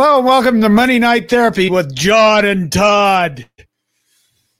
Hello, 0.00 0.18
and 0.18 0.26
welcome 0.26 0.60
to 0.60 0.68
Monday 0.68 1.00
Night 1.00 1.28
Therapy 1.28 1.68
with 1.68 1.92
Jon 1.92 2.44
and 2.44 2.70
Todd. 2.70 3.50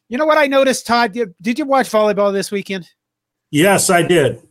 You 0.09 0.19
know 0.19 0.27
what 0.27 0.37
I 0.37 0.49
noticed, 0.49 0.85
Todd? 0.85 1.17
Did 1.41 1.61
you 1.61 1.65
watch 1.65 1.89
volleyball 1.89 2.33
this 2.33 2.51
weekend? 2.51 2.91
Yes, 3.53 3.89
I 3.89 4.03
did. 4.03 4.43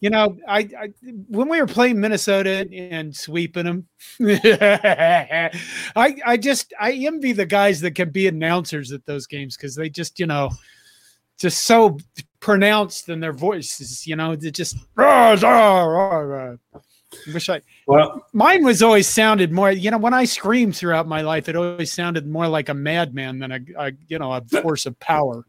You 0.00 0.10
know, 0.10 0.36
I, 0.46 0.58
I 0.58 0.92
when 1.28 1.48
we 1.48 1.58
were 1.58 1.66
playing 1.66 1.98
Minnesota 1.98 2.68
and 2.70 3.16
sweeping 3.16 3.64
them, 3.64 3.88
I 4.20 5.50
I 5.96 6.36
just 6.36 6.74
I 6.78 6.92
envy 6.92 7.32
the 7.32 7.46
guys 7.46 7.80
that 7.80 7.92
can 7.92 8.10
be 8.10 8.26
announcers 8.26 8.92
at 8.92 9.06
those 9.06 9.26
games 9.26 9.56
because 9.56 9.74
they 9.74 9.88
just 9.88 10.20
you 10.20 10.26
know 10.26 10.50
just 11.38 11.62
so 11.64 11.96
pronounced 12.40 13.08
in 13.08 13.20
their 13.20 13.32
voices. 13.32 14.06
You 14.06 14.16
know, 14.16 14.36
they 14.36 14.50
just 14.50 14.76
rah, 14.96 15.34
rah, 15.40 15.82
rah, 15.82 16.18
rah. 16.18 16.56
Wish 17.32 17.48
I 17.48 17.62
well 17.86 18.26
mine 18.32 18.64
was 18.64 18.82
always 18.82 19.06
sounded 19.06 19.52
more, 19.52 19.70
you 19.70 19.90
know, 19.90 19.98
when 19.98 20.14
I 20.14 20.24
screamed 20.24 20.76
throughout 20.76 21.06
my 21.06 21.22
life, 21.22 21.48
it 21.48 21.56
always 21.56 21.92
sounded 21.92 22.26
more 22.26 22.48
like 22.48 22.68
a 22.68 22.74
madman 22.74 23.38
than 23.38 23.52
a, 23.52 23.60
a 23.76 23.92
you 24.08 24.18
know, 24.18 24.32
a 24.32 24.42
force 24.42 24.86
of 24.86 24.98
power. 25.00 25.44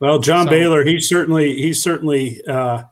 Well, 0.00 0.18
Jon 0.18 0.46
so, 0.46 0.50
Baylor, 0.50 0.84
he 0.84 1.00
certainly 1.00 1.54
he 1.56 1.72
certainly 1.72 2.44
uh 2.46 2.84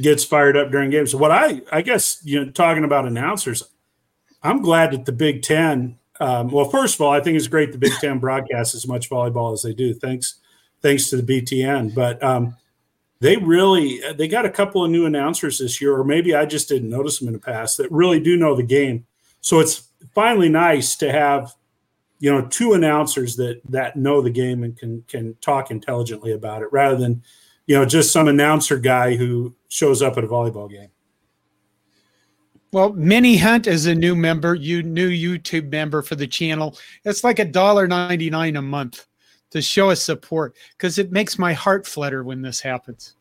gets 0.00 0.24
fired 0.24 0.56
up 0.56 0.70
during 0.70 0.90
games. 0.90 1.12
So 1.12 1.18
what 1.18 1.30
I 1.30 1.62
I 1.72 1.82
guess 1.82 2.20
you 2.24 2.44
know 2.44 2.50
talking 2.50 2.84
about 2.84 3.06
announcers, 3.06 3.62
I'm 4.42 4.62
glad 4.62 4.92
that 4.92 5.06
the 5.06 5.12
Big 5.12 5.42
Ten 5.42 5.98
um, 6.20 6.50
well, 6.50 6.68
first 6.68 6.94
of 6.96 7.00
all, 7.00 7.10
I 7.10 7.20
think 7.20 7.36
it's 7.36 7.48
great 7.48 7.72
the 7.72 7.78
Big 7.78 7.94
Ten 7.94 8.18
broadcasts 8.18 8.74
as 8.74 8.86
much 8.86 9.08
volleyball 9.08 9.54
as 9.54 9.62
they 9.62 9.72
do. 9.72 9.94
Thanks, 9.94 10.36
thanks 10.82 11.08
to 11.08 11.20
the 11.20 11.22
BTN. 11.22 11.94
But 11.94 12.22
um, 12.22 12.56
they 13.20 13.36
really 13.36 14.00
they 14.16 14.28
got 14.28 14.46
a 14.46 14.50
couple 14.50 14.84
of 14.84 14.90
new 14.90 15.06
announcers 15.06 15.58
this 15.58 15.80
year, 15.80 15.94
or 15.94 16.04
maybe 16.04 16.34
I 16.34 16.46
just 16.46 16.68
didn't 16.68 16.90
notice 16.90 17.18
them 17.18 17.28
in 17.28 17.34
the 17.34 17.40
past 17.40 17.76
that 17.76 17.92
really 17.92 18.18
do 18.18 18.36
know 18.36 18.56
the 18.56 18.62
game. 18.62 19.06
So 19.42 19.60
it's 19.60 19.88
finally 20.14 20.48
nice 20.48 20.96
to 20.96 21.12
have 21.12 21.54
you 22.18 22.30
know 22.30 22.46
two 22.46 22.72
announcers 22.72 23.36
that 23.36 23.60
that 23.68 23.96
know 23.96 24.22
the 24.22 24.30
game 24.30 24.62
and 24.62 24.76
can 24.76 25.02
can 25.06 25.34
talk 25.42 25.70
intelligently 25.70 26.32
about 26.32 26.62
it 26.62 26.72
rather 26.72 26.96
than 26.96 27.22
you 27.66 27.76
know 27.76 27.84
just 27.84 28.12
some 28.12 28.26
announcer 28.26 28.78
guy 28.78 29.16
who 29.16 29.54
shows 29.68 30.00
up 30.00 30.16
at 30.16 30.24
a 30.24 30.28
volleyball 30.28 30.70
game. 30.70 30.88
Well, 32.72 32.92
Minnie 32.92 33.36
Hunt 33.36 33.66
is 33.66 33.86
a 33.86 33.94
new 33.94 34.14
member, 34.14 34.54
you 34.54 34.82
new 34.82 35.10
YouTube 35.10 35.70
member 35.70 36.02
for 36.02 36.14
the 36.14 36.26
channel. 36.26 36.78
It's 37.04 37.22
like 37.22 37.38
a 37.38 37.44
dollar 37.44 37.86
ninety 37.86 38.30
nine 38.30 38.56
a 38.56 38.62
month 38.62 39.06
to 39.50 39.60
show 39.60 39.90
us 39.90 40.02
support 40.02 40.54
because 40.76 40.98
it 40.98 41.12
makes 41.12 41.38
my 41.38 41.52
heart 41.52 41.86
flutter 41.86 42.22
when 42.22 42.42
this 42.42 42.60
happens. 42.60 43.14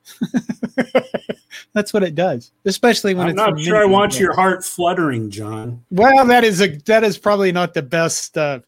That's 1.73 1.93
what 1.93 2.03
it 2.03 2.15
does, 2.15 2.51
especially 2.65 3.13
when 3.13 3.25
I'm 3.25 3.31
it's 3.31 3.37
not 3.37 3.59
sure 3.59 3.77
I 3.77 3.85
want 3.85 4.19
your 4.19 4.33
heart 4.33 4.63
fluttering, 4.63 5.29
Jon. 5.29 5.83
Well, 5.91 6.25
that 6.25 6.43
is 6.43 6.61
a 6.61 6.67
that 6.85 7.03
is 7.03 7.17
probably 7.17 7.51
not 7.51 7.73
the 7.73 7.81
best 7.81 8.37
uh, 8.37 8.59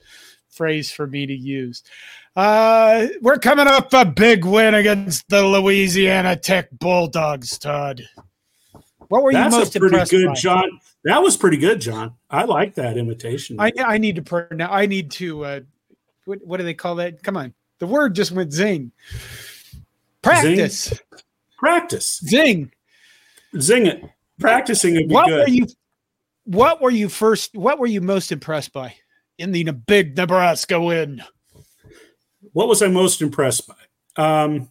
phrase 0.50 0.91
for 0.91 1.08
me 1.08 1.25
to 1.25 1.34
use. 1.34 1.84
Uh, 2.35 3.08
we're 3.22 3.38
coming 3.38 3.68
up 3.68 3.94
a 3.94 4.06
big 4.06 4.46
win 4.46 4.74
against 4.74 5.28
the 5.30 5.46
Louisiana 5.46 6.35
Tech 6.35 6.69
Bulldogs, 6.72 7.58
Todd. 7.58 8.02
What 9.09 9.24
were 9.24 9.34
That's 9.34 9.53
you 9.53 9.59
most 9.59 9.75
a 9.75 9.80
pretty 9.80 10.06
good, 10.06 10.28
by? 10.28 10.34
Jon. 10.35 10.80
That 11.03 11.22
was 11.22 11.35
pretty 11.35 11.58
good, 11.58 11.81
Jon. 11.81 12.14
I 12.30 12.46
like 12.46 12.75
that 12.75 12.97
imitation. 12.97 13.59
I, 13.59 13.72
I 13.78 13.97
need 13.97 14.24
to 14.24 14.47
now. 14.52 14.72
I 14.72 14.85
need 14.85 15.12
to 15.12 15.44
uh, 15.44 15.59
what, 16.25 16.40
what 16.46 16.58
do 16.58 16.64
they 16.64 16.74
call 16.74 16.96
that? 16.96 17.22
Come 17.24 17.38
on. 17.38 17.53
The 17.81 17.88
word 17.88 18.14
just 18.14 18.31
went 18.31 18.53
zing. 18.53 18.92
Practice. 20.22 20.84
Zing. 20.84 21.00
Practice. 21.58 22.22
Zing. 22.24 22.72
Zing 23.59 23.88
it. 23.88 24.03
Practicing 24.40 24.94
would 24.94 25.08
be 25.08 25.14
what 25.16 25.28
good. 25.28 25.40
were 25.40 25.50
you 25.50 25.66
what 26.44 26.80
were 26.80 26.91
you 26.91 27.09
first 27.09 27.56
what 27.56 27.80
were 27.80 27.88
you 27.88 28.00
most 28.00 28.31
impressed 28.31 28.72
by 28.72 28.94
in 29.40 29.52
the 29.52 29.64
big 29.64 30.16
Nebraska 30.16 30.80
win? 30.80 31.24
What 32.53 32.68
was 32.68 32.84
I 32.84 32.88
most 32.88 33.20
impressed 33.20 33.68
by? 33.68 33.74
Um, 34.16 34.70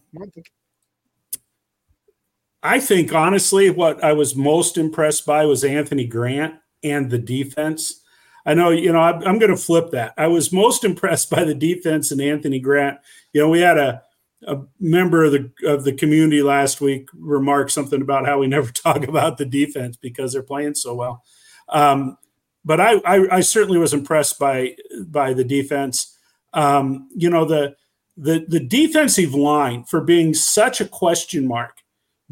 I 2.63 2.79
think 2.79 3.13
honestly, 3.13 3.71
what 3.71 4.01
I 4.01 4.13
was 4.13 4.37
most 4.37 4.77
impressed 4.77 5.25
by 5.25 5.45
was 5.45 5.65
Anthony 5.65 6.07
Grant 6.07 6.55
and 6.81 7.11
the 7.11 7.19
defense. 7.19 8.00
I 8.45 8.53
know, 8.53 8.69
you 8.69 8.91
know, 8.91 8.99
I'm, 8.99 9.39
going 9.39 9.51
to 9.51 9.57
flip 9.57 9.91
that. 9.91 10.13
I 10.17 10.27
was 10.27 10.51
most 10.51 10.83
impressed 10.83 11.29
by 11.29 11.43
the 11.43 11.55
defense 11.55 12.11
and 12.11 12.21
Anthony 12.21 12.59
Grant. 12.59 12.99
You 13.33 13.41
know, 13.41 13.49
we 13.49 13.61
had 13.61 13.77
a, 13.77 14.01
a 14.47 14.59
member 14.79 15.23
of 15.23 15.31
the 15.31 15.51
of 15.65 15.83
the 15.83 15.93
community 15.93 16.41
last 16.41 16.81
week 16.81 17.09
remark 17.13 17.69
something 17.69 18.01
about 18.01 18.25
how 18.25 18.39
we 18.39 18.47
never 18.47 18.71
talk 18.71 19.07
about 19.07 19.37
the 19.37 19.45
defense 19.45 19.97
because 19.97 20.33
they're 20.33 20.43
playing 20.43 20.75
so 20.75 20.95
well. 20.95 21.23
Um, 21.69 22.17
but 22.63 22.79
I, 22.79 22.97
I, 23.05 23.37
I 23.37 23.41
certainly 23.41 23.79
was 23.79 23.93
impressed 23.93 24.39
by 24.39 24.75
by 25.05 25.33
the 25.33 25.43
defense. 25.43 26.17
Um, 26.53 27.09
you 27.15 27.29
know, 27.29 27.45
the 27.45 27.75
the 28.17 28.45
the 28.47 28.59
defensive 28.59 29.33
line 29.33 29.83
for 29.83 30.01
being 30.01 30.33
such 30.33 30.81
a 30.81 30.87
question 30.87 31.47
mark 31.47 31.77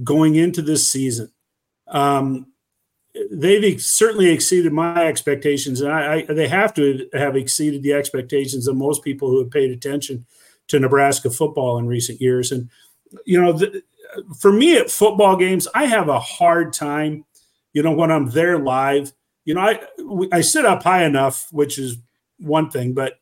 going 0.03 0.35
into 0.35 0.61
this 0.61 0.91
season. 0.91 1.31
Um, 1.87 2.48
they've 3.31 3.81
certainly 3.81 4.30
exceeded 4.30 4.74
my 4.74 5.06
expectations, 5.06 5.81
and 5.81 5.91
I, 5.91 6.13
I, 6.13 6.22
they 6.34 6.47
have 6.47 6.74
to 6.75 7.09
have 7.13 7.35
exceeded 7.35 7.84
the 7.84 7.94
expectations 7.94 8.68
of 8.68 8.75
most 8.75 9.03
people 9.03 9.30
who 9.30 9.40
have 9.40 9.52
paid 9.52 9.72
attention 9.72 10.25
to 10.68 10.80
Nebraska 10.80 11.30
football 11.30 11.78
in 11.78 11.88
recent 11.88 12.22
years. 12.22 12.52
And 12.52 12.69
you 13.25 13.41
know, 13.41 13.53
the, 13.53 13.84
for 14.40 14.52
me 14.52 14.78
at 14.78 14.90
football 14.90 15.35
games, 15.35 15.68
I 15.74 15.85
have 15.85 16.09
a 16.09 16.19
hard 16.19 16.74
time. 16.74 17.25
You 17.74 17.84
know, 17.84 17.91
when 17.91 18.12
I'm 18.12 18.30
there 18.31 18.57
live, 18.57 19.13
you 19.46 19.53
know, 19.53 19.62
I 19.62 19.80
I 20.31 20.41
sit 20.41 20.66
up 20.66 20.84
high 20.84 21.06
enough, 21.06 21.47
which 21.51 21.78
is 21.78 21.97
one 22.38 22.69
thing, 22.69 22.94
but 22.94 23.19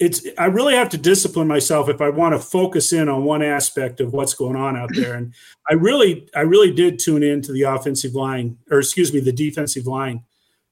it's 0.00 0.26
I 0.38 0.46
really 0.46 0.74
have 0.74 0.88
to 0.90 0.98
discipline 0.98 1.46
myself 1.46 1.88
if 1.88 2.00
I 2.00 2.08
want 2.08 2.34
to 2.34 2.40
focus 2.40 2.92
in 2.92 3.08
on 3.08 3.24
one 3.24 3.42
aspect 3.42 4.00
of 4.00 4.12
what's 4.12 4.34
going 4.34 4.56
on 4.56 4.76
out 4.76 4.90
there. 4.92 5.14
And 5.14 5.32
I 5.70 5.74
really, 5.74 6.28
I 6.34 6.40
really 6.40 6.72
did 6.72 6.98
tune 6.98 7.22
in 7.22 7.42
to 7.42 7.52
the 7.52 7.62
offensive 7.62 8.14
line, 8.14 8.58
or 8.70 8.80
excuse 8.80 9.12
me, 9.12 9.20
the 9.20 9.32
defensive 9.32 9.86
line 9.86 10.24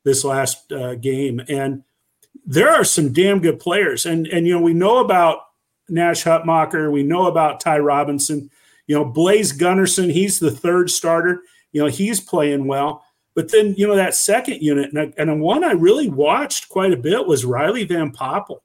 this 0.04 0.24
last 0.24 0.72
uh, 0.72 0.96
game. 0.96 1.40
And 1.48 1.84
there 2.44 2.70
are 2.70 2.84
some 2.84 3.12
damn 3.12 3.40
good 3.40 3.60
players. 3.60 4.06
And 4.06 4.26
and 4.26 4.46
you 4.46 4.54
know, 4.54 4.60
we 4.60 4.74
know 4.74 4.98
about 4.98 5.42
Nash 5.88 6.24
Hutmacher, 6.24 6.90
we 6.90 7.04
know 7.04 7.26
about 7.26 7.60
Ty 7.60 7.78
Robinson. 7.78 8.50
You 8.88 8.96
know, 8.96 9.04
Blaise 9.04 9.56
Gunnerson, 9.56 10.10
he's 10.10 10.40
the 10.40 10.50
third 10.50 10.90
starter. 10.90 11.42
You 11.70 11.82
know, 11.82 11.86
he's 11.86 12.20
playing 12.20 12.66
well. 12.66 13.04
But 13.34 13.50
then, 13.50 13.74
you 13.78 13.86
know, 13.86 13.94
that 13.94 14.14
second 14.14 14.60
unit, 14.60 14.92
and, 14.92 15.14
and 15.16 15.40
one 15.40 15.64
I 15.64 15.72
really 15.72 16.08
watched 16.08 16.68
quite 16.68 16.92
a 16.92 16.96
bit 16.96 17.26
was 17.26 17.46
Riley 17.46 17.84
Van 17.84 18.12
Poppel 18.12 18.58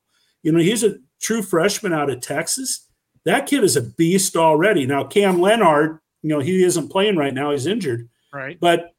you 0.44 0.52
know, 0.52 0.60
he's 0.60 0.84
a 0.84 0.98
true 1.20 1.42
freshman 1.42 1.94
out 1.94 2.10
of 2.10 2.22
Texas. 2.22 2.88
That 3.26 3.48
kid 3.48 3.64
is 3.64 3.76
a 3.76 3.82
beast 3.82 4.36
already. 4.36 4.86
Now, 4.86 5.04
Cam 5.04 5.38
Lenhardt, 5.38 6.00
you 6.22 6.30
know, 6.30 6.40
he 6.40 6.64
isn't 6.64 6.90
playing 6.90 7.18
right 7.18 7.34
now; 7.34 7.52
he's 7.52 7.68
injured. 7.68 8.08
Right. 8.34 8.60
But 8.60 8.94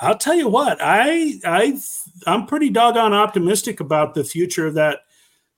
I'll 0.00 0.18
tell 0.18 0.34
you 0.34 0.48
what, 0.48 0.78
I 0.80 1.40
I 1.44 1.78
I'm 2.26 2.46
pretty 2.46 2.70
doggone 2.70 3.12
optimistic 3.12 3.80
about 3.80 4.14
the 4.14 4.24
future 4.24 4.66
of 4.66 4.74
that 4.74 5.00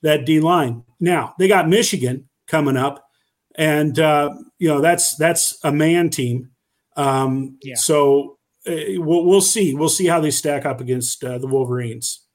that 0.02 0.24
D 0.24 0.40
line. 0.40 0.84
Now 0.98 1.34
they 1.38 1.48
got 1.48 1.68
Michigan 1.68 2.28
coming 2.46 2.76
up, 2.76 3.08
and 3.56 3.98
uh, 3.98 4.34
you 4.58 4.68
know 4.68 4.80
that's 4.80 5.16
that's 5.16 5.58
a 5.64 5.72
man 5.72 6.10
team. 6.10 6.50
Um, 6.96 7.58
yeah. 7.62 7.76
So 7.76 8.38
uh, 8.66 8.72
we'll, 8.96 9.24
we'll 9.24 9.40
see. 9.40 9.74
We'll 9.74 9.88
see 9.88 10.06
how 10.06 10.20
they 10.20 10.30
stack 10.30 10.66
up 10.66 10.80
against 10.80 11.22
uh, 11.22 11.38
the 11.38 11.46
Wolverines. 11.46 12.26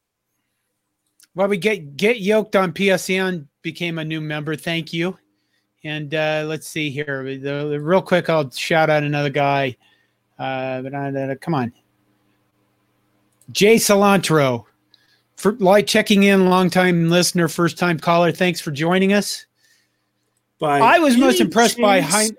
Well, 1.36 1.50
we 1.50 1.58
get 1.58 1.98
get 1.98 2.22
yoked 2.22 2.56
on 2.56 2.72
PSN 2.72 3.46
became 3.62 4.00
a 4.00 4.06
new 4.06 4.22
member. 4.22 4.56
Thank 4.56 4.94
you. 4.94 5.18
And 5.84 6.16
uh, 6.16 6.46
let's 6.48 6.68
see 6.68 6.90
here. 6.90 7.24
The, 7.24 7.38
the, 7.38 7.80
real 7.80 8.02
quick, 8.02 8.30
I'll 8.30 8.50
shout 8.50 8.90
out 8.90 9.04
another 9.04 9.30
guy. 9.30 9.76
Uh, 10.40 10.82
but 10.82 10.94
uh, 10.94 11.36
come 11.40 11.54
on, 11.54 11.74
Jay 13.52 13.76
Cilantro, 13.76 14.66
for 15.36 15.54
like 15.54 15.86
checking 15.86 16.24
in, 16.24 16.50
longtime 16.50 17.10
listener, 17.10 17.48
first 17.48 17.78
time 17.78 18.00
caller. 18.00 18.32
Thanks 18.32 18.60
for 18.60 18.72
joining 18.72 19.14
us. 19.14 19.46
By 20.58 20.80
I 20.80 21.00
was 21.00 21.18
most 21.18 21.42
impressed 21.42 21.80
by. 21.80 22.02
Hein- 22.02 22.38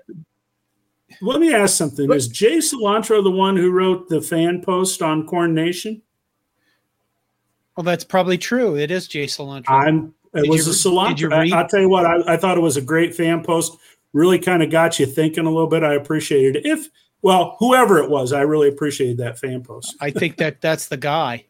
Let 1.21 1.39
me 1.39 1.53
ask 1.53 1.77
something. 1.77 2.11
Is 2.11 2.27
Jay 2.27 2.57
Cilantro 2.57 3.23
the 3.23 3.31
one 3.31 3.55
who 3.55 3.71
wrote 3.71 4.09
the 4.09 4.21
fan 4.21 4.61
post 4.61 5.01
on 5.01 5.25
Corn 5.25 5.53
Nation? 5.53 6.01
Well, 7.77 7.83
that's 7.83 8.03
probably 8.03 8.39
true. 8.39 8.75
It 8.75 8.89
is 8.89 9.07
Jay 9.07 9.25
Cilantro. 9.25 9.69
I'm. 9.69 10.13
It 10.33 10.41
did 10.41 10.49
was 10.49 10.65
you, 10.65 10.71
a 10.71 10.75
cilantro. 10.75 11.31
I, 11.31 11.61
will 11.61 11.69
tell 11.69 11.79
you 11.79 11.89
what. 11.89 12.05
I, 12.05 12.33
I, 12.33 12.37
thought 12.37 12.57
it 12.57 12.61
was 12.61 12.75
a 12.75 12.81
great 12.81 13.15
fan 13.15 13.43
post. 13.43 13.77
Really, 14.13 14.39
kind 14.39 14.61
of 14.61 14.69
got 14.69 14.99
you 14.99 15.05
thinking 15.05 15.45
a 15.45 15.49
little 15.49 15.67
bit. 15.67 15.83
I 15.83 15.93
appreciated 15.93 16.57
it. 16.57 16.65
If 16.65 16.89
well, 17.21 17.55
whoever 17.59 17.99
it 17.99 18.09
was, 18.09 18.33
I 18.33 18.41
really 18.41 18.67
appreciated 18.67 19.17
that 19.17 19.39
fan 19.39 19.63
post. 19.63 19.95
I 20.01 20.09
think 20.09 20.37
that 20.37 20.59
that's 20.59 20.87
the 20.87 20.97
guy. 20.97 21.45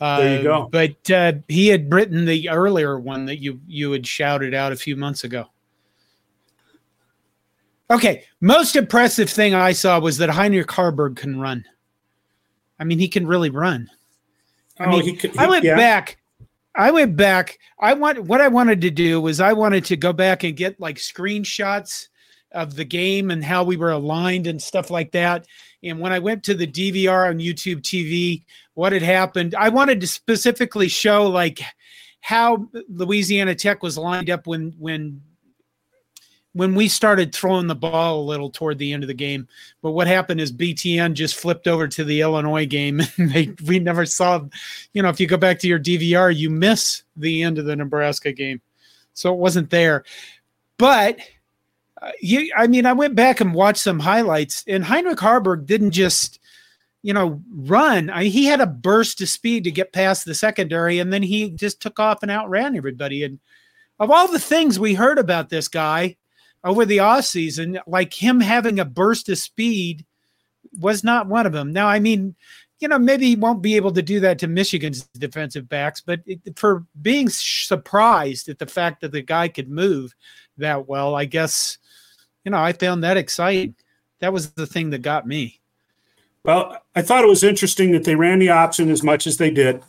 Uh, 0.00 0.16
there 0.20 0.36
you 0.38 0.42
go. 0.44 0.68
But 0.70 1.10
uh, 1.10 1.32
he 1.48 1.66
had 1.66 1.92
written 1.92 2.24
the 2.24 2.48
earlier 2.48 2.98
one 2.98 3.26
that 3.26 3.38
you 3.38 3.60
you 3.66 3.90
had 3.90 4.06
shouted 4.06 4.54
out 4.54 4.72
a 4.72 4.76
few 4.76 4.94
months 4.94 5.24
ago. 5.24 5.46
Okay, 7.90 8.24
most 8.40 8.76
impressive 8.76 9.28
thing 9.28 9.52
I 9.52 9.72
saw 9.72 9.98
was 9.98 10.18
that 10.18 10.30
Heinrich 10.30 10.68
Haarberg 10.68 11.16
can 11.16 11.40
run. 11.40 11.64
I 12.78 12.84
mean, 12.84 13.00
he 13.00 13.08
can 13.08 13.26
really 13.26 13.50
run. 13.50 13.90
I 14.80 14.86
Oh, 14.86 14.90
mean, 14.90 15.02
he 15.02 15.12
could- 15.14 15.36
I 15.38 15.46
went 15.46 15.64
yeah. 15.64 15.76
back. 15.76 16.16
I 16.74 16.90
went 16.90 17.16
back. 17.16 17.58
I 17.78 17.94
want 17.94 18.24
what 18.24 18.40
I 18.40 18.48
wanted 18.48 18.80
to 18.82 18.90
do 18.90 19.20
was 19.20 19.40
I 19.40 19.52
wanted 19.52 19.84
to 19.86 19.96
go 19.96 20.12
back 20.12 20.42
and 20.44 20.56
get 20.56 20.80
like 20.80 20.96
screenshots 20.96 22.06
of 22.52 22.74
the 22.76 22.84
game 22.84 23.30
and 23.30 23.44
how 23.44 23.62
we 23.62 23.76
were 23.76 23.90
aligned 23.90 24.46
and 24.46 24.60
stuff 24.60 24.90
like 24.90 25.12
that. 25.12 25.46
And 25.84 26.00
when 26.00 26.12
I 26.12 26.18
went 26.18 26.42
to 26.44 26.54
the 26.54 26.66
DVR 26.66 27.28
on 27.28 27.38
YouTube 27.38 27.82
TV, 27.82 28.44
what 28.74 28.92
had 28.92 29.02
happened, 29.02 29.54
I 29.54 29.68
wanted 29.68 30.00
to 30.00 30.06
specifically 30.06 30.88
show 30.88 31.26
like 31.26 31.60
how 32.20 32.68
Louisiana 32.88 33.54
Tech 33.54 33.82
was 33.82 33.98
lined 33.98 34.30
up 34.30 34.46
when 34.46 34.74
when 34.78 35.22
when 36.52 36.74
we 36.74 36.88
started 36.88 37.32
throwing 37.32 37.68
the 37.68 37.74
ball 37.74 38.20
a 38.20 38.28
little 38.28 38.50
toward 38.50 38.78
the 38.78 38.92
end 38.92 39.04
of 39.04 39.08
the 39.08 39.14
game. 39.14 39.46
But 39.82 39.92
what 39.92 40.08
happened 40.08 40.40
is 40.40 40.52
BTN 40.52 41.14
just 41.14 41.36
flipped 41.36 41.68
over 41.68 41.86
to 41.86 42.04
the 42.04 42.20
Illinois 42.20 42.66
game. 42.66 43.00
And 43.18 43.30
they 43.30 43.52
we 43.66 43.78
never 43.78 44.06
saw, 44.06 44.44
you 44.92 45.02
know, 45.02 45.08
if 45.08 45.20
you 45.20 45.26
go 45.26 45.36
back 45.36 45.58
to 45.60 45.68
your 45.68 45.78
DVR, 45.78 46.34
you 46.34 46.50
miss 46.50 47.02
the 47.16 47.42
end 47.42 47.58
of 47.58 47.66
the 47.66 47.76
Nebraska 47.76 48.32
game. 48.32 48.60
So 49.14 49.32
it 49.32 49.38
wasn't 49.38 49.70
there. 49.70 50.04
But 50.78 51.18
uh, 52.00 52.12
you, 52.20 52.50
I 52.56 52.66
mean, 52.66 52.86
I 52.86 52.94
went 52.94 53.14
back 53.14 53.40
and 53.40 53.52
watched 53.52 53.82
some 53.82 53.98
highlights, 53.98 54.64
and 54.66 54.82
Heinrich 54.84 55.18
Haarberg 55.18 55.66
didn't 55.66 55.90
just, 55.90 56.40
you 57.02 57.12
know, 57.12 57.42
run. 57.52 58.08
I, 58.08 58.24
he 58.24 58.46
had 58.46 58.60
a 58.60 58.66
burst 58.66 59.20
of 59.20 59.28
speed 59.28 59.64
to 59.64 59.70
get 59.70 59.92
past 59.92 60.24
the 60.24 60.34
secondary, 60.34 60.98
and 60.98 61.12
then 61.12 61.22
he 61.22 61.50
just 61.50 61.80
took 61.80 62.00
off 62.00 62.22
and 62.22 62.30
outran 62.30 62.76
everybody. 62.76 63.24
And 63.24 63.38
of 63.98 64.10
all 64.10 64.28
the 64.28 64.38
things 64.38 64.78
we 64.78 64.94
heard 64.94 65.18
about 65.18 65.50
this 65.50 65.68
guy 65.68 66.16
over 66.64 66.84
the 66.84 67.00
off 67.00 67.24
season, 67.24 67.78
like 67.86 68.12
him 68.12 68.40
having 68.40 68.78
a 68.78 68.84
burst 68.84 69.28
of 69.28 69.38
speed 69.38 70.04
was 70.78 71.02
not 71.02 71.26
one 71.26 71.46
of 71.46 71.52
them. 71.52 71.72
Now, 71.72 71.88
I 71.88 71.98
mean, 72.00 72.34
you 72.80 72.88
know, 72.88 72.98
maybe 72.98 73.26
he 73.26 73.36
won't 73.36 73.62
be 73.62 73.76
able 73.76 73.92
to 73.92 74.02
do 74.02 74.20
that 74.20 74.38
to 74.40 74.46
Michigan's 74.46 75.02
defensive 75.18 75.68
backs, 75.68 76.00
but 76.00 76.20
it, 76.26 76.40
for 76.58 76.86
being 77.00 77.28
surprised 77.28 78.48
at 78.48 78.58
the 78.58 78.66
fact 78.66 79.00
that 79.00 79.12
the 79.12 79.22
guy 79.22 79.48
could 79.48 79.70
move 79.70 80.14
that 80.56 80.88
well, 80.88 81.14
I 81.14 81.26
guess, 81.26 81.78
you 82.44 82.50
know, 82.50 82.58
I 82.58 82.72
found 82.72 83.04
that 83.04 83.16
exciting. 83.16 83.74
That 84.20 84.32
was 84.32 84.50
the 84.52 84.66
thing 84.66 84.90
that 84.90 85.02
got 85.02 85.26
me. 85.26 85.60
Well, 86.42 86.78
I 86.94 87.02
thought 87.02 87.24
it 87.24 87.28
was 87.28 87.44
interesting 87.44 87.92
that 87.92 88.04
they 88.04 88.14
ran 88.14 88.38
the 88.38 88.48
option 88.48 88.90
as 88.90 89.02
much 89.02 89.26
as 89.26 89.36
they 89.36 89.50
did. 89.50 89.82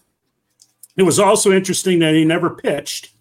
It 0.98 1.04
was 1.04 1.20
also 1.20 1.52
interesting 1.52 2.00
that 2.00 2.14
he 2.14 2.26
never 2.26 2.50
pitched, 2.50 3.14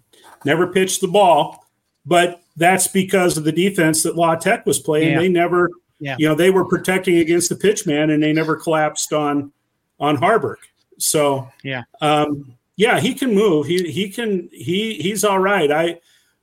never 0.44 0.67
pitched 0.67 1.00
the 1.00 1.08
ball, 1.08 1.67
but 2.05 2.43
that's 2.60 2.86
because 2.86 3.36
of 3.36 3.42
the 3.44 3.50
defense 3.52 4.02
that 4.04 4.14
La 4.16 4.36
Tech 4.36 4.64
was 4.66 4.78
playing. 4.78 5.12
Yeah. 5.14 5.18
They 5.18 5.28
never, 5.28 5.70
Yeah. 5.98 6.14
you 6.18 6.28
know, 6.28 6.34
they 6.36 6.50
were 6.50 6.64
protecting 6.66 7.16
against 7.16 7.48
the 7.48 7.56
pitch 7.56 7.86
man 7.86 8.10
and 8.10 8.22
they 8.22 8.32
never 8.32 8.54
collapsed 8.54 9.12
on 9.12 9.50
on 9.98 10.16
Haarberg. 10.16 10.56
So 10.98 11.48
Yeah. 11.64 11.82
um, 12.00 12.54
yeah, 12.76 13.00
he 13.00 13.14
can 13.14 13.34
move. 13.34 13.66
He 13.66 13.90
he 13.90 14.08
can 14.10 14.48
he 14.52 14.94
he's 14.94 15.24
all 15.24 15.38
right. 15.40 15.70
I 15.72 16.00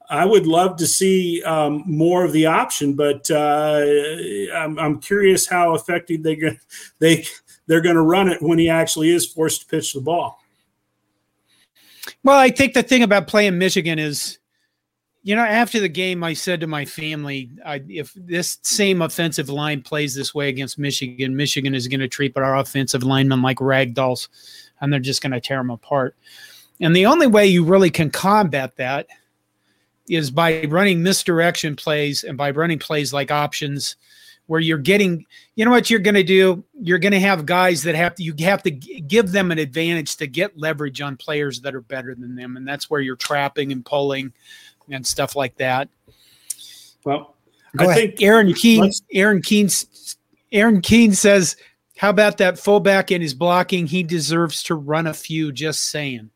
I 0.09 0.25
would 0.25 0.47
love 0.47 0.77
to 0.77 0.87
see 0.87 1.43
um, 1.43 1.83
more 1.85 2.23
of 2.23 2.31
the 2.31 2.45
option, 2.45 2.93
but 2.93 3.29
uh, 3.29 3.83
I'm, 4.55 4.79
I'm 4.79 4.99
curious 5.01 5.45
how 5.47 5.75
effective 5.75 6.23
they 6.23 6.35
go- 6.37 6.55
they 6.99 7.25
they're 7.67 7.81
going 7.81 7.95
to 7.95 8.01
run 8.01 8.29
it 8.29 8.41
when 8.41 8.57
he 8.57 8.69
actually 8.69 9.09
is 9.09 9.25
forced 9.25 9.61
to 9.61 9.67
pitch 9.67 9.93
the 9.93 9.99
ball. 10.01 10.39
Well, 12.23 12.37
I 12.37 12.49
think 12.49 12.73
the 12.73 12.83
thing 12.83 13.03
about 13.03 13.27
playing 13.27 13.57
Michigan 13.57 13.99
is, 13.99 14.39
you 15.27 15.35
know, 15.35 15.43
after 15.43 15.81
the 15.81 15.89
game, 15.89 16.23
I 16.23 16.31
said 16.31 16.61
to 16.61 16.67
my 16.67 16.85
family, 16.85 17.49
I, 17.65 17.83
if 17.89 18.13
this 18.13 18.59
same 18.61 19.01
offensive 19.01 19.49
line 19.49 19.81
plays 19.81 20.15
this 20.15 20.33
way 20.33 20.47
against 20.47 20.79
Michigan, 20.79 21.35
Michigan 21.35 21.75
is 21.75 21.89
going 21.89 21.99
to 21.99 22.07
treat 22.07 22.37
our 22.37 22.55
offensive 22.55 23.03
linemen 23.03 23.41
like 23.41 23.59
rag 23.59 23.93
dolls, 23.93 24.29
and 24.79 24.91
they're 24.91 25.01
just 25.01 25.21
going 25.21 25.33
to 25.33 25.41
tear 25.41 25.57
them 25.57 25.69
apart. 25.69 26.15
And 26.79 26.95
the 26.95 27.07
only 27.07 27.27
way 27.27 27.45
you 27.45 27.65
really 27.65 27.89
can 27.89 28.09
combat 28.09 28.77
that 28.77 29.07
is 30.07 30.31
by 30.31 30.63
running 30.69 31.03
misdirection 31.03 31.75
plays 31.75 32.23
and 32.23 32.37
by 32.37 32.51
running 32.51 32.79
plays 32.79 33.11
like 33.11 33.29
options 33.29 33.97
where 34.45 34.61
you're 34.61 34.77
getting 34.77 35.25
you 35.55 35.65
know 35.65 35.71
what 35.71 35.89
you're 35.89 35.99
going 35.99 36.15
to 36.15 36.23
do 36.23 36.63
you're 36.79 36.99
going 36.99 37.11
to 37.11 37.19
have 37.19 37.45
guys 37.45 37.83
that 37.83 37.95
have 37.95 38.15
to 38.15 38.23
you 38.23 38.33
have 38.39 38.63
to 38.63 38.71
g- 38.71 39.01
give 39.01 39.33
them 39.33 39.51
an 39.51 39.59
advantage 39.59 40.15
to 40.15 40.25
get 40.25 40.57
leverage 40.57 41.01
on 41.01 41.17
players 41.17 41.59
that 41.59 41.75
are 41.75 41.81
better 41.81 42.15
than 42.15 42.33
them 42.35 42.55
and 42.55 42.65
that's 42.65 42.89
where 42.89 43.01
you're 43.01 43.17
trapping 43.17 43.73
and 43.73 43.83
pulling 43.83 44.31
and 44.91 45.05
stuff 45.05 45.35
like 45.35 45.55
that 45.57 45.89
Well, 47.03 47.35
Go 47.75 47.85
I 47.85 47.91
ahead. 47.91 47.95
think 47.97 48.21
aaron 48.21 48.53
keen 48.53 48.91
aaron 49.13 49.41
keen 49.41 49.69
aaron 50.51 50.81
keen 50.81 51.13
says 51.13 51.55
how 51.97 52.09
about 52.09 52.37
that 52.37 52.57
fullback 52.59 53.11
in 53.11 53.21
his 53.21 53.33
blocking 53.33 53.87
he 53.87 54.03
deserves 54.03 54.63
to 54.63 54.75
run 54.75 55.07
a 55.07 55.13
few 55.13 55.51
just 55.51 55.89
saying 55.89 56.29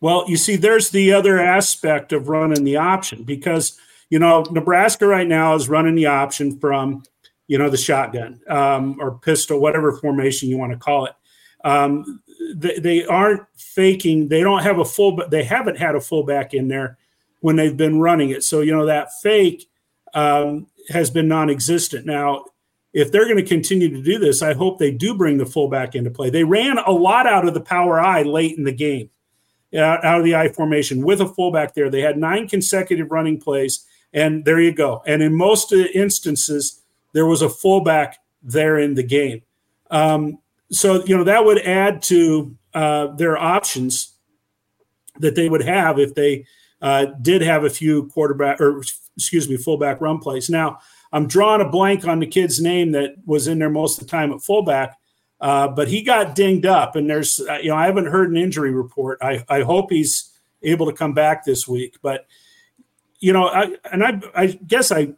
Well, 0.00 0.24
you 0.28 0.36
see, 0.36 0.56
there's 0.56 0.90
the 0.90 1.12
other 1.12 1.38
aspect 1.38 2.12
of 2.12 2.28
running 2.28 2.64
the 2.64 2.76
option 2.76 3.24
because 3.24 3.78
you 4.10 4.18
know 4.18 4.44
Nebraska 4.50 5.06
right 5.06 5.26
now 5.26 5.54
is 5.54 5.68
running 5.68 5.94
the 5.94 6.06
option 6.06 6.58
from 6.60 7.02
you 7.48 7.56
know 7.58 7.70
the 7.70 7.76
shotgun 7.78 8.40
um, 8.48 8.96
or 9.00 9.18
pistol, 9.18 9.58
whatever 9.60 9.96
formation 9.96 10.48
you 10.48 10.58
want 10.58 10.72
to 10.72 10.78
call 10.78 11.06
it. 11.06 11.12
Um, 11.64 12.20
they, 12.54 12.78
they 12.78 13.04
aren't 13.06 13.42
faking. 13.56 14.28
They 14.28 14.42
don't 14.42 14.62
have 14.62 14.78
a 14.78 14.84
full, 14.84 15.12
but 15.16 15.30
they 15.30 15.42
haven't 15.44 15.78
had 15.78 15.94
a 15.96 16.00
fullback 16.00 16.52
in 16.54 16.68
there 16.68 16.98
when 17.40 17.56
they've 17.56 17.76
been 17.76 18.00
running 18.00 18.30
it. 18.30 18.42
So 18.42 18.60
you 18.60 18.72
know 18.72 18.86
that 18.86 19.08
fake 19.22 19.68
um, 20.14 20.66
has 20.88 21.10
been 21.10 21.28
non-existent. 21.28 22.06
Now, 22.06 22.44
if 22.92 23.12
they're 23.12 23.26
going 23.26 23.36
to 23.36 23.42
continue 23.42 23.90
to 23.90 24.02
do 24.02 24.18
this, 24.18 24.42
I 24.42 24.54
hope 24.54 24.78
they 24.78 24.90
do 24.90 25.16
bring 25.16 25.36
the 25.36 25.46
fullback 25.46 25.94
into 25.94 26.10
play. 26.10 26.30
They 26.30 26.44
ran 26.44 26.78
a 26.78 26.92
lot 26.92 27.26
out 27.26 27.46
of 27.46 27.54
the 27.54 27.60
power 27.60 28.00
I 28.00 28.22
late 28.22 28.56
in 28.56 28.64
the 28.64 28.72
game 28.72 29.10
out, 29.74 30.04
out 30.04 30.18
of 30.18 30.24
the 30.24 30.36
I 30.36 30.48
formation 30.48 31.04
with 31.04 31.20
a 31.20 31.28
fullback 31.28 31.74
there. 31.74 31.90
They 31.90 32.00
had 32.00 32.18
nine 32.18 32.48
consecutive 32.48 33.10
running 33.10 33.40
plays, 33.40 33.84
and 34.12 34.44
there 34.44 34.60
you 34.60 34.72
go. 34.72 35.02
And 35.06 35.22
in 35.22 35.34
most 35.34 35.72
uh, 35.72 35.76
instances, 35.94 36.82
there 37.12 37.26
was 37.26 37.42
a 37.42 37.48
fullback 37.48 38.18
there 38.42 38.78
in 38.78 38.94
the 38.94 39.02
game. 39.02 39.42
Um, 39.90 40.38
so 40.70 41.04
you 41.04 41.16
know 41.16 41.24
that 41.24 41.44
would 41.44 41.60
add 41.60 42.02
to 42.02 42.56
uh, 42.74 43.08
their 43.08 43.36
options 43.36 44.12
that 45.18 45.34
they 45.34 45.48
would 45.48 45.62
have 45.62 45.98
if 45.98 46.14
they 46.14 46.44
uh, 46.86 47.06
did 47.20 47.42
have 47.42 47.64
a 47.64 47.70
few 47.70 48.06
quarterback 48.10 48.60
or 48.60 48.80
excuse 49.16 49.48
me 49.48 49.56
fullback 49.56 50.00
run 50.00 50.18
plays. 50.18 50.48
Now 50.48 50.78
I'm 51.12 51.26
drawing 51.26 51.60
a 51.60 51.68
blank 51.68 52.06
on 52.06 52.20
the 52.20 52.28
kid's 52.28 52.60
name 52.60 52.92
that 52.92 53.16
was 53.26 53.48
in 53.48 53.58
there 53.58 53.68
most 53.68 54.00
of 54.00 54.06
the 54.06 54.10
time 54.10 54.32
at 54.32 54.40
fullback. 54.40 54.96
Uh, 55.40 55.66
but 55.66 55.88
he 55.88 56.00
got 56.00 56.36
dinged 56.36 56.64
up, 56.64 56.94
and 56.94 57.10
there's 57.10 57.40
uh, 57.40 57.58
you 57.60 57.70
know 57.70 57.74
I 57.74 57.86
haven't 57.86 58.06
heard 58.06 58.30
an 58.30 58.36
injury 58.36 58.70
report. 58.70 59.18
I 59.20 59.44
I 59.48 59.62
hope 59.62 59.90
he's 59.90 60.32
able 60.62 60.86
to 60.86 60.92
come 60.92 61.12
back 61.12 61.44
this 61.44 61.66
week. 61.66 61.96
But 62.02 62.26
you 63.18 63.32
know, 63.32 63.48
I 63.48 63.74
and 63.90 64.04
I 64.04 64.20
I 64.34 64.46
guess 64.46 64.92
I 64.92 65.08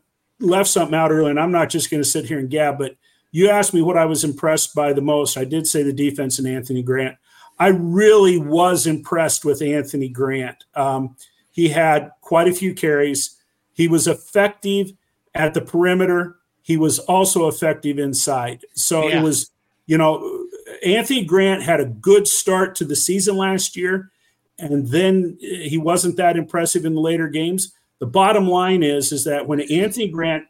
left 0.41 0.71
something 0.71 0.95
out 0.95 1.11
earlier, 1.11 1.31
and 1.31 1.39
I'm 1.39 1.53
not 1.53 1.69
just 1.69 1.91
going 1.91 2.03
to 2.03 2.09
sit 2.09 2.25
here 2.25 2.39
and 2.39 2.49
gab. 2.49 2.79
But 2.79 2.97
you 3.31 3.51
asked 3.51 3.75
me 3.75 3.83
what 3.83 3.99
I 3.99 4.07
was 4.07 4.25
impressed 4.25 4.75
by 4.75 4.95
the 4.95 5.03
most. 5.03 5.37
I 5.37 5.45
did 5.45 5.67
say 5.67 5.83
the 5.83 5.93
defense 5.93 6.39
and 6.39 6.49
Anthony 6.49 6.83
Grant. 6.83 7.17
I 7.59 7.69
really 7.69 8.39
was 8.39 8.87
impressed 8.87 9.45
with 9.45 9.61
Anthony 9.61 10.09
Grant. 10.09 10.65
Um, 10.75 11.15
he 11.59 11.69
had 11.71 12.13
quite 12.21 12.47
a 12.47 12.53
few 12.53 12.73
carries. 12.73 13.37
He 13.73 13.89
was 13.89 14.07
effective 14.07 14.93
at 15.35 15.55
the 15.55 15.61
perimeter. 15.61 16.37
He 16.63 16.77
was 16.77 17.01
also 17.01 17.49
effective 17.49 17.99
inside. 17.99 18.65
So 18.75 19.09
Yeah. 19.09 19.19
it 19.19 19.23
was 19.25 19.51
you 19.89 19.97
know, 19.97 20.47
Anthony 20.85 21.25
Grant 21.25 21.63
had 21.63 21.81
a 21.81 21.87
good 21.87 22.29
start 22.29 22.77
to 22.77 22.85
the 22.85 22.95
season 22.95 23.37
last 23.39 23.75
year, 23.75 24.11
and 24.59 24.87
then 24.89 25.39
he 25.41 25.79
wasn't 25.79 26.19
that 26.19 26.37
impressive 26.37 26.85
in 26.85 26.95
the 26.95 27.01
later 27.01 27.27
games. 27.27 27.73
The 27.99 28.07
bottom 28.07 28.47
line 28.47 28.83
is, 28.83 29.13
is 29.13 29.25
that 29.25 29.49
when 29.49 29.63
Anthony 29.63 30.09
Grant 30.09 30.45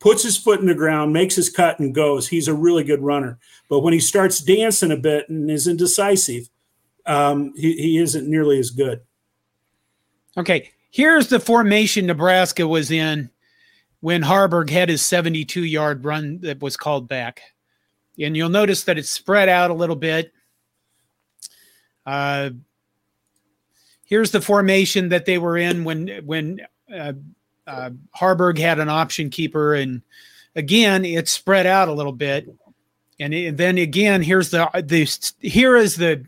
puts 0.00 0.22
his 0.22 0.38
foot 0.38 0.60
in 0.60 0.66
the 0.66 0.74
ground, 0.74 1.12
makes 1.12 1.36
his 1.36 1.50
cut, 1.50 1.78
and 1.78 1.94
goes, 1.94 2.28
he's 2.28 2.48
a 2.48 2.54
really 2.54 2.82
good 2.82 3.02
runner. 3.02 3.38
But 3.68 3.80
when 3.80 3.92
he 3.92 4.00
starts 4.00 4.40
dancing 4.40 4.90
a 4.90 4.96
bit 4.96 5.28
and 5.28 5.50
is 5.50 5.68
indecisive, 5.68 6.48
um, 7.04 7.52
he, 7.56 7.74
he 7.74 7.98
isn't 7.98 8.26
nearly 8.26 8.58
as 8.58 8.70
good. 8.70 9.02
Okay, 10.38 10.70
here's 10.90 11.26
the 11.28 11.40
formation 11.40 12.06
Nebraska 12.06 12.66
was 12.66 12.90
in 12.92 13.28
when 14.00 14.22
Haarberg 14.22 14.70
had 14.70 14.88
his 14.88 15.04
72 15.04 15.64
yard 15.64 16.04
run 16.04 16.38
that 16.42 16.60
was 16.62 16.76
called 16.76 17.08
back. 17.08 17.42
And 18.20 18.36
you'll 18.36 18.48
notice 18.48 18.84
that 18.84 18.98
it's 18.98 19.10
spread 19.10 19.48
out 19.48 19.70
a 19.70 19.74
little 19.74 19.96
bit. 19.96 20.32
Uh, 22.06 22.50
here's 24.04 24.30
the 24.30 24.40
formation 24.40 25.08
that 25.10 25.26
they 25.26 25.38
were 25.38 25.56
in 25.58 25.84
when 25.84 26.08
when 26.24 26.60
uh, 26.92 27.12
uh, 27.66 27.90
Haarberg 28.18 28.58
had 28.58 28.78
an 28.78 28.88
option 28.88 29.30
keeper, 29.30 29.74
and 29.74 30.02
again 30.56 31.04
it's 31.04 31.32
spread 31.32 31.66
out 31.66 31.88
a 31.88 31.92
little 31.92 32.12
bit. 32.12 32.48
And, 33.20 33.34
it- 33.34 33.56
then 33.56 33.76
again, 33.78 34.22
here's 34.22 34.50
the 34.50 34.70
the 34.84 35.06
here 35.46 35.76
is 35.76 35.96
the 35.96 36.24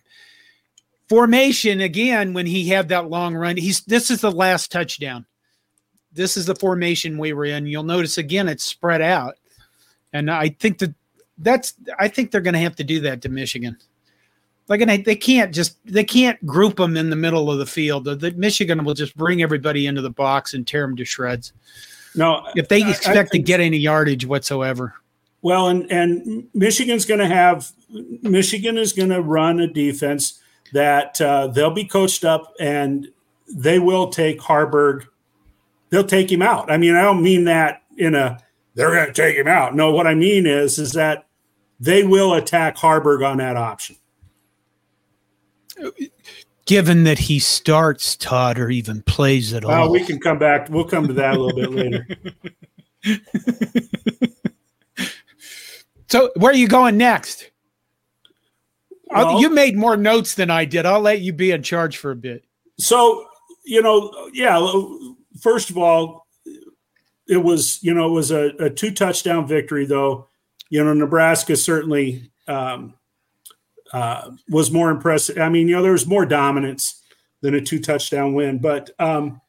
formation 1.11 1.81
again 1.81 2.33
when 2.33 2.47
he 2.47 2.69
had 2.69 2.89
that 2.89 3.11
long 3.11 3.35
run. 3.35 3.57
He's 3.57 3.81
this 3.83 4.11
is 4.11 4.21
the 4.21 4.31
last 4.31 4.71
touchdown. 4.71 5.27
This 6.13 6.37
is 6.37 6.47
the 6.47 6.55
formation 6.55 7.19
we 7.19 7.33
were 7.33 7.45
in. 7.45 7.67
You'll 7.67 7.83
notice 7.83 8.17
again 8.17 8.49
it's 8.49 8.65
spread 8.65 9.03
out, 9.03 9.35
and 10.13 10.31
I 10.31 10.51
think 10.51 10.79
that 10.79 10.95
that's 11.37 11.75
I 11.99 12.09
think 12.09 12.31
they're 12.31 12.41
going 12.41 12.55
to 12.55 12.61
have 12.61 12.77
to 12.77 12.85
do 12.85 13.01
that 13.01 13.23
to 13.23 13.29
Michigan. 13.29 13.77
Like, 14.69 14.81
and 14.83 15.05
they 15.05 15.17
can't 15.17 15.53
just 15.53 15.77
they 15.85 16.05
can't 16.05 16.45
group 16.47 16.77
them 16.77 16.97
in 16.97 17.11
the 17.11 17.17
middle 17.17 17.51
of 17.51 17.59
the 17.59 17.67
field. 17.67 18.05
The 18.05 18.33
Michigan 18.37 18.85
will 18.85 18.95
just 18.95 19.17
bring 19.17 19.43
everybody 19.43 19.89
into 19.89 20.01
the 20.01 20.11
box 20.11 20.55
and 20.55 20.65
tear 20.65 20.83
them 20.83 20.95
to 20.97 21.05
shreds. 21.05 21.53
No, 22.15 22.47
if 22.55 22.69
they 22.69 22.89
expect 22.89 23.33
to 23.33 23.41
get 23.41 23.59
any 23.59 23.79
yardage 23.79 24.27
whatsoever. 24.27 24.95
Well, 25.43 25.69
and 25.69 25.91
and 25.91 26.49
Michigan's 26.55 27.05
going 27.05 27.19
to 27.19 27.27
have 27.27 27.73
Michigan 28.23 28.79
is 28.79 28.93
going 28.93 29.09
to 29.09 29.23
run 29.23 29.59
a 29.59 29.67
defense 29.67 30.40
that 30.73 31.21
uh, 31.21 31.49
they'll 31.49 31.71
be 31.71 31.85
coached 31.85 32.25
up 32.25 32.53
and 32.61 33.09
they 33.53 33.79
will 33.79 34.09
take 34.09 34.41
Haarberg. 34.41 35.07
They'll 35.91 36.05
take 36.05 36.31
him 36.31 36.43
out. 36.43 36.71
I 36.71 36.77
mean, 36.77 36.95
I 36.95 37.03
don't 37.03 37.23
mean 37.23 37.45
that 37.45 37.83
in 37.97 38.15
a 38.15 38.39
they're 38.75 38.93
going 38.93 39.07
to 39.07 39.13
take 39.13 39.37
him 39.37 39.49
out. 39.49 39.75
No, 39.75 39.91
what 39.91 40.07
I 40.07 40.15
mean 40.15 40.47
is 40.47 40.79
is 40.79 40.93
that 40.93 41.27
they 41.81 42.05
will 42.05 42.35
attack 42.35 42.77
Haarberg 42.77 43.27
on 43.27 43.39
that 43.39 43.57
option. 43.57 43.97
Given 46.67 47.05
that 47.05 47.19
he 47.19 47.39
starts 47.39 48.15
Todd 48.17 48.59
or 48.59 48.71
even 48.71 49.03
plays 49.03 49.53
at 49.53 49.65
well, 49.65 49.85
all. 49.85 49.93
we 49.93 50.05
can 50.05 50.21
come 50.21 50.39
back. 50.39 50.69
We'll 50.69 50.85
come 50.85 51.09
to 51.09 51.13
that 51.15 51.35
a 51.37 51.41
little 51.41 51.59
bit 51.59 51.71
later. 51.73 52.07
so, 56.09 56.31
where 56.37 56.53
are 56.53 56.57
you 56.57 56.69
going 56.69 56.97
next? 56.97 57.50
Well, 59.11 59.41
you 59.41 59.51
made 59.51 59.77
more 59.77 59.97
notes 59.97 60.35
than 60.35 60.51
I 60.51 60.65
did. 60.65 60.87
I'll 60.87 61.01
let 61.01 61.21
you 61.21 61.33
be 61.33 61.51
in 61.51 61.63
charge 61.63 61.97
for 61.97 62.11
a 62.11 62.17
bit. 62.17 62.45
So, 62.79 63.27
you 63.65 63.83
know, 63.83 64.31
yeah, 64.33 64.61
first 65.41 65.71
of 65.71 65.77
all, 65.77 66.27
it 67.27 67.39
was, 67.39 67.83
you 67.83 67.95
know, 67.95 68.09
it 68.09 68.13
was 68.13 68.31
a, 68.31 68.51
a 68.59 68.71
two 68.71 68.91
touchdown 68.91 69.47
victory, 69.47 69.85
though. 69.87 70.29
You 70.69 70.85
know, 70.85 70.95
Nebraska 70.95 71.57
certainly 71.57 72.31
um, 72.47 72.95
uh, 73.93 74.31
was 74.49 74.71
more 74.71 74.91
impressive. 74.91 75.39
I 75.39 75.49
mean, 75.49 75.69
you 75.69 75.77
know, 75.77 75.83
there 75.83 75.93
was 75.93 76.07
more 76.07 76.25
dominance 76.27 77.03
than 77.41 77.55
a 77.55 77.61
two 77.61 77.81
touchdown 77.81 78.35
win, 78.35 78.59
but, 78.59 78.91
um, 78.99 79.41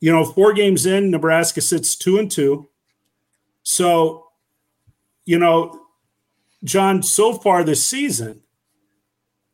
you 0.00 0.12
know, 0.12 0.24
four 0.24 0.52
games 0.52 0.86
in, 0.86 1.10
Nebraska 1.10 1.60
sits 1.60 1.96
two 1.96 2.18
and 2.18 2.30
two. 2.30 2.68
So, 3.62 4.28
you 5.26 5.38
know, 5.38 5.80
Jon, 6.64 7.02
so 7.02 7.34
far 7.34 7.64
this 7.64 7.84
season, 7.84 8.42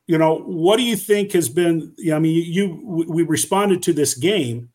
you 0.07 0.19
know, 0.19 0.39
what 0.39 0.77
do 0.77 0.85
you 0.85 0.97
think 0.97 1.33
has 1.33 1.49
been? 1.49 1.95
I 2.13 2.19
mean, 2.19 2.45
you 2.47 2.81
we 3.09 3.23
responded 3.23 3.83
to 3.85 3.93
this 3.93 4.15
game. 4.15 4.71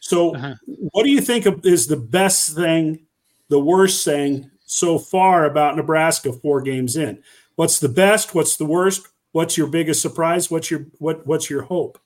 So, 0.00 0.34
uh-huh. 0.34 0.54
what 0.66 1.04
do 1.04 1.10
you 1.10 1.22
think 1.22 1.46
is 1.64 1.86
the 1.86 1.96
best 1.96 2.54
thing, 2.54 3.06
the 3.48 3.58
worst 3.58 4.04
thing 4.04 4.50
so 4.66 4.98
far 4.98 5.46
about 5.46 5.76
Nebraska 5.76 6.32
four 6.32 6.60
games 6.60 6.96
in? 6.96 7.22
What's 7.56 7.78
the 7.80 7.88
best? 7.88 8.34
What's 8.34 8.56
the 8.56 8.66
worst? 8.66 9.08
What's 9.32 9.56
your 9.56 9.68
biggest 9.68 10.02
surprise? 10.02 10.50
What's 10.50 10.70
your 10.70 10.86
what? 10.98 11.26
What's 11.26 11.48
your 11.48 11.62
hope? 11.62 11.98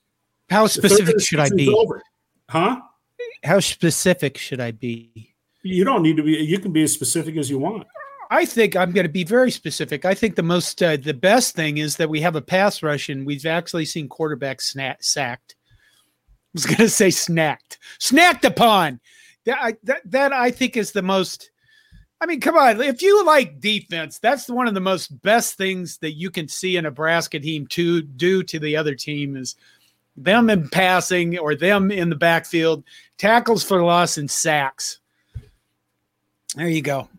How 0.49 0.67
specific 0.67 1.19
should 1.19 1.39
I 1.39 1.49
be? 1.49 1.67
Over. 1.73 2.01
Huh? 2.47 2.81
How 3.43 3.59
specific 3.59 4.37
should 4.37 4.61
I 4.61 4.71
be? 4.71 5.35
You 5.61 5.83
don't 5.83 6.01
need 6.01 6.15
to 6.17 6.23
be. 6.23 6.31
You 6.31 6.59
can 6.59 6.71
be 6.71 6.83
as 6.83 6.93
specific 6.93 7.35
as 7.35 7.49
you 7.49 7.59
want. 7.59 7.85
I 8.29 8.45
think 8.45 8.75
I'm 8.75 8.91
going 8.91 9.07
to 9.07 9.11
be 9.11 9.23
very 9.23 9.49
specific. 9.49 10.05
I 10.05 10.13
think 10.13 10.35
the 10.35 10.43
most, 10.43 10.83
uh, 10.83 10.97
the 10.97 11.13
best 11.13 11.55
thing 11.55 11.79
is 11.79 11.95
that 11.97 12.09
we 12.09 12.21
have 12.21 12.35
a 12.35 12.41
pass 12.41 12.83
rush 12.83 13.09
and 13.09 13.25
we've 13.25 13.45
actually 13.45 13.85
seen 13.85 14.07
quarterbacks 14.07 14.75
sna- 14.75 15.01
sacked. 15.01 15.55
I 15.67 15.73
was 16.53 16.65
going 16.65 16.77
to 16.77 16.89
say 16.89 17.07
snacked, 17.07 17.77
snacked 17.99 18.43
upon. 18.43 18.99
That, 19.45 19.77
that 19.83 20.01
that 20.05 20.33
I 20.33 20.51
think 20.51 20.77
is 20.77 20.91
the 20.91 21.01
most. 21.01 21.49
I 22.21 22.25
mean, 22.25 22.41
come 22.41 22.57
on. 22.57 22.81
If 22.81 23.01
you 23.01 23.25
like 23.25 23.61
defense, 23.61 24.19
that's 24.19 24.49
one 24.49 24.67
of 24.67 24.73
the 24.73 24.79
most 24.79 25.21
best 25.21 25.55
things 25.55 25.97
that 25.99 26.13
you 26.13 26.29
can 26.29 26.47
see 26.47 26.75
a 26.75 26.81
Nebraska 26.81 27.39
team 27.39 27.65
to 27.67 28.01
do 28.01 28.43
to 28.43 28.59
the 28.59 28.75
other 28.75 28.93
team 28.93 29.37
is 29.37 29.55
them 30.17 30.49
in 30.49 30.67
passing 30.69 31.37
or 31.37 31.55
them 31.55 31.91
in 31.91 32.09
the 32.09 32.15
backfield, 32.15 32.83
tackles 33.17 33.63
for 33.63 33.81
loss 33.81 34.17
and 34.17 34.29
sacks. 34.29 34.99
There 36.55 36.67
you 36.67 36.81
go. 36.81 37.09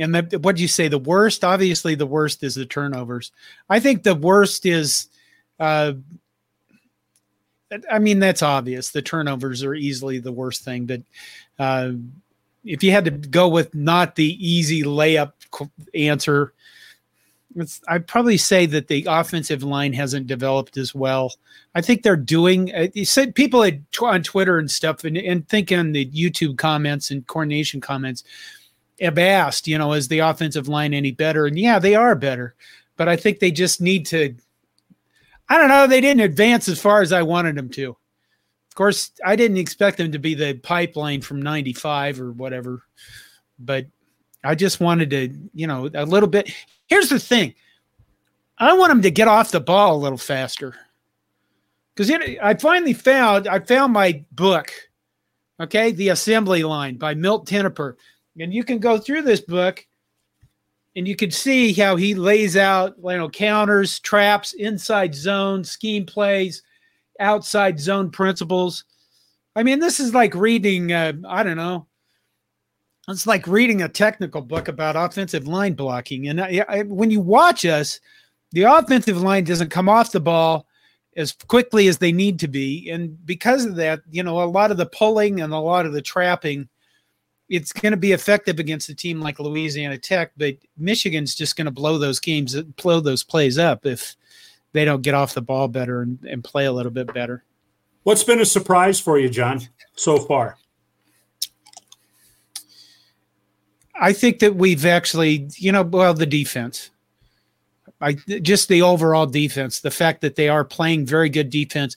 And 0.00 0.14
what 0.42 0.56
do 0.56 0.62
you 0.62 0.68
say? 0.68 0.88
The 0.88 0.98
worst, 0.98 1.44
obviously, 1.44 1.94
the 1.94 2.06
worst 2.06 2.42
is 2.42 2.54
the 2.54 2.64
turnovers. 2.64 3.32
I 3.68 3.80
think 3.80 4.02
the 4.02 4.14
worst 4.14 4.64
is, 4.64 5.08
uh, 5.58 5.92
I 7.90 7.98
mean, 7.98 8.18
that's 8.18 8.42
obvious. 8.42 8.90
The 8.90 9.02
turnovers 9.02 9.62
are 9.62 9.74
easily 9.74 10.18
the 10.18 10.32
worst 10.32 10.64
thing. 10.64 10.86
But 10.86 11.02
uh, 11.58 11.92
if 12.64 12.82
you 12.82 12.92
had 12.92 13.04
to 13.04 13.10
go 13.10 13.48
with 13.48 13.74
not 13.74 14.16
the 14.16 14.36
easy 14.44 14.82
layup 14.82 15.32
answer, 15.94 16.54
I'd 17.88 18.06
probably 18.06 18.36
say 18.38 18.66
that 18.66 18.88
the 18.88 19.06
offensive 19.08 19.62
line 19.62 19.92
hasn't 19.92 20.28
developed 20.28 20.76
as 20.76 20.94
well. 20.94 21.34
I 21.74 21.80
think 21.80 22.02
they're 22.02 22.16
doing. 22.16 22.74
Uh, 22.74 22.88
you 22.94 23.04
said 23.04 23.34
people 23.34 23.62
on 24.02 24.22
Twitter 24.22 24.58
and 24.58 24.70
stuff, 24.70 25.04
and, 25.04 25.16
and 25.16 25.48
think 25.48 25.68
the 25.68 26.06
YouTube 26.06 26.58
comments 26.58 27.10
and 27.10 27.26
Corn 27.26 27.48
Nation 27.48 27.80
comments 27.80 28.24
have 29.00 29.18
asked, 29.18 29.66
you 29.66 29.78
know, 29.78 29.92
is 29.92 30.08
the 30.08 30.20
offensive 30.20 30.68
line 30.68 30.94
any 30.94 31.10
better? 31.10 31.46
And 31.46 31.58
yeah, 31.58 31.78
they 31.78 31.94
are 31.94 32.14
better, 32.14 32.54
but 32.96 33.08
I 33.08 33.16
think 33.16 33.38
they 33.38 33.50
just 33.50 33.80
need 33.80 34.06
to. 34.06 34.34
I 35.48 35.58
don't 35.58 35.68
know. 35.68 35.86
They 35.86 36.00
didn't 36.00 36.22
advance 36.22 36.68
as 36.68 36.80
far 36.80 37.02
as 37.02 37.12
I 37.12 37.22
wanted 37.22 37.56
them 37.56 37.70
to. 37.70 37.90
Of 37.90 38.74
course, 38.76 39.10
I 39.24 39.34
didn't 39.34 39.56
expect 39.56 39.98
them 39.98 40.12
to 40.12 40.18
be 40.18 40.34
the 40.34 40.54
pipeline 40.54 41.22
from 41.22 41.42
95 41.42 42.20
or 42.20 42.30
whatever, 42.30 42.82
but 43.58 43.86
I 44.44 44.54
just 44.54 44.80
wanted 44.80 45.10
to, 45.10 45.36
you 45.54 45.66
know, 45.66 45.90
a 45.92 46.06
little 46.06 46.28
bit. 46.28 46.52
Here's 46.86 47.08
the 47.08 47.18
thing 47.18 47.54
I 48.58 48.74
want 48.74 48.90
them 48.90 49.02
to 49.02 49.10
get 49.10 49.28
off 49.28 49.50
the 49.50 49.60
ball 49.60 49.96
a 49.96 49.98
little 49.98 50.18
faster. 50.18 50.76
Because 51.94 52.10
I 52.42 52.54
finally 52.54 52.92
found, 52.92 53.48
I 53.48 53.58
found 53.58 53.92
my 53.92 54.24
book, 54.32 54.72
okay, 55.58 55.90
The 55.90 56.10
Assembly 56.10 56.62
Line 56.62 56.96
by 56.96 57.14
Milt 57.14 57.46
Tenopir. 57.48 57.96
And 58.38 58.54
you 58.54 58.64
can 58.64 58.78
go 58.78 58.98
through 58.98 59.22
this 59.22 59.40
book 59.40 59.84
and 60.96 61.06
you 61.06 61.16
can 61.16 61.30
see 61.30 61.72
how 61.72 61.96
he 61.96 62.14
lays 62.14 62.56
out 62.56 62.94
you 62.98 63.16
know 63.16 63.28
counters, 63.28 63.98
traps, 64.00 64.52
inside 64.54 65.14
zone, 65.14 65.64
scheme 65.64 66.06
plays, 66.06 66.62
outside 67.18 67.80
zone 67.80 68.10
principles. 68.10 68.84
I 69.56 69.62
mean, 69.62 69.78
this 69.78 70.00
is 70.00 70.14
like 70.14 70.34
reading 70.34 70.92
uh, 70.92 71.12
I 71.28 71.42
don't 71.42 71.56
know. 71.56 71.86
It's 73.08 73.26
like 73.26 73.46
reading 73.46 73.82
a 73.82 73.88
technical 73.88 74.40
book 74.40 74.68
about 74.68 74.94
offensive 74.94 75.48
line 75.48 75.74
blocking. 75.74 76.28
And 76.28 76.40
I, 76.40 76.64
I, 76.68 76.82
when 76.82 77.10
you 77.10 77.20
watch 77.20 77.64
us, 77.64 77.98
the 78.52 78.62
offensive 78.62 79.20
line 79.20 79.42
doesn't 79.44 79.70
come 79.70 79.88
off 79.88 80.12
the 80.12 80.20
ball 80.20 80.66
as 81.16 81.32
quickly 81.32 81.88
as 81.88 81.98
they 81.98 82.12
need 82.12 82.38
to 82.40 82.46
be. 82.46 82.88
And 82.90 83.16
because 83.26 83.64
of 83.64 83.74
that, 83.76 84.02
you 84.10 84.22
know, 84.22 84.40
a 84.42 84.44
lot 84.44 84.70
of 84.70 84.76
the 84.76 84.86
pulling 84.86 85.40
and 85.40 85.52
a 85.52 85.58
lot 85.58 85.86
of 85.86 85.92
the 85.92 86.02
trapping– 86.02 86.68
it's 87.50 87.72
going 87.72 87.90
to 87.90 87.98
be 87.98 88.12
effective 88.12 88.60
against 88.60 88.88
a 88.88 88.94
team 88.94 89.20
like 89.20 89.40
Louisiana 89.40 89.98
Tech, 89.98 90.30
but 90.36 90.54
Michigan's 90.78 91.34
just 91.34 91.56
going 91.56 91.64
to 91.66 91.72
blow 91.72 91.98
those 91.98 92.20
games, 92.20 92.54
blow 92.62 93.00
those 93.00 93.24
plays 93.24 93.58
up 93.58 93.84
if 93.84 94.16
they 94.72 94.84
don't 94.84 95.02
get 95.02 95.14
off 95.14 95.34
the 95.34 95.42
ball 95.42 95.66
better 95.66 96.00
and, 96.00 96.24
and 96.24 96.44
play 96.44 96.66
a 96.66 96.72
little 96.72 96.92
bit 96.92 97.12
better. 97.12 97.44
What's 98.04 98.22
been 98.22 98.40
a 98.40 98.46
surprise 98.46 99.00
for 99.00 99.18
you, 99.18 99.28
Jon, 99.28 99.60
so 99.96 100.18
far? 100.18 100.56
I 104.00 104.12
think 104.12 104.38
that 104.38 104.54
we've 104.54 104.86
actually, 104.86 105.48
you 105.56 105.72
know, 105.72 105.82
well, 105.82 106.14
the 106.14 106.26
defense. 106.26 106.90
I 108.00 108.12
just 108.14 108.68
the 108.68 108.80
overall 108.80 109.26
defense, 109.26 109.80
the 109.80 109.90
fact 109.90 110.22
that 110.22 110.36
they 110.36 110.48
are 110.48 110.64
playing 110.64 111.04
very 111.04 111.28
good 111.28 111.50
defense. 111.50 111.96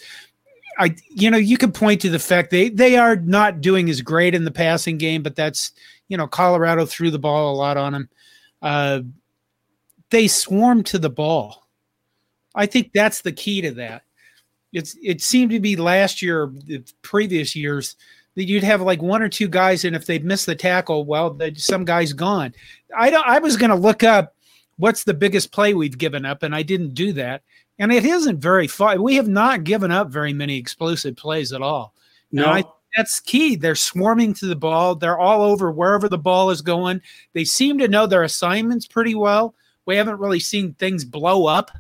I 0.78 0.96
you 1.10 1.30
know 1.30 1.38
you 1.38 1.58
can 1.58 1.72
point 1.72 2.02
to 2.02 2.10
the 2.10 2.20
fact 2.20 2.50
they 2.52 2.70
they 2.70 2.98
are 2.98 3.16
not 3.16 3.62
doing 3.62 3.90
as 3.90 4.02
great 4.02 4.36
in 4.36 4.44
the 4.44 4.52
passing 4.52 4.98
game, 4.98 5.24
but 5.24 5.36
that's 5.36 5.72
you 6.08 6.18
know 6.18 6.28
Colorado 6.28 6.86
threw 6.86 7.12
the 7.12 7.20
ball 7.20 7.54
a 7.54 7.58
lot 7.58 7.78
on 7.78 7.94
them. 7.94 8.10
Uh, 8.62 9.02
they 10.10 10.28
swarm 10.28 10.84
to 10.84 10.98
the 10.98 11.10
ball. 11.10 11.68
I 12.56 12.66
think 12.66 12.92
that's 12.94 13.22
the 13.22 13.32
key 13.32 13.62
to 13.62 13.72
that. 13.72 14.04
It's 14.72 14.96
it 15.04 15.22
seemed 15.22 15.52
to 15.52 15.60
be 15.60 15.76
last 15.76 16.22
year, 16.22 16.52
the 16.66 16.84
previous 17.02 17.56
years 17.56 17.96
that 18.36 18.46
you'd 18.46 18.64
have 18.64 18.82
like 18.82 19.02
one 19.02 19.22
or 19.22 19.30
two 19.30 19.48
guys, 19.48 19.86
and 19.86 19.96
if 19.96 20.06
they'd 20.06 20.26
miss 20.26 20.46
the 20.46 20.56
tackle, 20.56 21.06
well, 21.06 21.38
some 21.56 21.86
guy's 21.86 22.14
gone. 22.14 22.54
I 22.96 23.10
don't. 23.10 23.26
I 23.26 23.40
was 23.40 23.58
going 23.58 23.70
to 23.70 23.76
look 23.76 24.04
up 24.04 24.36
what's 24.78 25.04
the 25.04 25.14
biggest 25.14 25.52
play 25.52 25.74
we've 25.74 25.98
given 25.98 26.26
up, 26.26 26.44
and 26.44 26.56
I 26.56 26.64
didn't 26.64 26.94
do 26.94 27.14
that 27.14 27.44
and 27.80 27.92
it 27.92 28.06
isn't 28.06 28.40
very 28.40 28.68
far. 28.68 29.02
We 29.02 29.16
have 29.16 29.28
not 29.28 29.64
given 29.64 29.92
up 29.92 30.10
very 30.10 30.34
many 30.34 30.58
explosive 30.58 31.16
plays 31.16 31.54
at 31.54 31.62
all. 31.62 31.94
No, 32.32 32.48
I, 32.48 32.64
that's 32.96 33.20
key. 33.20 33.56
They're 33.56 33.76
swarming 33.76 34.34
to 34.36 34.46
the 34.46 34.56
ball. 34.56 34.96
They're 34.96 35.20
all 35.20 35.42
over 35.42 35.72
wherever 35.72 36.08
the 36.08 36.18
ball 36.18 36.50
is 36.50 36.62
going. 36.62 37.02
They 37.34 37.44
seem 37.44 37.78
to 37.80 37.88
know 37.88 38.06
their 38.06 38.24
assignments 38.24 38.88
pretty 38.88 39.16
well. 39.16 39.56
We 39.86 39.96
haven't 39.96 40.20
really 40.20 40.40
seen 40.40 40.74
things 40.74 41.04
blow 41.04 41.46
up. 41.46 41.72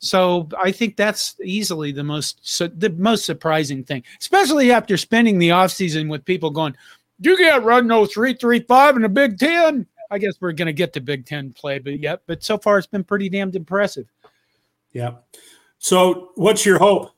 So 0.00 0.48
I 0.62 0.70
think 0.70 0.96
that's 0.96 1.34
easily 1.42 1.90
the 1.90 2.04
most 2.04 2.38
so 2.42 2.68
the 2.68 2.90
most 2.90 3.24
surprising 3.24 3.82
thing, 3.82 4.04
especially 4.20 4.70
after 4.70 4.96
spending 4.96 5.38
the 5.38 5.48
offseason 5.48 6.08
with 6.08 6.24
people 6.24 6.50
going, 6.50 6.76
"You 7.18 7.36
can't 7.36 7.64
run 7.64 7.88
no 7.88 8.06
three 8.06 8.34
three 8.34 8.60
five 8.60 8.94
in 8.94 9.02
the 9.02 9.08
Big 9.08 9.38
Ten. 9.38 9.86
I 10.10 10.18
guess 10.18 10.34
we're 10.40 10.52
going 10.52 10.66
to 10.66 10.72
get 10.72 10.92
to 10.92 11.00
Big 11.00 11.26
Ten 11.26 11.52
play, 11.52 11.80
but 11.80 11.98
yeah, 11.98 12.16
but 12.26 12.44
so 12.44 12.58
far 12.58 12.78
it's 12.78 12.86
been 12.86 13.02
pretty 13.02 13.28
damned 13.28 13.56
impressive. 13.56 14.06
Yeah. 14.92 15.12
So, 15.78 16.30
what's 16.34 16.66
your 16.66 16.78
hope? 16.78 17.10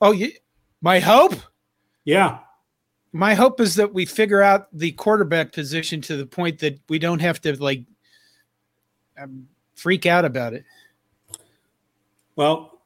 Oh, 0.00 0.14
my 0.80 1.00
hope. 1.00 1.34
Yeah. 2.04 2.38
My 3.12 3.34
hope 3.34 3.60
is 3.60 3.74
that 3.74 3.92
we 3.92 4.06
figure 4.06 4.42
out 4.42 4.68
the 4.72 4.92
quarterback 4.92 5.52
position 5.52 6.00
to 6.02 6.16
the 6.16 6.26
point 6.26 6.60
that 6.60 6.78
we 6.88 6.98
don't 6.98 7.20
have 7.20 7.40
to 7.42 7.60
like 7.62 7.84
um, 9.18 9.48
freak 9.74 10.06
out 10.06 10.24
about 10.24 10.54
it. 10.54 10.64
Well, 12.36 12.80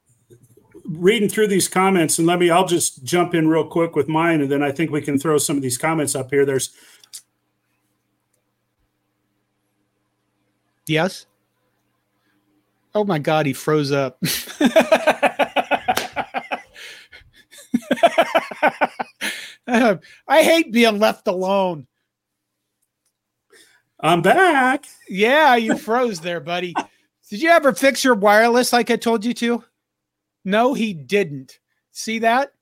reading 0.85 1.29
through 1.29 1.49
these 1.49 1.69
comments, 1.69 2.19
and 2.19 2.27
let 2.27 2.39
me, 2.39 2.51
I'll 2.51 2.67
just 2.67 3.05
jump 3.05 3.35
in 3.35 3.49
real 3.49 3.67
quick 3.67 3.95
with 3.95 4.09
mine, 4.09 4.41
and 4.41 4.51
then 4.51 4.63
I 4.63 4.73
think 4.73 4.91
we 4.91 5.01
can 5.01 5.19
throw 5.19 5.39
some 5.39 5.57
of 5.57 5.63
these 5.63 5.79
comments 5.79 6.15
up 6.15 6.31
here. 6.31 6.45
There's, 6.45 6.71
yes. 10.87 11.27
Oh 12.95 13.05
my 13.05 13.19
God, 13.19 13.47
he 13.47 13.53
froze 13.53 13.91
up. 13.91 14.19
I 19.67 20.43
hate 20.43 20.73
being 20.73 20.99
left 20.99 21.27
alone. 21.27 21.87
I'm 24.01 24.23
back. 24.23 24.85
Yeah, 25.09 25.57
you 25.57 25.77
froze 25.79 26.21
there, 26.21 26.41
buddy. 26.41 26.75
Did 27.31 27.43
you 27.43 27.51
ever 27.51 27.73
fix 27.73 28.05
your 28.05 28.15
wireless 28.15 28.73
like 28.73 28.91
I 28.91 28.97
told 28.97 29.25
you 29.25 29.35
to? 29.35 29.65
No, 30.45 30.75
he 30.75 30.93
didn't. 30.93 31.59
See 31.91 32.21
that? 32.21 32.53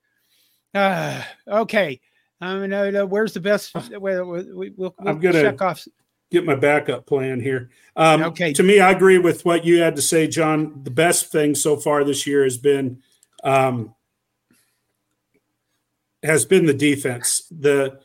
Uh, 0.73 1.23
okay. 1.49 2.01
I 2.41 2.57
mean, 2.57 3.09
where's 3.09 3.35
the 3.35 3.41
best? 3.41 3.75
Where, 3.99 4.25
we, 4.25 4.71
will 4.71 4.95
I'm 4.99 5.19
gonna 5.21 5.43
check 5.43 5.61
off. 5.61 5.87
Get 6.33 6.47
my 6.47 6.55
backup 6.55 7.05
plan 7.07 7.41
here. 7.41 7.69
Um, 7.95 8.23
Okay. 8.23 8.55
To 8.55 8.63
me, 8.63 8.81
I 8.81 8.91
agree 8.91 9.19
with 9.19 9.45
what 9.45 9.67
you 9.67 9.81
had 9.81 9.97
to 9.97 10.03
say, 10.03 10.27
Jon. 10.27 10.83
The 10.83 10.91
best 10.91 11.31
thing 11.31 11.55
so 11.55 11.77
far 11.77 12.05
this 12.05 12.27
year 12.27 12.43
has 12.43 12.57
been 12.57 13.03
um, 13.45 13.95
has 16.23 16.47
been 16.47 16.65
the 16.65 16.73
defense. 16.73 17.43
the 17.51 18.01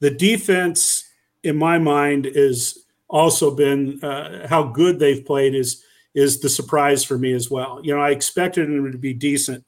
The 0.00 0.10
defense, 0.10 1.04
in 1.42 1.56
my 1.56 1.78
mind, 1.78 2.24
is 2.24 2.86
also 3.08 3.54
been 3.54 4.02
uh, 4.02 4.48
how 4.48 4.62
good 4.64 4.98
they've 4.98 5.24
played 5.24 5.54
is 5.54 5.84
is 6.14 6.40
the 6.40 6.48
surprise 6.48 7.04
for 7.04 7.18
me 7.18 7.34
as 7.34 7.50
well. 7.50 7.78
You 7.84 7.94
know, 7.94 8.00
I 8.00 8.10
expected 8.10 8.68
them 8.68 8.90
to 8.90 8.96
be 8.96 9.12
decent, 9.12 9.66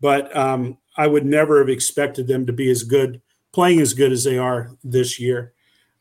but 0.00 0.36
um, 0.36 0.76
I 0.96 1.06
would 1.06 1.24
never 1.24 1.60
have 1.60 1.68
expected 1.68 2.26
them 2.26 2.46
to 2.46 2.52
be 2.52 2.68
as 2.68 2.82
good, 2.82 3.22
playing 3.52 3.80
as 3.80 3.94
good 3.94 4.10
as 4.10 4.24
they 4.24 4.38
are 4.38 4.72
this 4.82 5.20
year. 5.20 5.52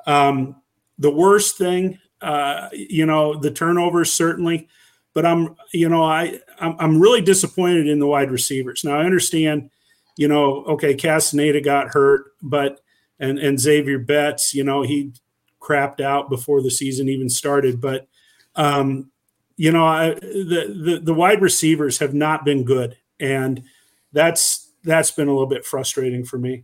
Um, 0.08 0.56
the 0.98 1.12
worst 1.12 1.58
thing, 1.58 2.00
uh, 2.22 2.70
you 2.72 3.06
know, 3.06 3.36
the 3.36 3.52
turnovers 3.52 4.12
certainly, 4.12 4.68
but 5.14 5.26
I'm, 5.26 5.56
you 5.74 5.90
know, 5.90 6.04
I 6.04 6.40
I'm, 6.60 6.76
I'm 6.80 7.00
really 7.00 7.22
disappointed 7.22 7.88
in 7.88 8.00
the 8.00 8.08
wide 8.08 8.32
receivers. 8.32 8.84
Now 8.84 9.00
I 9.00 9.06
understand, 9.06 9.70
you 10.18 10.28
know, 10.28 10.64
okay, 10.66 10.96
Castaneda 10.96 11.62
got 11.62 11.90
hurt, 11.94 12.32
but 12.42 12.82
and 13.20 13.40
and 13.40 13.60
Xavier 13.60 14.00
Betts, 14.00 14.54
you 14.54 14.64
know, 14.64 14.82
he 14.82 15.14
crapped 15.60 16.02
out 16.02 16.30
before 16.30 16.62
the 16.62 16.72
season 16.72 17.10
even 17.10 17.30
started, 17.30 17.80
but 17.80 18.08
um, 18.56 19.12
you 19.56 19.72
know, 19.72 19.86
I, 19.86 20.14
the, 20.16 20.74
the 20.84 21.02
the 21.04 21.14
wide 21.14 21.42
receivers 21.42 22.00
have 22.00 22.14
not 22.14 22.44
been 22.44 22.64
good, 22.64 22.98
and 23.20 23.64
that's 24.12 24.72
that's 24.84 25.12
been 25.12 25.28
a 25.28 25.32
little 25.32 25.48
bit 25.48 25.66
frustrating 25.66 26.26
for 26.26 26.38
me. 26.38 26.64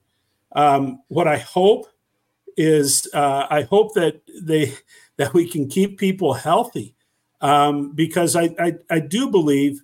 Um, 0.53 1.01
what 1.07 1.27
I 1.27 1.37
hope 1.37 1.87
is 2.59 3.07
uh, 3.13 3.47
I 3.49 3.61
hope 3.63 3.93
that 3.93 4.21
they 4.39 4.73
that 5.17 5.33
we 5.33 5.49
can 5.49 5.67
keep 5.67 5.97
people 5.97 6.33
healthy 6.33 6.93
um, 7.41 7.93
because 7.93 8.35
I, 8.35 8.53
I 8.59 8.73
I 8.89 8.99
do 8.99 9.31
believe 9.31 9.81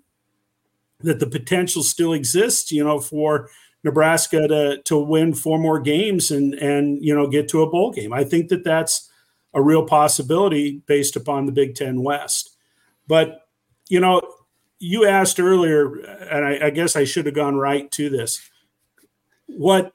that 1.00 1.20
the 1.20 1.28
potential 1.28 1.84
still 1.84 2.14
exists. 2.14 2.72
You 2.72 2.84
know, 2.84 3.00
for 3.00 3.50
Nebraska 3.84 4.48
to 4.48 4.82
to 4.84 4.98
win 4.98 5.34
four 5.34 5.58
more 5.58 5.80
games 5.80 6.32
and 6.32 6.54
and 6.56 7.04
you 7.04 7.16
know 7.16 7.28
get 7.28 7.48
to 7.50 7.62
a 7.62 7.70
bowl 7.70 7.92
game. 7.92 8.12
I 8.12 8.26
think 8.26 8.50
that 8.50 8.66
that's 8.66 9.10
a 9.54 9.62
real 9.62 9.86
possibility 9.86 10.82
based 10.86 11.16
upon 11.16 11.46
the 11.46 11.54
Big 11.54 11.76
Ten 11.76 12.04
West. 12.04 12.58
But 13.08 13.48
you 13.88 14.02
know, 14.02 14.22
you 14.80 15.08
asked 15.08 15.40
earlier, 15.40 15.96
and 15.96 16.46
I, 16.46 16.68
I 16.68 16.70
guess 16.72 16.98
I 16.98 17.06
should 17.06 17.26
have 17.26 17.36
gone 17.36 17.56
right 17.56 17.90
to 17.92 18.10
this. 18.10 18.42
What 19.46 19.94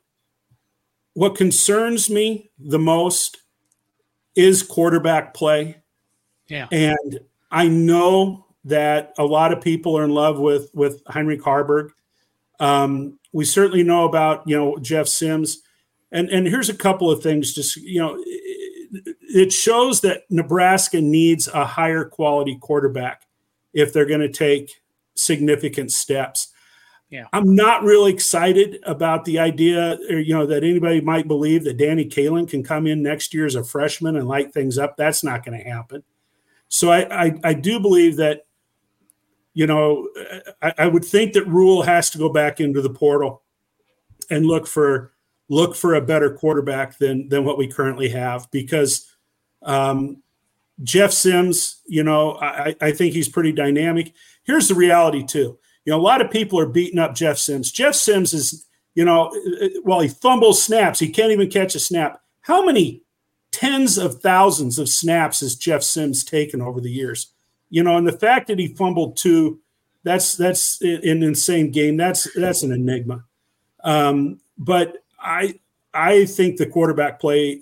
what 1.14 1.34
concerns 1.34 2.08
me 2.08 2.50
the 2.58 2.78
most 2.78 3.38
is 4.34 4.62
quarterback 4.62 5.34
play. 5.34 5.82
Yeah. 6.48 6.68
And 6.70 7.20
I 7.50 7.68
know 7.68 8.46
that 8.64 9.14
a 9.18 9.24
lot 9.24 9.52
of 9.52 9.60
people 9.60 9.96
are 9.96 10.04
in 10.04 10.10
love 10.10 10.38
with 10.38 10.70
with 10.74 11.02
Heinrich 11.06 11.42
Haarberg. 11.42 11.90
Um, 12.58 13.18
we 13.32 13.44
certainly 13.44 13.82
know 13.82 14.04
about 14.04 14.46
you 14.46 14.56
know 14.56 14.78
Jeff 14.78 15.08
Sims, 15.08 15.62
and 16.12 16.28
and 16.28 16.46
here's 16.46 16.68
a 16.68 16.74
couple 16.74 17.10
of 17.10 17.22
things. 17.22 17.54
Just 17.54 17.76
you 17.76 18.00
know, 18.00 18.16
it, 18.24 19.16
it 19.22 19.52
shows 19.52 20.00
that 20.02 20.22
Nebraska 20.30 21.00
needs 21.00 21.48
a 21.48 21.64
higher 21.64 22.04
quality 22.04 22.58
quarterback 22.60 23.22
if 23.72 23.92
they're 23.92 24.06
going 24.06 24.20
to 24.20 24.28
take 24.28 24.82
significant 25.14 25.92
steps. 25.92 26.52
Yeah. 27.10 27.26
I'm 27.32 27.56
not 27.56 27.82
really 27.82 28.12
excited 28.12 28.78
about 28.84 29.24
the 29.24 29.40
idea, 29.40 29.98
or, 30.08 30.18
you 30.18 30.32
know, 30.32 30.46
that 30.46 30.62
anybody 30.62 31.00
might 31.00 31.26
believe 31.26 31.64
that 31.64 31.76
Danny 31.76 32.04
Kaelin 32.04 32.48
can 32.48 32.62
come 32.62 32.86
in 32.86 33.02
next 33.02 33.34
year 33.34 33.46
as 33.46 33.56
a 33.56 33.64
freshman 33.64 34.16
and 34.16 34.28
light 34.28 34.54
things 34.54 34.78
up. 34.78 34.96
That's 34.96 35.24
not 35.24 35.44
going 35.44 35.58
to 35.58 35.68
happen. 35.68 36.04
So 36.68 36.90
I, 36.90 37.24
I, 37.24 37.40
I 37.42 37.52
do 37.54 37.80
believe 37.80 38.16
that, 38.18 38.46
you 39.54 39.66
know, 39.66 40.08
I, 40.62 40.72
I 40.78 40.86
would 40.86 41.04
think 41.04 41.32
that 41.32 41.48
Rhule 41.48 41.82
has 41.82 42.10
to 42.10 42.18
go 42.18 42.28
back 42.28 42.60
into 42.60 42.80
the 42.80 42.90
portal 42.90 43.42
and 44.30 44.46
look 44.46 44.68
for 44.68 45.12
look 45.48 45.74
for 45.74 45.96
a 45.96 46.00
better 46.00 46.32
quarterback 46.32 46.96
than 46.98 47.28
than 47.28 47.44
what 47.44 47.58
we 47.58 47.66
currently 47.66 48.08
have 48.08 48.48
because 48.52 49.12
um, 49.62 50.22
Jeff 50.84 51.10
Sims, 51.10 51.82
you 51.86 52.04
know, 52.04 52.36
I, 52.36 52.76
I 52.80 52.92
think 52.92 53.14
he's 53.14 53.28
pretty 53.28 53.50
dynamic. 53.50 54.14
Here's 54.44 54.68
the 54.68 54.76
reality 54.76 55.24
too. 55.24 55.58
You 55.84 55.92
know, 55.92 55.98
a 55.98 56.02
lot 56.02 56.20
of 56.20 56.30
people 56.30 56.58
are 56.58 56.66
beating 56.66 56.98
up 56.98 57.14
Jeff 57.14 57.38
Sims. 57.38 57.70
Jeff 57.70 57.94
Sims 57.94 58.32
is, 58.32 58.66
you 58.94 59.04
know, 59.04 59.32
while 59.82 60.00
he 60.00 60.08
fumbles 60.08 60.62
snaps, 60.62 60.98
he 60.98 61.08
can't 61.08 61.32
even 61.32 61.50
catch 61.50 61.74
a 61.74 61.80
snap. 61.80 62.20
How 62.42 62.64
many 62.64 63.02
tens 63.52 63.98
of 63.98 64.20
thousands 64.20 64.78
of 64.78 64.88
snaps 64.88 65.40
has 65.40 65.56
Jeff 65.56 65.82
Sims 65.82 66.24
taken 66.24 66.60
over 66.60 66.80
the 66.80 66.90
years? 66.90 67.32
You 67.70 67.82
know, 67.82 67.96
and 67.96 68.06
the 68.06 68.12
fact 68.12 68.48
that 68.48 68.58
he 68.58 68.74
fumbled 68.74 69.16
two, 69.16 69.60
that's 70.02 70.36
that's 70.36 70.80
an 70.82 71.22
insane 71.22 71.70
game. 71.70 71.96
That's 71.96 72.28
that's 72.34 72.62
an 72.62 72.72
enigma. 72.72 73.24
Um, 73.84 74.40
but 74.58 75.04
I 75.20 75.60
I 75.94 76.24
think 76.26 76.56
the 76.56 76.66
quarterback 76.66 77.20
play 77.20 77.60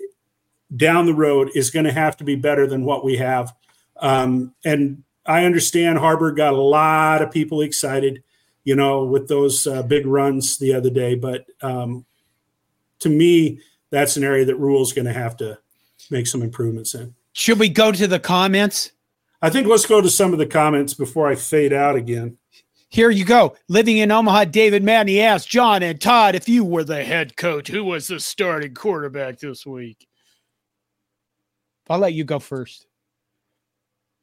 down 0.77 1.07
the 1.07 1.15
road 1.15 1.51
is 1.55 1.71
going 1.71 1.87
to 1.87 1.93
have 1.93 2.17
to 2.19 2.25
be 2.25 2.37
better 2.37 2.67
than 2.67 2.85
what 2.85 3.05
we 3.05 3.17
have. 3.17 3.55
Um, 3.97 4.55
and 4.65 5.03
I 5.29 5.45
understand 5.45 5.99
Haarberg 5.99 6.37
got 6.37 6.55
a 6.55 6.61
lot 6.61 7.21
of 7.21 7.31
people 7.31 7.61
excited, 7.61 8.23
you 8.65 8.75
know, 8.75 9.05
with 9.05 9.29
those 9.29 9.67
uh, 9.67 9.83
big 9.83 10.07
runs 10.07 10.57
the 10.57 10.73
other 10.73 10.89
day. 10.89 11.15
But 11.15 11.45
um, 11.61 12.07
to 13.01 13.11
me, 13.11 13.61
that's 13.91 14.17
an 14.17 14.25
area 14.25 14.47
that 14.47 14.57
Rhule's 14.57 14.95
going 14.95 15.05
to 15.05 15.13
have 15.13 15.37
to 15.37 15.59
make 16.11 16.27
some 16.27 16.43
improvements 16.43 16.95
in. 16.95 17.15
Should 17.35 17.59
we 17.59 17.69
go 17.69 17.93
to 17.93 18.07
the 18.07 18.19
comments? 18.19 18.93
I 19.43 19.51
think 19.51 19.69
let's 19.69 19.87
go 19.87 20.01
to 20.01 20.11
some 20.11 20.33
of 20.33 20.39
the 20.39 20.47
comments 20.47 20.95
before 20.95 21.29
I 21.29 21.35
fade 21.37 21.73
out 21.75 21.95
again. 21.95 22.39
Here 22.89 23.11
you 23.11 23.25
go. 23.27 23.55
Living 23.69 23.99
in 23.99 24.11
Omaha, 24.11 24.47
David 24.47 24.83
Manny 24.83 25.21
asked 25.21 25.49
Jon 25.49 25.83
and 25.83 26.01
Todd 26.01 26.35
if 26.35 26.49
you 26.49 26.65
were 26.65 26.85
the 26.85 27.05
head 27.05 27.37
coach, 27.37 27.69
who 27.69 27.85
was 27.85 28.09
the 28.09 28.19
starting 28.19 28.73
quarterback 28.73 29.39
this 29.39 29.67
week? 29.67 30.09
I'll 31.91 31.99
let 31.99 32.15
you 32.15 32.25
go 32.25 32.39
first. 32.39 32.88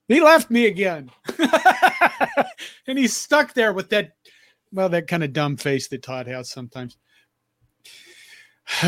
He 0.08 0.22
left 0.22 0.52
me 0.52 0.68
again. 0.68 1.10
and 2.88 2.98
he's 2.98 3.16
stuck 3.16 3.54
there 3.54 3.74
with 3.74 3.90
that, 3.90 4.12
well, 4.72 4.90
that 4.90 5.08
kind 5.08 5.24
of 5.24 5.34
dumb 5.34 5.58
face 5.58 5.88
that 5.88 6.04
Todd 6.04 6.28
has 6.28 6.50
sometimes. 6.50 6.98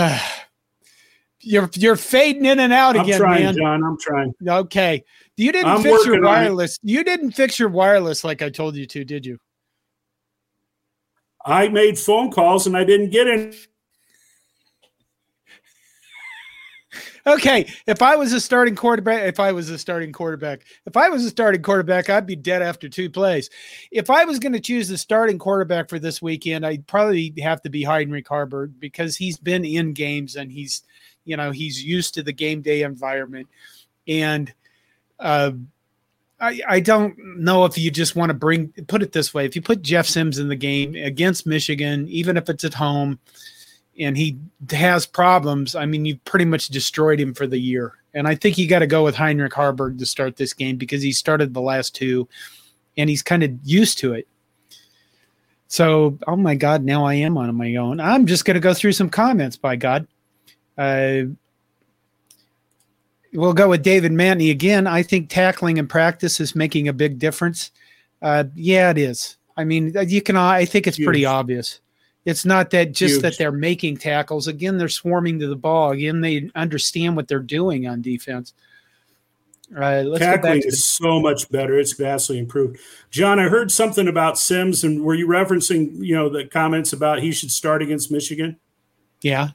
you're 1.41 1.69
you're 1.73 1.95
fading 1.95 2.45
in 2.45 2.59
and 2.59 2.73
out 2.73 2.95
again. 2.95 3.01
I'm 3.01 3.05
again, 3.05 3.19
trying, 3.19 3.43
man. 3.43 3.57
Jon. 3.57 3.83
I'm 3.83 3.97
trying. 3.99 4.33
Okay. 4.47 5.03
You 5.37 5.51
didn't 5.51 5.69
I'm 5.71 5.83
fix 5.83 6.05
your 6.05 6.15
working 6.15 6.25
on 6.25 6.35
it. 6.35 6.45
wireless. 6.45 6.79
You 6.81 7.03
didn't 7.03 7.31
fix 7.31 7.59
your 7.59 7.69
wireless 7.69 8.23
like 8.23 8.41
I 8.41 8.49
told 8.49 8.75
you 8.75 8.85
to, 8.87 9.05
did 9.05 9.25
you? 9.25 9.39
I 11.45 11.69
made 11.69 11.97
phone 11.97 12.31
calls 12.31 12.67
and 12.67 12.75
I 12.75 12.83
didn't 12.83 13.11
get 13.11 13.27
any. 13.27 13.55
Okay, 17.27 17.69
if 17.85 18.01
I 18.01 18.15
was 18.15 18.31
a 18.31 18.39
starting 18.39 18.75
quarterback, 18.75 19.23
if 19.23 19.37
I 19.39 19.51
was 19.51 19.69
a 19.69 19.77
starting 19.77 20.13
quarterback, 20.13 20.61
if 20.85 20.95
I 20.95 21.09
was 21.09 21.25
a 21.25 21.29
starting 21.29 21.61
quarterback, 21.61 22.09
I'd 22.09 22.25
be 22.25 22.37
dead 22.37 22.61
after 22.61 22.87
two 22.87 23.09
plays. 23.09 23.49
If 23.91 24.09
I 24.09 24.23
was 24.23 24.39
going 24.39 24.53
to 24.53 24.61
choose 24.61 24.87
the 24.87 24.97
starting 24.97 25.37
quarterback 25.37 25.89
for 25.89 25.99
this 25.99 26.21
weekend, 26.21 26.65
I'd 26.65 26.87
probably 26.87 27.33
have 27.41 27.61
to 27.63 27.69
be 27.69 27.83
Heinrich 27.83 28.27
Haarberg 28.27 28.79
because 28.79 29.17
he's 29.17 29.37
been 29.37 29.65
in 29.65 29.91
games 29.91 30.37
and 30.37 30.49
he's, 30.49 30.83
you 31.25 31.35
know, 31.35 31.51
he's 31.51 31.83
used 31.83 32.13
to 32.13 32.23
the 32.23 32.31
game 32.31 32.61
day 32.61 32.83
environment. 32.83 33.49
and 34.07 34.53
uh, 35.19 35.51
I, 36.39 36.61
I 36.67 36.79
don't 36.79 37.17
know 37.39 37.65
if 37.65 37.77
you 37.77 37.89
just 37.89 38.15
want 38.15 38.29
to 38.29 38.35
bring 38.35 38.69
put 38.87 39.01
it 39.01 39.11
this 39.11 39.33
way. 39.33 39.45
If 39.45 39.55
you 39.55 39.61
put 39.61 39.81
Jeff 39.81 40.05
Sims 40.05 40.37
in 40.37 40.49
the 40.49 40.55
game 40.55 40.95
against 40.95 41.47
Michigan, 41.47 42.07
even 42.09 42.37
if 42.37 42.47
it's 42.47 42.63
at 42.63 42.75
home, 42.75 43.19
and 43.99 44.17
he 44.17 44.37
has 44.71 45.05
problems, 45.05 45.75
I 45.75 45.85
mean, 45.85 46.05
you've 46.05 46.23
pretty 46.25 46.45
much 46.45 46.67
destroyed 46.67 47.19
him 47.19 47.33
for 47.33 47.47
the 47.47 47.59
year. 47.59 47.93
And 48.13 48.27
I 48.27 48.35
think 48.35 48.57
you 48.57 48.67
got 48.67 48.79
to 48.79 48.87
go 48.87 49.03
with 49.03 49.15
Heinrich 49.15 49.53
Haarberg 49.53 49.99
to 49.99 50.05
start 50.05 50.37
this 50.37 50.53
game 50.53 50.77
because 50.77 51.01
he 51.01 51.11
started 51.11 51.53
the 51.53 51.61
last 51.61 51.95
two, 51.95 52.27
and 52.97 53.09
he's 53.09 53.21
kind 53.21 53.43
of 53.43 53.51
used 53.63 53.97
to 53.99 54.13
it. 54.13 54.27
So, 55.67 56.17
oh 56.27 56.35
my 56.35 56.55
God, 56.55 56.83
now 56.83 57.05
I 57.05 57.15
am 57.15 57.37
on 57.37 57.53
my 57.55 57.75
own. 57.75 57.99
I'm 57.99 58.25
just 58.25 58.45
going 58.45 58.55
to 58.55 58.61
go 58.61 58.73
through 58.73 58.93
some 58.93 59.09
comments. 59.09 59.57
By 59.57 59.75
God, 59.75 60.07
uh, 60.77 61.23
we'll 63.33 63.53
go 63.53 63.69
with 63.69 63.83
David 63.83 64.13
Mantney 64.13 64.49
again. 64.49 64.87
I 64.87 65.03
think 65.03 65.29
tackling 65.29 65.77
in 65.77 65.87
practice 65.87 66.39
is 66.39 66.55
making 66.55 66.87
a 66.87 66.93
big 66.93 67.19
difference. 67.19 67.71
Uh, 68.21 68.45
yeah, 68.55 68.89
it 68.89 68.97
is. 68.97 69.37
I 69.57 69.63
mean, 69.63 69.93
you 70.07 70.21
can. 70.21 70.37
I 70.37 70.65
think 70.65 70.87
it's 70.87 70.97
pretty 70.97 71.25
obvious. 71.25 71.81
It's 72.27 72.43
not 72.43 72.71
that 72.71 72.91
just 72.91 73.15
Huge. 73.15 73.21
that 73.21 73.37
they're 73.37 73.53
making 73.53 73.95
tackles. 73.97 74.49
Again, 74.49 74.77
they're 74.77 74.89
swarming 74.89 75.39
to 75.39 75.47
the 75.47 75.55
ball. 75.55 75.91
Again, 75.91 76.19
they 76.19 76.51
understand 76.55 77.15
what 77.15 77.29
they're 77.29 77.39
doing 77.39 77.87
on 77.87 78.01
defense. 78.01 78.53
Uh, 79.73 80.03
let's 80.05 80.19
Tackling 80.19 80.57
is 80.57 80.65
the- 80.65 80.71
so 81.05 81.21
much 81.21 81.49
better. 81.49 81.79
It's 81.79 81.93
vastly 81.93 82.37
improved. 82.37 82.79
John, 83.11 83.39
I 83.39 83.43
heard 83.47 83.71
something 83.71 84.09
about 84.09 84.37
Sims, 84.37 84.83
and 84.83 85.03
were 85.03 85.15
you 85.15 85.25
referencing, 85.25 86.03
you 86.05 86.15
know, 86.15 86.27
the 86.27 86.45
comments 86.45 86.91
about 86.91 87.21
he 87.21 87.31
should 87.31 87.49
start 87.51 87.81
against 87.81 88.11
Michigan? 88.11 88.57
Yeah. 89.21 89.51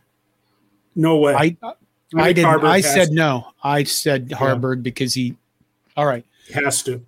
No 0.96 1.18
way. 1.18 1.34
I 1.34 1.56
I 2.14 2.32
didn't. 2.32 2.50
Haarberg 2.50 2.64
I 2.64 2.80
said 2.80 3.08
to. 3.08 3.14
no. 3.14 3.48
I 3.62 3.84
said 3.84 4.30
Haarberg 4.30 4.76
yeah. 4.76 4.82
because 4.82 5.12
he. 5.12 5.36
All 5.94 6.06
right. 6.06 6.24
Has 6.54 6.82
to. 6.84 7.04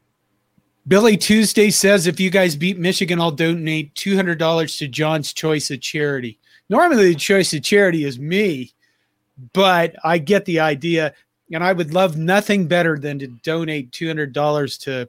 Billy 0.87 1.17
Tuesday 1.17 1.71
says 1.71 2.07
if 2.07 2.21
you 2.21 2.31
guys 2.31 2.57
beat 2.57 2.79
Michigan, 2.79 3.21
I'll 3.21 3.31
donate 3.31 3.95
two 3.95 4.17
hundred 4.17 4.39
dollars 4.39 4.77
to 4.77 4.89
Jon's 4.89 5.33
Choice 5.33 5.71
of 5.71 5.81
Charity. 5.81 6.39
Normally, 6.69 7.09
the 7.09 7.15
choice 7.15 7.53
of 7.55 7.63
charity 7.63 8.05
is 8.05 8.19
me, 8.19 8.73
but 9.53 9.95
I 10.05 10.19
get 10.19 10.45
the 10.45 10.61
idea, 10.61 11.15
and 11.53 11.65
I 11.65 11.73
would 11.73 11.93
love 11.93 12.17
nothing 12.17 12.67
better 12.67 12.99
than 12.99 13.19
to 13.21 13.27
donate 13.27 13.93
two 13.93 14.07
hundred 14.07 14.33
dollars 14.33 14.77
to. 14.79 15.09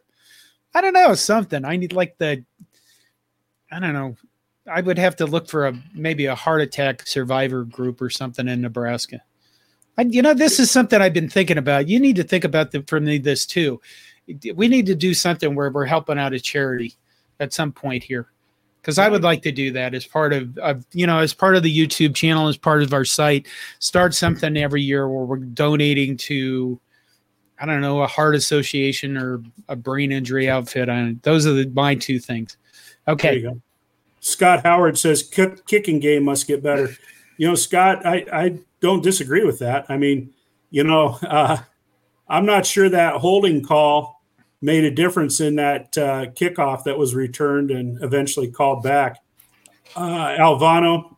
I 0.74 0.82
don't 0.82 0.94
know 0.94 1.14
something. 1.14 1.66
I 1.66 1.76
need 1.76 1.94
like 1.94 2.18
the. 2.18 2.44
I 3.72 3.80
don't 3.80 3.94
know. 3.94 4.16
I 4.72 4.82
would 4.82 4.98
have 4.98 5.16
to 5.18 5.26
look 5.26 5.48
for 5.48 5.68
a 5.68 5.74
maybe 5.94 6.26
a 6.26 6.36
heart 6.36 6.62
attack 6.62 7.06
survivor 7.06 7.64
group 7.66 8.02
or 8.02 8.10
something 8.10 8.48
in 8.48 8.62
Nebraska. 8.62 9.22
I, 9.98 10.04
you 10.04 10.22
know, 10.22 10.34
this 10.34 10.60
is 10.60 10.72
something 10.72 11.02
I've 11.02 11.14
been 11.14 11.30
thinking 11.30 11.58
about. 11.58 11.88
You 11.88 12.00
need 12.00 12.16
to 12.18 12.24
think 12.24 12.44
about 12.44 12.72
the, 12.72 12.84
for 12.84 13.00
me 13.00 13.18
this 13.18 13.46
too. 13.46 13.80
We 14.56 14.68
need 14.68 14.86
to 14.88 14.96
do 14.96 15.14
something 15.14 15.56
where 15.56 15.70
we're 15.70 15.86
helping 15.86 16.18
out 16.18 16.34
a 16.34 16.40
charity 16.40 16.96
at 17.40 17.54
some 17.54 17.72
point 17.72 18.04
here, 18.04 18.28
because 18.82 18.98
I 18.98 19.10
would 19.10 19.24
like 19.24 19.42
to 19.44 19.52
do 19.52 19.72
that 19.74 19.94
as 19.94 20.06
part 20.06 20.34
of, 20.34 20.58
of, 20.58 20.86
you 20.94 21.06
know, 21.06 21.20
as 21.20 21.34
part 21.34 21.56
of 21.56 21.64
the 21.64 21.78
YouTube 21.78 22.16
channel, 22.16 22.48
as 22.48 22.58
part 22.58 22.82
of 22.82 22.94
our 22.94 23.06
site. 23.06 23.48
Start 23.80 24.14
something 24.14 24.58
every 24.58 24.82
year 24.82 25.08
where 25.08 25.26
we're 25.26 25.38
donating 25.38 26.18
to, 26.18 26.80
I 27.60 27.66
don't 27.66 27.82
know, 27.82 28.02
a 28.02 28.08
heart 28.08 28.36
association 28.36 29.18
or 29.18 29.44
a 29.70 29.76
brain 29.76 30.12
injury 30.12 30.50
outfit. 30.50 30.90
On 30.90 31.20
those 31.24 31.46
are 31.46 31.54
the, 31.54 31.70
my 31.76 31.96
two 31.96 32.20
things. 32.20 32.58
Okay. 33.08 33.46
Scott 34.22 34.64
Howard 34.64 34.98
says 34.98 35.22
kicking 35.22 36.00
game 36.00 36.24
must 36.24 36.48
get 36.48 36.64
better. 36.64 36.90
You 37.38 37.48
know, 37.48 37.56
Scott, 37.56 38.06
I, 38.06 38.26
I 38.34 38.60
don't 38.80 39.04
disagree 39.04 39.44
with 39.44 39.60
that. 39.60 39.86
I 39.90 39.98
mean, 39.98 40.34
you 40.72 40.84
know, 40.84 41.20
uh, 41.22 41.58
I'm 42.28 42.46
not 42.46 42.66
sure 42.66 42.90
that 42.90 43.16
holding 43.16 43.64
call 43.64 44.15
made 44.66 44.84
a 44.84 44.92
difference 44.92 45.40
in 45.40 45.56
that 45.56 45.96
uh, 45.98 46.26
kickoff 46.32 46.84
that 46.84 46.98
was 46.98 47.14
returned 47.14 47.70
and 47.70 48.02
eventually 48.04 48.50
called 48.50 48.82
back. 48.82 49.18
Uh, 49.96 50.36
Alvano 50.40 51.16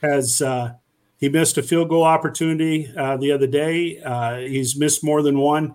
has 0.00 0.40
uh, 0.40 0.72
he 1.18 1.28
missed 1.28 1.58
a 1.58 1.62
field 1.62 1.88
goal 1.88 2.04
opportunity 2.04 2.90
uh, 2.96 3.16
the 3.16 3.32
other 3.32 3.48
day. 3.48 4.00
Uh, 4.00 4.36
he's 4.38 4.76
missed 4.76 5.02
more 5.02 5.22
than 5.22 5.38
one. 5.38 5.74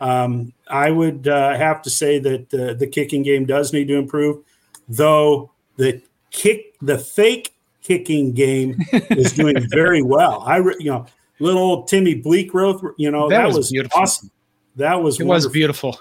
Um, 0.00 0.52
I 0.68 0.90
would 0.90 1.28
uh, 1.28 1.56
have 1.56 1.80
to 1.82 1.90
say 1.90 2.18
that 2.18 2.50
the, 2.50 2.74
the 2.74 2.86
kicking 2.86 3.22
game 3.22 3.46
does 3.46 3.72
need 3.72 3.88
to 3.88 3.96
improve, 3.96 4.44
though 4.88 5.50
the 5.76 6.02
kick 6.30 6.74
the 6.82 6.98
fake 6.98 7.54
kicking 7.82 8.32
game 8.32 8.76
is 8.92 9.32
doing 9.32 9.56
very 9.70 10.02
well. 10.02 10.42
I, 10.46 10.58
you 10.58 10.90
know, 10.90 11.06
little 11.38 11.84
Timmy 11.84 12.20
Bleekreuth, 12.20 12.82
you 12.98 13.10
know, 13.10 13.28
that, 13.30 13.38
that 13.38 13.46
was, 13.46 13.72
was, 13.72 13.88
awesome. 13.94 14.30
That 14.76 15.02
was 15.02 15.20
it 15.20 15.24
wonderful. 15.24 15.48
was 15.48 15.52
beautiful. 15.52 16.00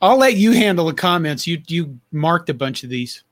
I'll 0.00 0.16
let 0.16 0.36
you 0.36 0.52
handle 0.52 0.86
the 0.86 0.94
comments. 0.94 1.46
You 1.46 1.60
you 1.66 1.98
marked 2.12 2.48
a 2.48 2.54
bunch 2.54 2.84
of 2.84 2.90
these. 2.90 3.24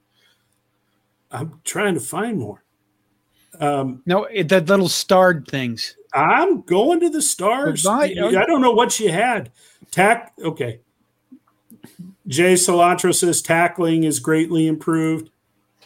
I'm 1.30 1.60
trying 1.64 1.94
to 1.94 2.00
find 2.00 2.38
more. 2.38 2.62
Um, 3.60 4.02
no, 4.06 4.26
the 4.30 4.60
little 4.60 4.88
starred 4.88 5.48
things. 5.48 5.96
I'm 6.12 6.62
going 6.62 7.00
to 7.00 7.10
the 7.10 7.22
stars. 7.22 7.86
I 7.86 8.12
don't 8.14 8.62
know 8.62 8.72
what 8.72 8.92
she 8.92 9.08
had. 9.08 9.50
Tack. 9.90 10.32
Okay. 10.42 10.80
Jay 12.26 12.54
Cilantro 12.54 13.14
says 13.14 13.40
tackling 13.40 14.04
is 14.04 14.18
greatly 14.18 14.66
improved. 14.66 15.30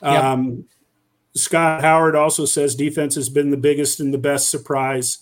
Yep. 0.03 0.25
Um, 0.25 0.65
Scott 1.35 1.83
Howard 1.83 2.17
also 2.17 2.45
says 2.45 2.75
defense 2.75 3.15
has 3.15 3.29
been 3.29 3.51
the 3.51 3.57
biggest 3.57 4.01
and 4.01 4.13
the 4.13 4.19
best 4.19 4.49
surprise. 4.49 5.19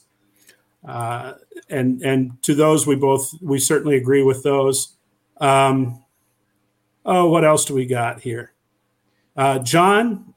Uh, 0.87 1.35
and 1.71 2.03
and 2.03 2.43
to 2.43 2.55
those 2.55 2.87
we 2.87 2.97
both 2.97 3.35
we 3.41 3.59
certainly 3.59 3.97
agree 3.97 4.23
with 4.23 4.43
those. 4.43 4.97
Um, 5.41 6.03
oh, 7.05 7.29
what 7.29 7.45
else 7.45 7.65
do 7.65 7.75
we 7.75 7.87
got 7.87 8.21
here? 8.21 8.53
Uh, 9.37 9.61
Jon, 9.61 10.35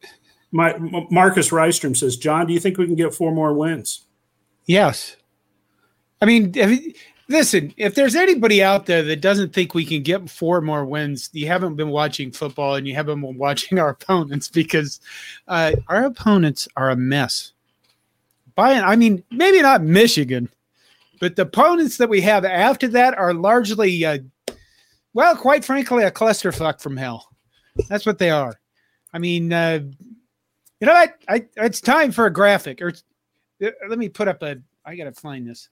my, 0.52 0.76
Marcus 1.10 1.50
Rystrom 1.50 1.98
says, 1.98 2.17
Jon, 2.17 2.46
do 2.46 2.54
you 2.54 2.60
think 2.60 2.78
we 2.78 2.86
can 2.86 2.96
get 2.96 3.13
four 3.13 3.32
more 3.32 3.54
wins? 3.54 4.06
Yes. 4.65 5.17
I 6.22 6.26
mean, 6.26 6.54
listen, 7.28 7.74
if 7.78 7.96
there's 7.96 8.15
anybody 8.15 8.62
out 8.62 8.86
there 8.86 9.02
that 9.02 9.22
doesn't 9.22 9.54
think 9.54 9.74
we 9.74 9.86
can 9.86 10.04
get 10.04 10.30
four 10.30 10.62
more 10.62 10.86
wins, 10.86 11.30
you 11.34 11.48
haven't 11.48 11.76
been 11.76 11.89
watching 11.89 12.32
football 12.32 12.76
and 12.76 12.88
you 12.88 12.94
haven't 12.94 13.22
been 13.22 13.38
watching 13.38 13.80
our 13.80 13.89
opponents 13.89 14.48
because 14.50 15.00
uh, 15.48 15.72
our 15.88 16.06
opponents 16.06 16.67
are 16.78 16.91
a 16.91 16.96
mess. 16.96 17.54
By 18.54 18.74
I 18.74 18.96
mean, 18.98 19.24
maybe 19.32 19.62
not 19.62 19.82
Michigan, 19.82 20.50
but 21.21 21.36
the 21.36 21.43
opponents 21.43 21.97
that 21.97 22.10
we 22.10 22.19
have 22.21 22.43
after 22.43 22.88
that 22.89 23.15
are 23.15 23.31
largely, 23.31 24.03
uh, 24.03 24.17
well, 25.13 25.38
quite 25.38 25.63
frankly, 25.63 26.03
a 26.03 26.12
clusterfuck 26.12 26.81
from 26.81 26.97
hell. 26.97 27.29
That's 27.88 28.07
what 28.07 28.17
they 28.17 28.31
are. 28.31 28.60
I 29.13 29.19
mean, 29.19 29.53
uh, 29.53 29.81
you 30.79 30.88
know 30.88 30.93
what? 30.93 31.13
I, 31.29 31.45
it's 31.57 31.79
time 31.79 32.12
for 32.12 32.25
a 32.25 32.34
graphic. 32.34 32.81
Or 32.81 32.91
uh, 33.63 33.69
let 33.88 33.99
me 33.99 34.10
put 34.10 34.27
up 34.27 34.41
a. 34.41 34.57
I 34.84 34.95
gotta 34.95 35.12
find 35.12 35.47
this. 35.47 35.69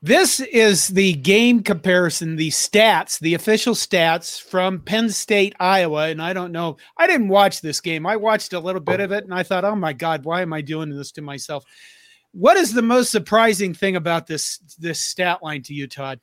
This 0.00 0.40
is 0.40 0.88
the 0.88 1.14
game 1.14 1.62
comparison, 1.62 2.36
the 2.36 2.50
stats, 2.50 3.18
the 3.18 3.34
official 3.34 3.74
stats 3.74 4.40
from 4.40 4.80
Penn 4.80 5.10
State, 5.10 5.54
Iowa. 5.60 6.08
And 6.08 6.22
I 6.22 6.32
don't 6.32 6.52
know, 6.52 6.76
I 6.96 7.06
didn't 7.06 7.28
watch 7.28 7.60
this 7.60 7.80
game. 7.80 8.06
I 8.06 8.16
watched 8.16 8.52
a 8.52 8.60
little 8.60 8.80
bit 8.80 9.00
of 9.00 9.10
it 9.10 9.24
and 9.24 9.34
I 9.34 9.42
thought, 9.42 9.64
oh 9.64 9.74
my 9.74 9.92
God, 9.92 10.24
why 10.24 10.42
am 10.42 10.52
I 10.52 10.60
doing 10.60 10.90
this 10.90 11.12
to 11.12 11.22
myself? 11.22 11.64
What 12.38 12.58
is 12.58 12.74
the 12.74 12.82
most 12.82 13.10
surprising 13.10 13.72
thing 13.72 13.96
about 13.96 14.26
this 14.26 14.58
this 14.78 15.00
stat 15.00 15.42
line 15.42 15.62
to 15.62 15.72
you, 15.72 15.86
Todd? 15.86 16.20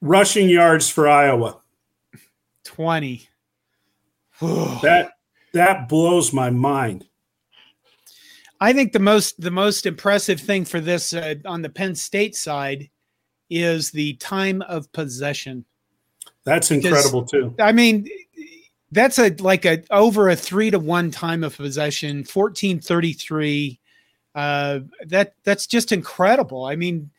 Rushing 0.00 0.48
yards 0.48 0.88
for 0.88 1.08
Iowa. 1.08 1.60
20. 2.64 3.28
that 4.40 5.14
that 5.52 5.88
blows 5.88 6.32
my 6.32 6.48
mind. 6.50 7.06
I 8.60 8.72
think 8.72 8.92
the 8.92 9.00
most 9.00 9.40
the 9.40 9.50
most 9.50 9.84
impressive 9.84 10.40
thing 10.40 10.64
for 10.64 10.78
this 10.78 11.12
uh, 11.12 11.34
on 11.44 11.62
the 11.62 11.68
Penn 11.68 11.96
State 11.96 12.36
side 12.36 12.88
is 13.50 13.90
the 13.90 14.14
time 14.14 14.62
of 14.62 14.92
possession. 14.92 15.64
That's 16.44 16.70
incredible 16.70 17.24
too. 17.24 17.52
I 17.58 17.72
mean, 17.72 18.06
that's 18.92 19.18
a 19.18 19.30
like 19.40 19.64
a 19.64 19.82
over 19.90 20.28
a 20.28 20.36
three 20.36 20.70
to 20.70 20.78
one 20.78 21.10
time 21.10 21.42
of 21.42 21.56
possession, 21.56 22.22
fourteen 22.22 22.78
thirty 22.78 23.12
three. 23.12 23.80
Uh, 24.34 24.80
that 25.06 25.34
that's 25.44 25.66
just 25.66 25.92
incredible. 25.92 26.64
I 26.64 26.76
mean, 26.76 27.10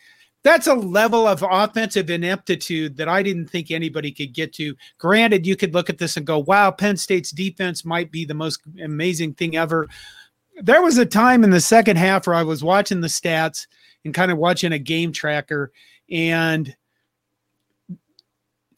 that's 0.44 0.68
a 0.68 0.74
level 0.74 1.28
of 1.28 1.44
offensive 1.48 2.10
ineptitude 2.10 2.98
that 2.98 3.08
I 3.08 3.24
didn't 3.24 3.48
think 3.48 3.72
anybody 3.72 4.12
could 4.12 4.34
get 4.34 4.54
to. 4.54 4.76
Granted, 4.98 5.46
you 5.46 5.56
could 5.56 5.74
look 5.74 5.90
at 5.90 6.00
this 6.00 6.18
and 6.18 6.26
go, 6.26 6.40
"Wow, 6.40 6.72
Penn 6.72 6.98
State's 6.98 7.32
defense 7.32 7.86
might 7.86 8.12
be 8.12 8.26
the 8.26 8.34
most 8.34 8.62
amazing 8.82 9.36
thing 9.36 9.56
ever." 9.56 9.88
There 10.62 10.82
was 10.82 10.98
a 10.98 11.06
time 11.06 11.44
in 11.44 11.50
the 11.50 11.62
second 11.62 11.98
half 11.98 12.28
where 12.28 12.36
I 12.36 12.44
was 12.44 12.64
watching 12.64 13.02
the 13.02 13.08
stats 13.08 13.68
and 14.06 14.14
kind 14.14 14.32
of 14.32 14.38
watching 14.38 14.72
a 14.72 14.80
game 14.80 15.12
tracker, 15.12 15.72
and 16.12 16.76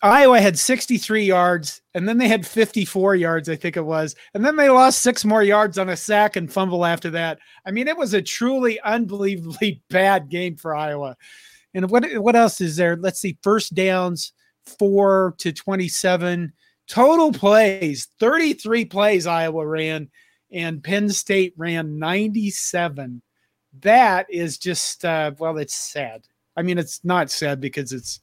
Iowa 0.02 0.40
had 0.40 0.58
63 0.58 1.26
yards, 1.26 1.82
and 1.94 2.08
then 2.08 2.18
they 2.18 2.28
had 2.28 2.46
54 2.46 3.16
yards, 3.16 3.50
I 3.50 3.56
think 3.56 3.78
it 3.78 3.86
was, 3.86 4.16
and 4.34 4.44
then 4.44 4.56
they 4.56 4.70
lost 4.70 5.02
six 5.02 5.26
more 5.26 5.44
yards 5.44 5.78
on 5.78 5.90
a 5.90 5.98
sack 5.98 6.36
and 6.36 6.52
fumble 6.52 6.86
after 6.86 7.10
that. 7.12 7.40
I 7.66 7.72
mean, 7.72 7.88
it 7.88 7.98
was 7.98 8.14
a 8.14 8.22
truly 8.22 8.80
unbelievably 8.82 9.82
bad 9.90 10.30
game 10.30 10.56
for 10.56 10.76
Iowa. 10.76 11.16
And 11.74 11.90
what 11.90 12.06
what 12.22 12.36
else 12.36 12.62
is 12.62 12.78
there? 12.78 12.96
Let's 12.96 13.20
see, 13.20 13.38
first 13.44 13.74
downs 13.74 14.34
four 14.80 15.36
to 15.40 15.52
27, 15.52 16.54
total 16.88 17.32
plays 17.32 18.08
33 18.20 18.86
plays 18.86 19.28
Iowa 19.28 19.66
ran, 19.66 20.10
and 20.52 20.84
Penn 20.84 21.10
State 21.10 21.54
ran 21.58 22.00
97. 22.00 23.22
That 23.82 24.28
is 24.30 24.58
just 24.58 25.04
uh, 25.04 25.32
well, 25.38 25.58
it's 25.58 25.76
sad. 25.76 26.24
I 26.58 26.62
mean, 26.62 26.78
it's 26.78 27.04
not 27.04 27.30
sad 27.30 27.60
because 27.60 27.92
it's 27.92 28.22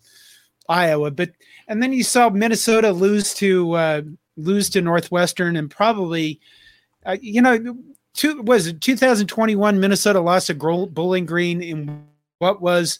Iowa, 0.68 1.10
but 1.10 1.30
and 1.68 1.82
then 1.82 1.92
you 1.92 2.02
saw 2.02 2.30
Minnesota 2.30 2.92
lose 2.92 3.34
to 3.34 3.72
uh, 3.72 4.02
lose 4.36 4.70
to 4.70 4.80
Northwestern, 4.80 5.56
and 5.56 5.70
probably, 5.70 6.40
uh, 7.04 7.16
you 7.20 7.42
know, 7.42 7.76
two 8.14 8.42
was 8.42 8.66
it 8.66 8.80
2021 8.80 9.80
Minnesota 9.80 10.20
lost 10.20 10.48
to 10.48 10.54
Bowling 10.54 11.26
Green 11.26 11.62
in 11.62 12.04
what 12.38 12.60
was 12.60 12.98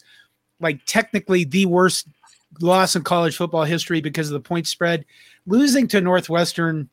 like 0.59 0.79
technically 0.85 1.43
the 1.43 1.65
worst 1.65 2.07
loss 2.61 2.95
in 2.95 3.03
college 3.03 3.35
football 3.35 3.63
history 3.63 4.01
because 4.01 4.29
of 4.29 4.33
the 4.33 4.47
point 4.47 4.67
spread. 4.67 5.05
Losing 5.45 5.87
to 5.89 6.01
Northwestern, 6.01 6.89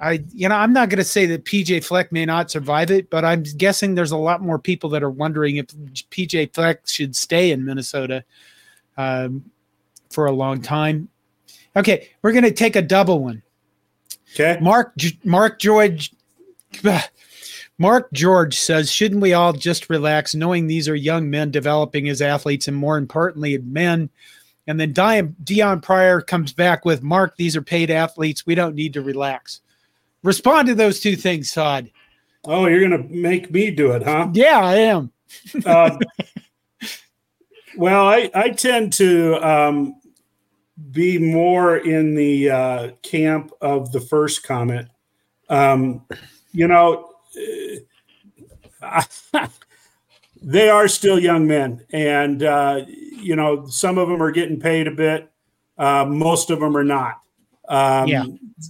I 0.00 0.24
you 0.32 0.48
know 0.48 0.54
I'm 0.54 0.72
not 0.72 0.88
going 0.88 0.98
to 0.98 1.04
say 1.04 1.26
that 1.26 1.44
PJ 1.44 1.84
Fleck 1.84 2.12
may 2.12 2.24
not 2.24 2.50
survive 2.50 2.90
it, 2.90 3.10
but 3.10 3.24
I'm 3.24 3.42
guessing 3.42 3.94
there's 3.94 4.12
a 4.12 4.16
lot 4.16 4.42
more 4.42 4.58
people 4.58 4.90
that 4.90 5.02
are 5.02 5.10
wondering 5.10 5.56
if 5.56 5.66
PJ 5.66 6.54
Fleck 6.54 6.86
should 6.86 7.16
stay 7.16 7.50
in 7.50 7.64
Minnesota. 7.64 8.24
Um, 8.96 9.50
for 10.10 10.26
a 10.26 10.32
long 10.32 10.60
time. 10.62 11.08
Okay, 11.76 12.08
we're 12.22 12.32
going 12.32 12.44
to 12.44 12.52
take 12.52 12.76
a 12.76 12.82
double 12.82 13.22
one. 13.22 13.42
Okay. 14.34 14.58
Mark 14.60 14.94
Mark 15.24 15.58
George 15.58 16.12
Mark 17.78 18.12
George 18.12 18.58
says, 18.58 18.90
shouldn't 18.90 19.20
we 19.20 19.32
all 19.32 19.52
just 19.52 19.88
relax 19.88 20.34
knowing 20.34 20.66
these 20.66 20.88
are 20.88 20.96
young 20.96 21.30
men 21.30 21.50
developing 21.50 22.08
as 22.08 22.20
athletes 22.20 22.66
and 22.66 22.76
more 22.76 22.98
importantly 22.98 23.56
men? 23.58 24.10
And 24.66 24.78
then 24.78 24.92
Dion, 24.92 25.36
Dion 25.44 25.80
Pryor 25.80 26.20
comes 26.20 26.52
back 26.52 26.84
with 26.84 27.02
Mark, 27.02 27.36
these 27.36 27.56
are 27.56 27.62
paid 27.62 27.90
athletes. 27.90 28.44
We 28.44 28.54
don't 28.56 28.74
need 28.74 28.92
to 28.94 29.02
relax. 29.02 29.60
Respond 30.24 30.68
to 30.68 30.74
those 30.74 31.00
two 31.00 31.14
things, 31.16 31.52
Todd. 31.52 31.90
Oh, 32.44 32.66
you're 32.66 32.86
going 32.86 33.02
to 33.02 33.08
make 33.08 33.50
me 33.50 33.70
do 33.70 33.92
it, 33.92 34.02
huh? 34.02 34.28
Yeah, 34.34 34.58
I 34.58 34.74
am. 34.76 35.12
uh, 35.64 35.96
well, 37.76 38.08
I, 38.08 38.30
I 38.34 38.50
tend 38.50 38.92
to 38.94 39.36
um, 39.36 39.97
be 40.90 41.18
more 41.18 41.76
in 41.76 42.14
the 42.14 42.50
uh, 42.50 42.90
camp 43.02 43.52
of 43.60 43.92
the 43.92 44.00
first 44.00 44.42
comment. 44.42 44.88
Um, 45.48 46.06
you 46.52 46.68
know, 46.68 47.10
they 50.42 50.68
are 50.68 50.88
still 50.88 51.18
young 51.18 51.46
men, 51.46 51.84
and 51.90 52.42
uh, 52.42 52.82
you 52.86 53.36
know, 53.36 53.66
some 53.66 53.98
of 53.98 54.08
them 54.08 54.22
are 54.22 54.30
getting 54.30 54.60
paid 54.60 54.86
a 54.86 54.92
bit. 54.92 55.30
Uh, 55.76 56.04
most 56.04 56.50
of 56.50 56.60
them 56.60 56.76
are 56.76 56.84
not. 56.84 57.20
Um, 57.68 58.08
yeah. 58.08 58.24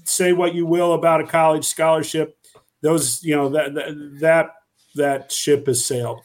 Say 0.04 0.32
what 0.32 0.54
you 0.54 0.66
will 0.66 0.94
about 0.94 1.20
a 1.20 1.26
college 1.26 1.64
scholarship, 1.64 2.36
those 2.82 3.22
you 3.22 3.34
know 3.34 3.48
that 3.50 3.74
that 4.20 4.54
that 4.96 5.32
ship 5.32 5.66
has 5.66 5.84
sailed. 5.84 6.20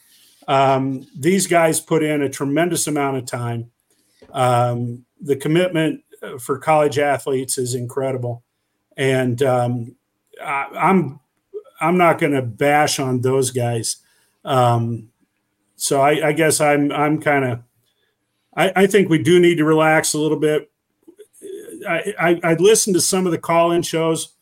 Um, 0.46 1.06
these 1.16 1.46
guys 1.46 1.80
put 1.80 2.02
in 2.02 2.22
a 2.22 2.28
tremendous 2.28 2.86
amount 2.86 3.16
of 3.16 3.26
time. 3.26 3.70
Um, 4.32 5.04
the 5.24 5.36
commitment 5.36 6.02
uh, 6.22 6.38
for 6.38 6.58
college 6.58 6.98
athletes 6.98 7.58
is 7.58 7.74
incredible, 7.74 8.44
and 8.96 9.42
um, 9.42 9.96
I, 10.40 10.68
I'm 10.74 11.20
I'm 11.80 11.98
not 11.98 12.18
going 12.18 12.32
to 12.32 12.42
bash 12.42 12.98
on 12.98 13.20
those 13.20 13.50
guys. 13.50 13.96
Um, 14.44 15.10
so 15.76 16.00
I, 16.00 16.28
I, 16.28 16.32
guess 16.32 16.60
I'm 16.60 16.92
I'm 16.92 17.20
kind 17.20 17.44
of 17.44 17.62
I, 18.56 18.72
I, 18.76 18.86
think 18.86 19.08
we 19.08 19.22
do 19.22 19.40
need 19.40 19.56
to 19.56 19.64
relax 19.64 20.12
a 20.12 20.18
little 20.18 20.38
bit. 20.38 20.70
I, 21.88 22.14
I, 22.18 22.40
I 22.42 22.54
listened 22.54 22.94
to 22.94 23.00
some 23.00 23.26
of 23.26 23.32
the 23.32 23.38
call-in 23.38 23.82
shows. 23.82 24.34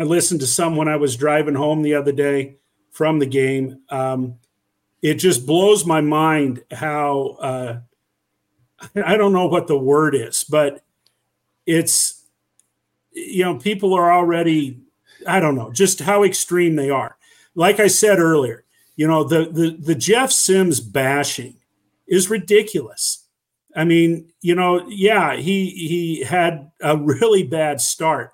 I 0.00 0.04
listened 0.04 0.40
to 0.40 0.46
some 0.46 0.76
when 0.76 0.88
I 0.88 0.96
was 0.96 1.16
driving 1.16 1.54
home 1.54 1.82
the 1.82 1.94
other 1.94 2.12
day 2.12 2.56
from 2.90 3.18
the 3.18 3.26
game. 3.26 3.80
Um, 3.90 4.38
it 5.02 5.14
just 5.14 5.46
blows 5.46 5.86
my 5.86 6.00
mind 6.00 6.62
how 6.70 7.36
uh, 7.40 7.78
I 9.04 9.16
don't 9.16 9.32
know 9.32 9.46
what 9.46 9.66
the 9.66 9.78
word 9.78 10.14
is, 10.14 10.44
but 10.44 10.84
it's 11.66 12.24
you 13.12 13.44
know 13.44 13.56
people 13.56 13.94
are 13.94 14.12
already 14.12 14.80
I 15.26 15.40
don't 15.40 15.54
know 15.54 15.72
just 15.72 16.00
how 16.00 16.24
extreme 16.24 16.76
they 16.76 16.90
are. 16.90 17.16
Like 17.54 17.80
I 17.80 17.88
said 17.88 18.18
earlier, 18.18 18.64
you 18.96 19.06
know 19.06 19.24
the 19.24 19.48
the 19.50 19.76
the 19.78 19.94
Jeff 19.94 20.30
Sims 20.30 20.80
bashing 20.80 21.56
is 22.06 22.30
ridiculous. 22.30 23.24
I 23.76 23.84
mean, 23.84 24.32
you 24.40 24.54
know, 24.54 24.86
yeah, 24.88 25.36
he 25.36 25.70
he 25.70 26.24
had 26.24 26.70
a 26.80 26.96
really 26.96 27.42
bad 27.42 27.80
start, 27.80 28.32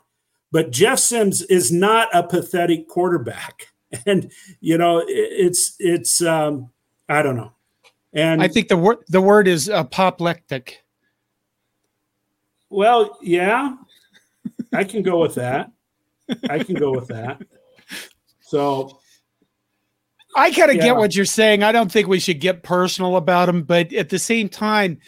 but 0.53 0.71
Jeff 0.71 0.99
Sims 0.99 1.43
is 1.43 1.73
not 1.73 2.09
a 2.15 2.23
pathetic 2.23 2.89
quarterback, 2.89 3.69
and 4.07 4.31
you 4.61 4.79
know, 4.79 4.99
it, 4.99 5.09
it's 5.09 5.75
it's 5.79 6.23
um, 6.23 6.71
I 7.09 7.23
don't 7.23 7.37
know. 7.37 7.54
And 8.15 8.43
I 8.43 8.49
think 8.49 8.69
the 8.69 8.77
word 8.77 8.99
the 9.09 9.21
word 9.21 9.49
is 9.49 9.69
uh, 9.69 9.81
apoplectic. 9.81 10.83
Well, 12.71 13.19
yeah, 13.23 13.77
I 14.73 14.85
can 14.85 15.03
go 15.03 15.19
with 15.21 15.35
that. 15.35 15.71
I 16.49 16.59
can 16.61 16.75
go 16.75 16.93
with 16.93 17.09
that. 17.09 17.43
So 18.41 18.99
I 20.37 20.51
kind 20.51 20.71
of 20.71 20.77
yeah. 20.77 20.85
get 20.85 20.97
what 20.97 21.15
you're 21.15 21.25
saying. 21.25 21.63
I 21.63 21.73
don't 21.73 21.91
think 21.91 22.09
we 22.09 22.21
should 22.21 22.41
get 22.41 22.63
personal 22.63 23.17
about 23.17 23.49
him, 23.49 23.63
but 23.63 23.93
at 23.93 24.09
the 24.09 24.19
same 24.19 24.49
time, 24.49 24.99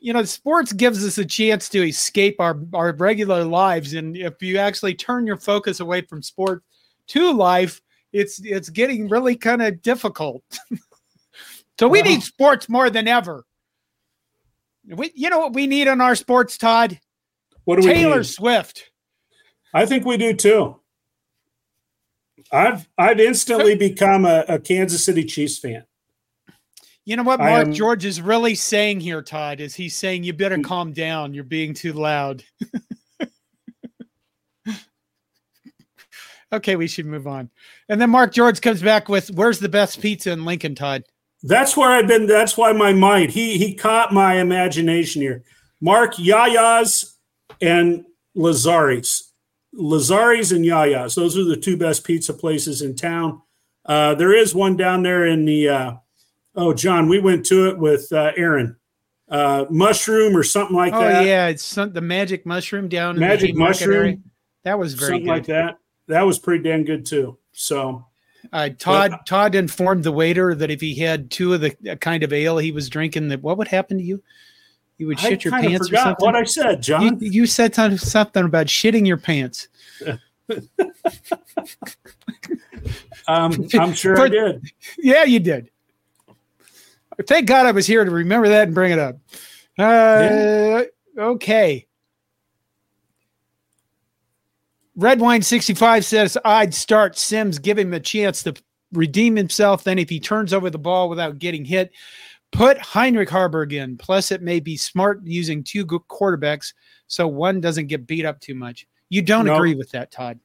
you 0.00 0.12
know, 0.12 0.22
sports 0.24 0.72
gives 0.72 1.04
us 1.04 1.16
a 1.16 1.24
chance 1.24 1.68
to 1.70 1.86
escape 1.86 2.38
our, 2.38 2.58
our 2.74 2.92
regular 2.92 3.44
lives. 3.44 3.94
And 3.94 4.16
if 4.16 4.42
you 4.42 4.58
actually 4.58 4.94
turn 4.94 5.26
your 5.26 5.38
focus 5.38 5.80
away 5.80 6.02
from 6.02 6.22
sport 6.22 6.62
to 7.08 7.32
life, 7.32 7.80
it's 8.12 8.40
it's 8.44 8.68
getting 8.68 9.08
really 9.08 9.34
kind 9.34 9.62
of 9.62 9.80
difficult. 9.82 10.44
So 11.78 11.88
we 11.88 12.02
need 12.02 12.22
sports 12.22 12.68
more 12.68 12.88
than 12.88 13.08
ever. 13.08 13.44
We, 14.86 15.12
you 15.14 15.30
know 15.30 15.38
what 15.38 15.54
we 15.54 15.66
need 15.66 15.88
in 15.88 16.00
our 16.00 16.14
sports, 16.14 16.56
Todd? 16.58 17.00
What 17.64 17.76
do 17.76 17.82
Taylor 17.82 17.94
we 17.94 18.02
Taylor 18.02 18.24
Swift. 18.24 18.90
I 19.72 19.86
think 19.86 20.04
we 20.04 20.16
do 20.16 20.34
too. 20.34 20.76
I've 22.52 22.88
I've 22.98 23.18
instantly 23.18 23.74
become 23.74 24.24
a, 24.24 24.44
a 24.48 24.58
Kansas 24.58 25.04
City 25.04 25.24
Chiefs 25.24 25.58
fan. 25.58 25.84
You 27.04 27.16
know 27.16 27.22
what 27.22 27.38
Mark 27.38 27.66
am, 27.66 27.74
George 27.74 28.04
is 28.04 28.22
really 28.22 28.54
saying 28.54 29.00
here, 29.00 29.20
Todd, 29.20 29.60
is 29.60 29.74
he's 29.74 29.94
saying 29.94 30.24
you 30.24 30.32
better 30.32 30.56
mm. 30.56 30.64
calm 30.64 30.92
down. 30.92 31.34
You're 31.34 31.44
being 31.44 31.74
too 31.74 31.92
loud. 31.92 32.44
okay, 36.52 36.76
we 36.76 36.86
should 36.86 37.06
move 37.06 37.26
on. 37.26 37.50
And 37.88 38.00
then 38.00 38.08
Mark 38.10 38.32
George 38.32 38.60
comes 38.60 38.80
back 38.80 39.08
with 39.08 39.30
where's 39.32 39.58
the 39.58 39.68
best 39.68 40.00
pizza 40.00 40.30
in 40.30 40.44
Lincoln, 40.46 40.74
Todd? 40.74 41.04
That's 41.46 41.76
where 41.76 41.90
I've 41.90 42.08
been. 42.08 42.26
That's 42.26 42.56
why 42.56 42.72
my 42.72 42.94
mind 42.94 43.30
he 43.30 43.58
he 43.58 43.74
caught 43.74 44.14
my 44.14 44.40
imagination 44.40 45.20
here. 45.20 45.44
Mark 45.78 46.14
Yaya's 46.14 47.18
and 47.60 48.06
Lazari's. 48.34 49.30
Lazari's 49.74 50.52
and 50.52 50.64
Yaya's. 50.64 51.14
Those 51.14 51.36
are 51.36 51.44
the 51.44 51.58
two 51.58 51.76
best 51.76 52.02
pizza 52.04 52.32
places 52.32 52.80
in 52.80 52.96
town. 52.96 53.42
Uh, 53.84 54.14
there 54.14 54.32
is 54.32 54.54
one 54.54 54.76
down 54.76 55.02
there 55.02 55.26
in 55.26 55.44
the. 55.44 55.68
Uh, 55.68 55.92
oh, 56.54 56.72
Jon, 56.72 57.08
we 57.08 57.20
went 57.20 57.44
to 57.46 57.68
it 57.68 57.78
with 57.78 58.10
uh, 58.10 58.32
Aaron. 58.36 58.76
Uh, 59.28 59.66
mushroom 59.68 60.34
or 60.34 60.44
something 60.44 60.76
like 60.76 60.94
oh, 60.94 61.00
that. 61.00 61.22
Oh 61.22 61.24
yeah, 61.26 61.48
it's 61.48 61.64
some, 61.64 61.92
the 61.92 62.00
magic 62.00 62.46
mushroom 62.46 62.88
down. 62.88 63.18
Magic 63.18 63.54
mushroom. 63.54 64.22
That 64.62 64.78
was 64.78 64.94
very 64.94 65.08
something 65.08 65.24
good. 65.24 65.30
like 65.30 65.46
that. 65.46 65.76
That 66.08 66.22
was 66.22 66.38
pretty 66.38 66.64
damn 66.64 66.84
good 66.84 67.04
too. 67.04 67.38
So 67.52 68.06
uh, 68.52 68.70
Todd 68.78 69.10
but, 69.12 69.26
Todd 69.26 69.54
informed 69.54 70.04
the 70.04 70.12
waiter 70.12 70.54
that 70.54 70.70
if 70.70 70.80
he 70.80 70.94
had 70.94 71.30
two 71.30 71.54
of 71.54 71.60
the 71.60 71.70
kind 72.00 72.22
of 72.22 72.32
ale 72.32 72.58
he 72.58 72.72
was 72.72 72.88
drinking, 72.88 73.28
that 73.28 73.42
what 73.42 73.58
would 73.58 73.68
happen 73.68 73.98
to 73.98 74.04
you? 74.04 74.22
You 74.98 75.08
would 75.08 75.18
shit 75.18 75.44
I 75.44 75.50
your 75.50 75.60
pants 75.60 75.90
or 75.90 75.96
something. 75.96 76.24
What 76.24 76.36
I 76.36 76.44
said, 76.44 76.82
Jon. 76.82 77.20
You, 77.20 77.30
you 77.30 77.46
said 77.46 77.74
something 77.74 78.44
about 78.44 78.66
shitting 78.66 79.06
your 79.06 79.16
pants. 79.16 79.68
um, 83.26 83.68
I'm 83.74 83.92
sure 83.92 84.16
For, 84.16 84.22
I 84.22 84.28
did. 84.28 84.62
Yeah, 84.98 85.24
you 85.24 85.40
did. 85.40 85.70
Thank 87.26 87.46
God 87.46 87.66
I 87.66 87.72
was 87.72 87.86
here 87.86 88.04
to 88.04 88.10
remember 88.10 88.48
that 88.48 88.68
and 88.68 88.74
bring 88.74 88.92
it 88.92 88.98
up. 88.98 89.16
Uh, 89.78 89.82
yeah. 89.82 90.82
Okay. 91.18 91.86
Red 94.96 95.20
Wine 95.20 95.42
65 95.42 96.04
says, 96.04 96.38
I'd 96.44 96.72
start 96.74 97.18
Sims, 97.18 97.58
give 97.58 97.78
him 97.78 97.94
a 97.94 98.00
chance 98.00 98.42
to 98.44 98.54
redeem 98.92 99.34
himself. 99.36 99.82
Then, 99.84 99.98
if 99.98 100.08
he 100.08 100.20
turns 100.20 100.52
over 100.52 100.70
the 100.70 100.78
ball 100.78 101.08
without 101.08 101.38
getting 101.38 101.64
hit, 101.64 101.92
Put 102.54 102.78
Heinrich 102.78 103.30
Haarberg 103.30 103.72
in. 103.72 103.96
Plus, 103.96 104.30
it 104.30 104.40
may 104.40 104.60
be 104.60 104.76
smart 104.76 105.20
using 105.24 105.64
two 105.64 105.84
good 105.84 106.02
quarterbacks 106.08 106.72
so 107.08 107.26
one 107.26 107.60
doesn't 107.60 107.88
get 107.88 108.06
beat 108.06 108.24
up 108.24 108.38
too 108.38 108.54
much. 108.54 108.86
You 109.08 109.22
don't 109.22 109.46
No. 109.46 109.56
agree 109.56 109.74
with 109.74 109.90
that, 109.90 110.12
Todd. 110.12 110.38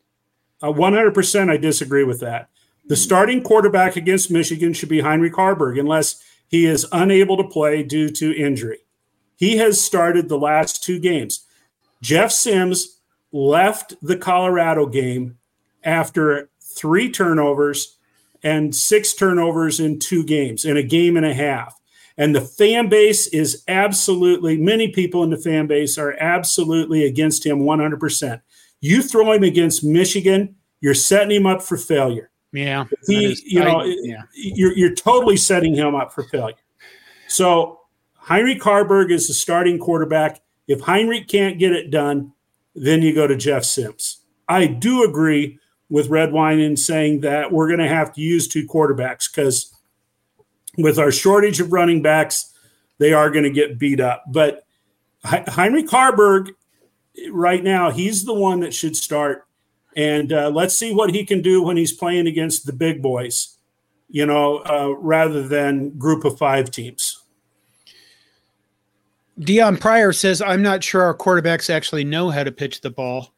Uh, 0.59 0.71
100% 0.71 1.51
I 1.51 1.57
disagree 1.57 2.03
with 2.03 2.19
that. 2.21 2.49
The 2.87 2.95
starting 2.95 3.43
quarterback 3.43 3.95
against 3.95 4.31
Michigan 4.31 4.73
should 4.73 4.89
be 4.89 5.01
Heinrich 5.01 5.33
Haarberg 5.33 5.79
unless 5.79 6.23
he 6.47 6.65
is 6.65 6.87
unable 6.91 7.37
to 7.37 7.43
play 7.43 7.83
due 7.83 8.09
to 8.09 8.35
injury. 8.35 8.79
He 9.35 9.57
has 9.57 9.79
started 9.79 10.27
the 10.29 10.39
last 10.39 10.83
two 10.83 10.97
games. 10.97 11.45
Jeff 12.01 12.31
Sims 12.31 12.98
left 13.31 13.93
the 14.01 14.17
Colorado 14.17 14.85
game 14.85 15.37
after 15.83 16.49
three 16.61 17.11
turnovers 17.11 17.97
and 18.43 18.73
six 18.73 19.13
turnovers 19.13 19.79
in 19.79 19.99
two 19.99 20.23
games, 20.23 20.65
in 20.65 20.77
a 20.77 20.83
game 20.83 21.17
and 21.17 21.25
a 21.25 21.33
half. 21.33 21.75
And 22.17 22.35
the 22.35 22.41
fan 22.41 22.89
base 22.89 23.27
is 23.27 23.63
absolutely, 23.67 24.57
many 24.57 24.89
people 24.89 25.23
in 25.23 25.29
the 25.29 25.37
fan 25.37 25.67
base 25.67 25.97
are 25.97 26.15
absolutely 26.19 27.05
against 27.05 27.45
him 27.45 27.59
100%. 27.59 28.41
You 28.81 29.01
throw 29.01 29.31
him 29.33 29.43
against 29.43 29.83
Michigan, 29.83 30.55
you're 30.81 30.93
setting 30.93 31.31
him 31.35 31.45
up 31.45 31.61
for 31.61 31.77
failure. 31.77 32.29
Yeah. 32.51 32.85
He, 33.07 33.25
is- 33.25 33.43
you 33.43 33.59
know, 33.59 33.81
I- 33.81 33.95
yeah. 34.03 34.23
you're, 34.33 34.73
you're 34.77 34.95
totally 34.95 35.37
setting 35.37 35.73
him 35.75 35.95
up 35.95 36.11
for 36.13 36.23
failure. 36.23 36.55
So 37.27 37.81
Heinrich 38.15 38.61
Haarberg 38.61 39.11
is 39.11 39.27
the 39.27 39.33
starting 39.33 39.77
quarterback. 39.79 40.41
If 40.67 40.81
Heinrich 40.81 41.27
can't 41.27 41.59
get 41.59 41.73
it 41.73 41.89
done, 41.91 42.33
then 42.79 43.01
you 43.01 43.13
go 43.13 43.27
to 43.27 43.35
Jeff 43.35 43.63
Sims. 43.63 44.21
I 44.47 44.65
do 44.65 45.03
agree 45.03 45.59
with 45.89 46.07
Red 46.07 46.31
Wine 46.31 46.59
in 46.59 46.77
saying 46.77 47.21
that 47.21 47.51
we're 47.51 47.67
going 47.67 47.79
to 47.79 47.87
have 47.87 48.13
to 48.13 48.21
use 48.21 48.47
two 48.47 48.65
quarterbacks 48.67 49.29
because 49.29 49.73
with 50.77 50.97
our 50.97 51.11
shortage 51.11 51.59
of 51.59 51.73
running 51.73 52.01
backs, 52.01 52.53
they 52.99 53.11
are 53.11 53.29
going 53.29 53.43
to 53.43 53.49
get 53.49 53.79
beat 53.79 53.99
up. 53.99 54.23
But 54.27 54.65
Heinrich 55.23 55.87
Haarberg, 55.87 56.51
right 57.31 57.63
now, 57.63 57.91
he's 57.91 58.23
the 58.23 58.33
one 58.33 58.61
that 58.61 58.73
should 58.73 58.95
start. 58.95 59.45
And 59.95 60.31
uh, 60.31 60.49
let's 60.49 60.75
see 60.75 60.93
what 60.93 61.13
he 61.13 61.25
can 61.25 61.41
do 61.41 61.61
when 61.61 61.75
he's 61.75 61.91
playing 61.91 62.27
against 62.27 62.65
the 62.65 62.73
big 62.73 63.01
boys, 63.01 63.57
you 64.07 64.25
know, 64.25 64.59
uh, 64.59 64.95
rather 64.97 65.45
than 65.45 65.97
group 65.97 66.23
of 66.23 66.37
five 66.37 66.71
teams. 66.71 67.18
Dion 69.39 69.77
Pryor 69.77 70.11
says, 70.11 70.41
I'm 70.41 70.61
not 70.61 70.83
sure 70.83 71.01
our 71.01 71.15
quarterbacks 71.15 71.69
actually 71.69 72.03
know 72.03 72.29
how 72.29 72.43
to 72.43 72.51
pitch 72.51 72.81
the 72.81 72.89
ball. 72.89 73.33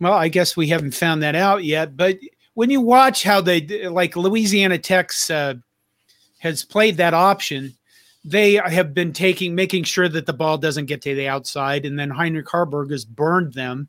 Well, 0.00 0.12
I 0.12 0.28
guess 0.28 0.56
we 0.56 0.68
haven't 0.68 0.94
found 0.94 1.22
that 1.22 1.34
out 1.34 1.64
yet. 1.64 1.96
But 1.96 2.18
when 2.54 2.68
you 2.68 2.80
watch 2.80 3.22
how 3.22 3.40
they, 3.40 3.88
like 3.88 4.16
Louisiana 4.16 4.78
Tech's 4.78 5.30
uh, 5.30 5.54
has 6.38 6.64
played 6.64 6.98
that 6.98 7.14
option, 7.14 7.74
they 8.24 8.54
have 8.54 8.92
been 8.92 9.12
taking, 9.12 9.54
making 9.54 9.84
sure 9.84 10.08
that 10.08 10.26
the 10.26 10.32
ball 10.32 10.58
doesn't 10.58 10.86
get 10.86 11.00
to 11.02 11.14
the 11.14 11.28
outside. 11.28 11.86
And 11.86 11.98
then 11.98 12.10
Heinrich 12.10 12.46
Haarberg 12.46 12.90
has 12.90 13.04
burned 13.04 13.54
them 13.54 13.88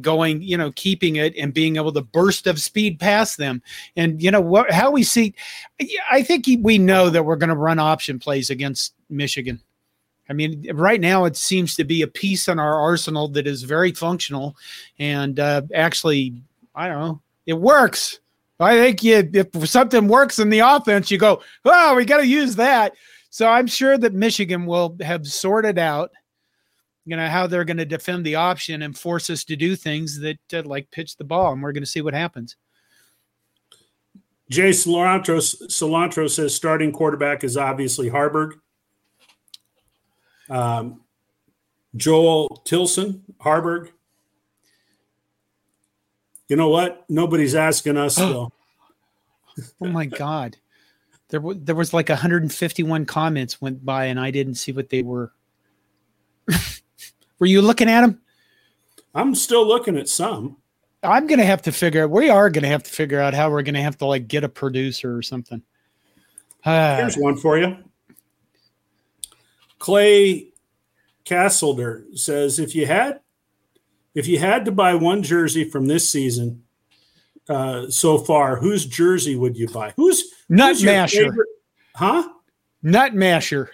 going, 0.00 0.40
you 0.42 0.56
know, 0.56 0.72
keeping 0.72 1.16
it 1.16 1.36
and 1.36 1.52
being 1.52 1.76
able 1.76 1.92
to 1.92 2.02
burst 2.02 2.46
of 2.46 2.60
speed 2.60 2.98
past 2.98 3.36
them. 3.36 3.62
And, 3.96 4.22
you 4.22 4.30
know, 4.30 4.40
what, 4.40 4.70
how 4.70 4.90
we 4.90 5.02
see, 5.02 5.34
I 6.10 6.22
think 6.22 6.46
we 6.60 6.78
know 6.78 7.10
that 7.10 7.24
we're 7.24 7.36
going 7.36 7.50
to 7.50 7.56
run 7.56 7.78
option 7.78 8.18
plays 8.18 8.48
against 8.48 8.94
Michigan. 9.10 9.60
I 10.28 10.32
mean, 10.32 10.66
right 10.74 11.00
now 11.00 11.24
it 11.24 11.36
seems 11.36 11.74
to 11.76 11.84
be 11.84 12.02
a 12.02 12.06
piece 12.06 12.48
in 12.48 12.58
our 12.58 12.80
arsenal 12.80 13.28
that 13.28 13.46
is 13.46 13.64
very 13.64 13.92
functional, 13.92 14.56
and 14.98 15.38
uh, 15.38 15.62
actually, 15.74 16.34
I 16.74 16.88
don't 16.88 17.00
know, 17.00 17.20
it 17.46 17.54
works. 17.54 18.20
I 18.60 18.76
think 18.76 19.02
you, 19.02 19.28
if 19.34 19.68
something 19.68 20.06
works 20.06 20.38
in 20.38 20.48
the 20.48 20.60
offense, 20.60 21.10
you 21.10 21.18
go, 21.18 21.42
"Oh, 21.64 21.94
we 21.96 22.04
got 22.04 22.18
to 22.18 22.26
use 22.26 22.56
that." 22.56 22.94
So 23.30 23.48
I'm 23.48 23.66
sure 23.66 23.98
that 23.98 24.12
Michigan 24.12 24.66
will 24.66 24.96
have 25.00 25.26
sorted 25.26 25.78
out, 25.78 26.12
you 27.06 27.16
know, 27.16 27.28
how 27.28 27.46
they're 27.46 27.64
going 27.64 27.78
to 27.78 27.86
defend 27.86 28.24
the 28.24 28.36
option 28.36 28.82
and 28.82 28.96
force 28.96 29.30
us 29.30 29.42
to 29.44 29.56
do 29.56 29.74
things 29.74 30.20
that 30.20 30.38
uh, 30.52 30.62
like 30.64 30.90
pitch 30.90 31.16
the 31.16 31.24
ball, 31.24 31.52
and 31.52 31.62
we're 31.62 31.72
going 31.72 31.82
to 31.82 31.90
see 31.90 32.02
what 32.02 32.14
happens. 32.14 32.56
Jay 34.50 34.70
Cilantro, 34.70 35.38
Cilantro 35.68 36.28
says 36.28 36.54
starting 36.54 36.92
quarterback 36.92 37.42
is 37.42 37.56
obviously 37.56 38.10
Haarberg. 38.10 38.52
Um, 40.52 41.00
Joel 41.96 42.62
Tilson, 42.64 43.22
Haarberg. 43.40 43.90
You 46.48 46.56
know 46.56 46.68
what? 46.68 47.04
Nobody's 47.08 47.54
asking 47.54 47.96
us 47.96 48.14
though. 48.16 48.50
Oh 49.80 49.86
my 49.86 50.04
god. 50.04 50.58
There, 51.30 51.40
w- 51.40 51.58
there 51.62 51.74
was 51.74 51.94
like 51.94 52.10
151 52.10 53.06
comments 53.06 53.60
went 53.60 53.84
by 53.84 54.06
and 54.06 54.20
I 54.20 54.30
didn't 54.30 54.56
see 54.56 54.72
what 54.72 54.90
they 54.90 55.02
were. 55.02 55.32
were 57.38 57.46
you 57.46 57.62
looking 57.62 57.88
at 57.88 58.02
them? 58.02 58.20
I'm 59.14 59.34
still 59.34 59.66
looking 59.66 59.96
at 59.96 60.08
some. 60.08 60.58
I'm 61.02 61.26
gonna 61.26 61.44
have 61.44 61.62
to 61.62 61.72
figure. 61.72 62.04
out. 62.04 62.10
We 62.10 62.28
are 62.28 62.50
gonna 62.50 62.68
have 62.68 62.82
to 62.82 62.90
figure 62.90 63.20
out 63.20 63.34
how 63.34 63.50
we're 63.50 63.62
gonna 63.62 63.82
have 63.82 63.96
to 63.98 64.06
like 64.06 64.28
get 64.28 64.44
a 64.44 64.48
producer 64.48 65.16
or 65.16 65.22
something. 65.22 65.62
Uh, 66.64 66.96
Here's 66.98 67.16
one 67.16 67.36
for 67.36 67.58
you. 67.58 67.76
Clay 69.82 70.46
Castleter 71.24 72.04
says 72.16 72.60
if 72.60 72.72
you 72.76 72.86
had 72.86 73.18
if 74.14 74.28
you 74.28 74.38
had 74.38 74.64
to 74.66 74.70
buy 74.70 74.94
one 74.94 75.24
jersey 75.24 75.64
from 75.68 75.86
this 75.86 76.08
season 76.08 76.62
uh, 77.48 77.88
so 77.90 78.16
far, 78.16 78.54
whose 78.60 78.86
jersey 78.86 79.34
would 79.34 79.56
you 79.56 79.66
buy? 79.66 79.92
Who's 79.96 80.22
Nut 80.48 80.76
who's 80.76 80.84
Masher. 80.84 81.22
favorite- 81.24 81.48
Huh? 81.96 82.28
Nut 82.84 83.12
Masher. 83.12 83.72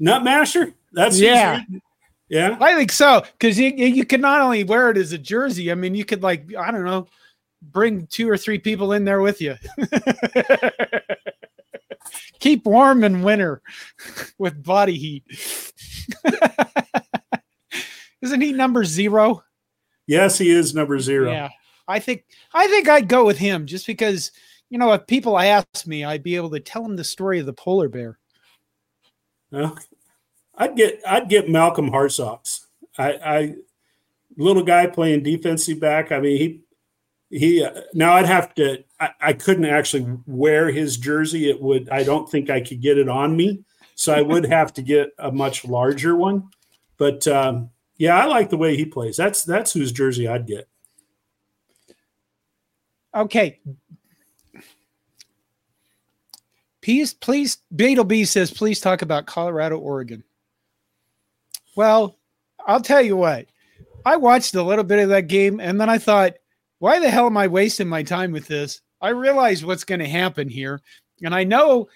Nut 0.00 0.24
Masher? 0.24 0.74
That's 0.92 1.20
Yeah. 1.20 1.60
yeah. 2.28 2.56
I 2.60 2.74
think 2.74 2.90
so 2.90 3.22
because 3.38 3.56
you 3.56 3.68
you 3.70 4.04
could 4.04 4.20
not 4.20 4.40
only 4.40 4.64
wear 4.64 4.90
it 4.90 4.96
as 4.96 5.12
a 5.12 5.18
jersey. 5.18 5.70
I 5.70 5.76
mean, 5.76 5.94
you 5.94 6.04
could 6.04 6.24
like 6.24 6.52
I 6.58 6.72
don't 6.72 6.84
know, 6.84 7.06
bring 7.62 8.08
two 8.08 8.28
or 8.28 8.36
three 8.36 8.58
people 8.58 8.94
in 8.94 9.04
there 9.04 9.20
with 9.20 9.40
you. 9.40 9.54
Keep 12.38 12.64
warm 12.64 13.04
in 13.04 13.22
winter 13.22 13.62
with 14.38 14.62
body 14.62 14.96
heat. 14.98 15.24
Isn't 18.22 18.40
he 18.40 18.52
number 18.52 18.84
zero? 18.84 19.42
Yes, 20.06 20.38
he 20.38 20.50
is 20.50 20.74
number 20.74 20.98
zero. 20.98 21.30
Yeah, 21.30 21.50
I 21.88 21.98
think 21.98 22.24
I 22.52 22.66
think 22.68 22.88
I'd 22.88 23.08
go 23.08 23.24
with 23.24 23.38
him 23.38 23.66
just 23.66 23.86
because 23.86 24.32
you 24.70 24.78
know 24.78 24.92
if 24.92 25.06
people 25.06 25.38
ask 25.38 25.86
me, 25.86 26.04
I'd 26.04 26.22
be 26.22 26.36
able 26.36 26.50
to 26.50 26.60
tell 26.60 26.82
them 26.82 26.96
the 26.96 27.04
story 27.04 27.38
of 27.40 27.46
the 27.46 27.52
polar 27.52 27.88
bear. 27.88 28.18
Well, 29.50 29.78
I'd 30.56 30.76
get 30.76 31.00
I'd 31.06 31.28
get 31.28 31.48
Malcolm 31.48 31.90
Hartzog. 31.90 32.60
I, 32.98 33.12
I 33.12 33.54
little 34.36 34.62
guy 34.62 34.86
playing 34.86 35.22
defensive 35.22 35.80
back. 35.80 36.12
I 36.12 36.20
mean 36.20 36.38
he 36.38 37.38
he 37.38 37.64
uh, 37.64 37.82
now 37.94 38.14
I'd 38.14 38.26
have 38.26 38.54
to 38.56 38.84
I, 38.98 39.10
I 39.20 39.32
couldn't 39.32 39.66
actually 39.66 40.06
wear 40.26 40.70
his 40.70 40.96
jersey. 40.96 41.50
It 41.50 41.60
would 41.60 41.88
I 41.90 42.02
don't 42.02 42.30
think 42.30 42.50
I 42.50 42.60
could 42.60 42.80
get 42.80 42.98
it 42.98 43.08
on 43.08 43.36
me. 43.36 43.64
So 43.94 44.12
I 44.12 44.22
would 44.22 44.44
have 44.44 44.74
to 44.74 44.82
get 44.82 45.10
a 45.18 45.32
much 45.32 45.64
larger 45.64 46.14
one. 46.14 46.50
But 46.98 47.26
um, 47.26 47.70
yeah, 47.96 48.16
I 48.16 48.26
like 48.26 48.50
the 48.50 48.56
way 48.56 48.76
he 48.76 48.84
plays. 48.84 49.16
That's 49.16 49.44
that's 49.44 49.72
whose 49.72 49.92
jersey 49.92 50.28
I'd 50.28 50.46
get. 50.46 50.68
Okay. 53.14 53.58
Please, 56.82 57.14
please, 57.14 57.58
Beetle 57.74 58.04
B 58.04 58.24
says, 58.24 58.52
please 58.52 58.78
talk 58.78 59.02
about 59.02 59.26
Colorado, 59.26 59.78
Oregon. 59.78 60.22
Well, 61.74 62.16
I'll 62.64 62.80
tell 62.80 63.02
you 63.02 63.16
what. 63.16 63.46
I 64.04 64.16
watched 64.16 64.54
a 64.54 64.62
little 64.62 64.84
bit 64.84 65.00
of 65.00 65.08
that 65.08 65.26
game 65.26 65.58
and 65.58 65.80
then 65.80 65.88
I 65.88 65.98
thought, 65.98 66.34
why 66.78 67.00
the 67.00 67.10
hell 67.10 67.26
am 67.26 67.36
I 67.36 67.48
wasting 67.48 67.88
my 67.88 68.04
time 68.04 68.30
with 68.30 68.46
this? 68.46 68.82
I 69.06 69.10
realize 69.10 69.64
what's 69.64 69.84
going 69.84 70.00
to 70.00 70.08
happen 70.08 70.48
here. 70.48 70.80
And 71.22 71.34
I 71.34 71.44
know, 71.44 71.88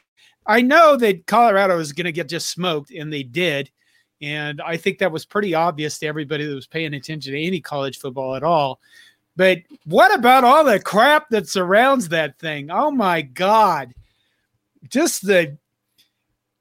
I 0.47 0.63
know 0.63 0.97
that 0.97 1.27
Colorado 1.27 1.79
is 1.79 1.93
going 1.93 2.07
to 2.07 2.13
get 2.13 2.29
just 2.29 2.49
smoked, 2.49 2.91
and 2.91 3.13
they 3.13 3.23
did. 3.23 3.71
And 4.23 4.61
I 4.61 4.77
think 4.77 4.99
that 4.99 5.13
was 5.13 5.25
pretty 5.25 5.55
obvious 5.55 5.99
to 5.99 6.07
everybody 6.07 6.47
that 6.47 6.55
was 6.55 6.67
paying 6.67 6.95
attention 6.95 7.33
to 7.33 7.43
any 7.43 7.61
college 7.61 7.99
football 7.99 8.35
at 8.35 8.43
all. 8.43 8.81
But 9.37 9.59
what 9.85 10.15
about 10.15 10.45
all 10.45 10.65
the 10.65 10.81
crap 10.81 11.31
that 11.31 11.49
surrounds 11.49 12.09
that 12.09 12.39
thing? 12.39 12.71
Oh 12.71 12.91
my 12.91 13.23
God. 13.23 13.95
Just 14.89 15.27
the. 15.27 15.57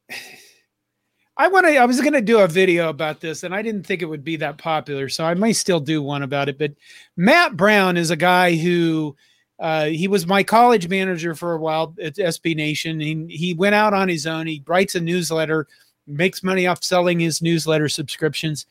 I 1.38 1.48
want 1.48 1.68
to. 1.68 1.78
I 1.78 1.86
was 1.86 2.02
going 2.02 2.14
to 2.14 2.22
do 2.22 2.40
a 2.40 2.48
video 2.48 2.90
about 2.90 3.22
this, 3.22 3.44
and 3.44 3.56
I 3.56 3.62
didn't 3.62 3.88
think 3.88 4.02
it 4.02 4.08
would 4.08 4.26
be 4.26 4.36
that 4.38 4.58
popular, 4.58 5.08
so 5.08 5.24
I 5.24 5.36
may 5.36 5.54
still 5.54 5.80
do 5.80 6.04
one 6.04 6.22
about 6.22 6.50
it. 6.50 6.58
But 6.58 6.74
Matt 7.16 7.56
Brown 7.56 7.96
is 7.96 8.12
a 8.12 8.18
guy 8.18 8.58
who 8.58 9.16
uh, 9.60 9.86
he 9.86 10.08
was 10.08 10.26
my 10.26 10.42
college 10.42 10.88
manager 10.88 11.36
for 11.36 11.54
a 11.54 11.58
while 11.58 11.94
at 12.02 12.16
SB 12.16 12.56
Nation. 12.56 13.00
He, 13.00 13.26
he 13.30 13.54
went 13.54 13.76
out 13.76 13.94
on 13.94 14.08
his 14.08 14.26
own. 14.26 14.48
He 14.48 14.64
writes 14.66 14.96
a 14.96 15.02
newsletter, 15.02 15.68
makes 16.08 16.44
money 16.44 16.66
off 16.66 16.84
selling 16.84 17.20
his 17.20 17.42
newsletter 17.42 17.90
subscriptions. 17.90 18.66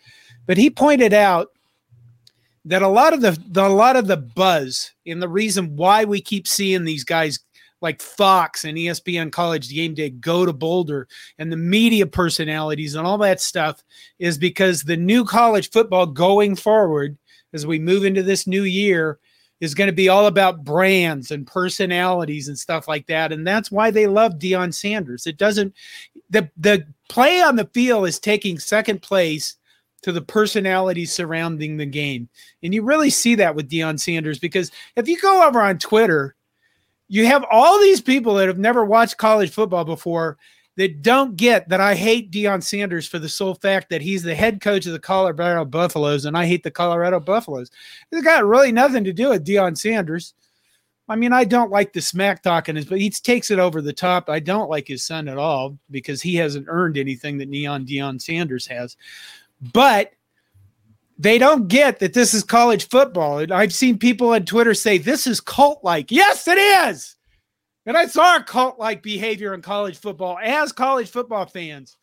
But 0.46 0.56
he 0.56 0.70
pointed 0.70 1.12
out 1.12 1.50
that 2.64 2.82
a 2.82 2.88
lot 2.88 3.12
of 3.12 3.20
the, 3.20 3.38
the 3.48 3.66
a 3.66 3.68
lot 3.68 3.96
of 3.96 4.06
the 4.06 4.16
buzz 4.16 4.92
and 5.06 5.22
the 5.22 5.28
reason 5.28 5.76
why 5.76 6.04
we 6.04 6.20
keep 6.20 6.48
seeing 6.48 6.84
these 6.84 7.04
guys 7.04 7.40
like 7.80 8.02
Fox 8.02 8.64
and 8.64 8.76
ESPN 8.76 9.30
College 9.30 9.68
Game 9.68 9.94
Day 9.94 10.10
go 10.10 10.44
to 10.44 10.52
Boulder 10.52 11.06
and 11.38 11.52
the 11.52 11.56
media 11.56 12.06
personalities 12.06 12.94
and 12.94 13.06
all 13.06 13.18
that 13.18 13.40
stuff 13.40 13.84
is 14.18 14.36
because 14.36 14.82
the 14.82 14.96
new 14.96 15.24
college 15.24 15.70
football 15.70 16.06
going 16.06 16.56
forward 16.56 17.16
as 17.52 17.66
we 17.66 17.78
move 17.78 18.04
into 18.04 18.22
this 18.22 18.46
new 18.46 18.64
year 18.64 19.18
is 19.60 19.74
going 19.74 19.88
to 19.88 19.92
be 19.92 20.08
all 20.08 20.26
about 20.26 20.64
brands 20.64 21.30
and 21.30 21.46
personalities 21.46 22.48
and 22.48 22.58
stuff 22.58 22.86
like 22.88 23.06
that 23.06 23.32
and 23.32 23.46
that's 23.46 23.70
why 23.70 23.90
they 23.90 24.06
love 24.06 24.38
Deion 24.38 24.72
Sanders. 24.72 25.26
It 25.26 25.36
doesn't 25.36 25.74
the 26.30 26.50
the 26.56 26.86
play 27.08 27.40
on 27.40 27.56
the 27.56 27.68
field 27.72 28.06
is 28.06 28.18
taking 28.18 28.58
second 28.58 29.02
place 29.02 29.56
to 30.02 30.12
the 30.12 30.22
personalities 30.22 31.12
surrounding 31.12 31.76
the 31.76 31.86
game 31.86 32.28
and 32.62 32.72
you 32.72 32.82
really 32.82 33.10
see 33.10 33.34
that 33.34 33.54
with 33.54 33.70
Deion 33.70 33.98
Sanders 33.98 34.38
because 34.38 34.70
if 34.96 35.08
you 35.08 35.18
go 35.20 35.46
over 35.46 35.60
on 35.60 35.78
Twitter 35.78 36.34
you 37.08 37.26
have 37.26 37.44
all 37.50 37.80
these 37.80 38.00
people 38.00 38.34
that 38.34 38.48
have 38.48 38.58
never 38.58 38.84
watched 38.84 39.16
college 39.16 39.50
football 39.50 39.84
before 39.84 40.38
that 40.78 41.02
don't 41.02 41.36
get 41.36 41.68
that 41.68 41.80
I 41.80 41.96
hate 41.96 42.30
Deion 42.30 42.62
Sanders 42.62 43.06
for 43.06 43.18
the 43.18 43.28
sole 43.28 43.56
fact 43.56 43.90
that 43.90 44.00
he's 44.00 44.22
the 44.22 44.34
head 44.34 44.60
coach 44.60 44.86
of 44.86 44.92
the 44.92 45.00
Colorado 45.00 45.64
Buffaloes 45.64 46.24
and 46.24 46.38
I 46.38 46.46
hate 46.46 46.62
the 46.62 46.70
Colorado 46.70 47.18
Buffaloes. 47.18 47.68
It's 48.12 48.22
got 48.22 48.46
really 48.46 48.70
nothing 48.70 49.02
to 49.02 49.12
do 49.12 49.30
with 49.30 49.44
Deion 49.44 49.76
Sanders. 49.76 50.34
I 51.08 51.16
mean, 51.16 51.32
I 51.32 51.42
don't 51.42 51.72
like 51.72 51.92
the 51.92 52.00
smack 52.00 52.44
talking, 52.44 52.80
but 52.88 53.00
he 53.00 53.10
takes 53.10 53.50
it 53.50 53.58
over 53.58 53.82
the 53.82 53.92
top. 53.92 54.30
I 54.30 54.38
don't 54.38 54.70
like 54.70 54.86
his 54.86 55.02
son 55.02 55.26
at 55.26 55.36
all 55.36 55.76
because 55.90 56.22
he 56.22 56.36
hasn't 56.36 56.66
earned 56.68 56.96
anything 56.96 57.38
that 57.38 57.48
Neon 57.48 57.84
Deion 57.84 58.22
Sanders 58.22 58.66
has. 58.68 58.96
But 59.72 60.12
they 61.18 61.38
don't 61.38 61.66
get 61.66 61.98
that 61.98 62.14
this 62.14 62.34
is 62.34 62.44
college 62.44 62.88
football. 62.88 63.52
I've 63.52 63.74
seen 63.74 63.98
people 63.98 64.28
on 64.28 64.44
Twitter 64.44 64.74
say 64.74 64.98
this 64.98 65.26
is 65.26 65.40
cult 65.40 65.82
like. 65.82 66.12
Yes, 66.12 66.46
it 66.46 66.58
is. 66.58 67.16
And 67.88 67.96
I 67.96 68.04
saw 68.04 68.36
a 68.36 68.42
cult 68.42 68.78
like 68.78 69.02
behavior 69.02 69.54
in 69.54 69.62
college 69.62 69.96
football 69.96 70.38
as 70.42 70.72
college 70.72 71.08
football 71.08 71.46
fans. 71.46 71.96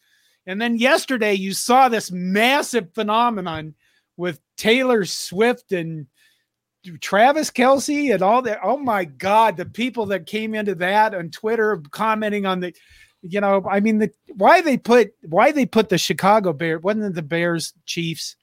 And 0.48 0.60
then 0.60 0.78
yesterday, 0.78 1.36
you 1.36 1.54
saw 1.54 1.90
this 1.90 2.12
massive 2.12 2.92
phenomenon 2.96 3.76
with 4.18 4.40
Taylor 4.58 5.06
Swift 5.06 5.72
and 5.72 6.08
Travis 7.02 7.52
Kelce 7.52 8.12
and 8.12 8.24
all 8.24 8.42
that. 8.42 8.62
Oh 8.64 8.78
my 8.78 9.06
God, 9.06 9.58
the 9.58 9.66
people 9.66 10.08
that 10.08 10.26
came 10.26 10.56
into 10.56 10.74
that 10.74 11.14
on 11.14 11.30
Twitter 11.30 11.80
commenting 11.92 12.48
on 12.48 12.62
the, 12.62 12.74
you 13.22 13.40
know, 13.40 13.64
I 13.70 13.80
mean, 13.80 14.00
the 14.00 14.12
why 14.34 14.62
they 14.62 14.78
put 14.78 15.14
why 15.22 15.52
they 15.52 15.68
put 15.68 15.90
the 15.90 16.00
Chicago 16.00 16.52
Bears 16.52 16.82
wasn't 16.82 17.06
it 17.06 17.14
the 17.14 17.22
Bears 17.22 17.76
Chiefs 17.86 18.36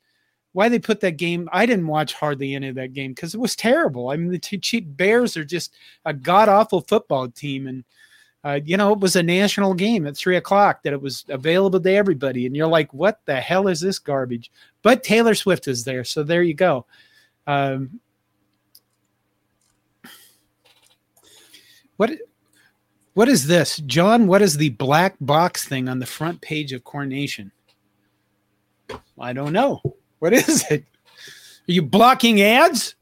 why 0.52 0.68
they 0.68 0.78
put 0.78 1.00
that 1.00 1.16
game. 1.16 1.48
I 1.52 1.66
didn't 1.66 1.86
watch 1.86 2.14
hardly 2.14 2.54
any 2.54 2.68
of 2.68 2.74
that 2.76 2.92
game 2.92 3.12
because 3.12 3.34
it 3.34 3.40
was 3.40 3.56
terrible. 3.56 4.10
I 4.10 4.16
mean, 4.16 4.30
the 4.30 4.38
cheap 4.38 4.96
Bears 4.96 5.36
are 5.36 5.44
just 5.44 5.74
a 6.04 6.12
god 6.12 6.48
awful 6.48 6.82
football 6.82 7.28
team, 7.28 7.66
and 7.66 7.84
uh, 8.44 8.60
you 8.64 8.76
know 8.76 8.92
it 8.92 9.00
was 9.00 9.16
a 9.16 9.22
national 9.22 9.74
game 9.74 10.06
at 10.06 10.16
three 10.16 10.36
o'clock 10.36 10.82
that 10.82 10.92
it 10.92 11.00
was 11.00 11.24
available 11.28 11.80
to 11.80 11.90
everybody, 11.90 12.46
and 12.46 12.54
you're 12.54 12.66
like, 12.66 12.92
what 12.92 13.20
the 13.24 13.40
hell 13.40 13.68
is 13.68 13.80
this 13.80 13.98
garbage? 13.98 14.50
But 14.82 15.04
Taylor 15.04 15.34
Swift 15.34 15.68
is 15.68 15.84
there, 15.84 16.04
so 16.04 16.22
there 16.22 16.42
you 16.42 16.54
go. 16.54 16.86
Um, 17.46 18.00
what 21.96 22.12
what 23.14 23.28
is 23.28 23.46
this, 23.46 23.78
Jon? 23.78 24.26
What 24.26 24.42
is 24.42 24.56
the 24.56 24.70
black 24.70 25.16
box 25.20 25.66
thing 25.66 25.88
on 25.88 25.98
the 25.98 26.06
front 26.06 26.40
page 26.40 26.72
of 26.72 26.84
Corn 26.84 27.10
Nation? 27.10 27.52
I 29.18 29.32
don't 29.32 29.52
know. 29.52 29.80
What 30.22 30.32
is 30.34 30.64
it? 30.70 30.84
Are 31.68 31.72
you 31.72 31.82
blocking 31.82 32.40
ads? 32.42 32.94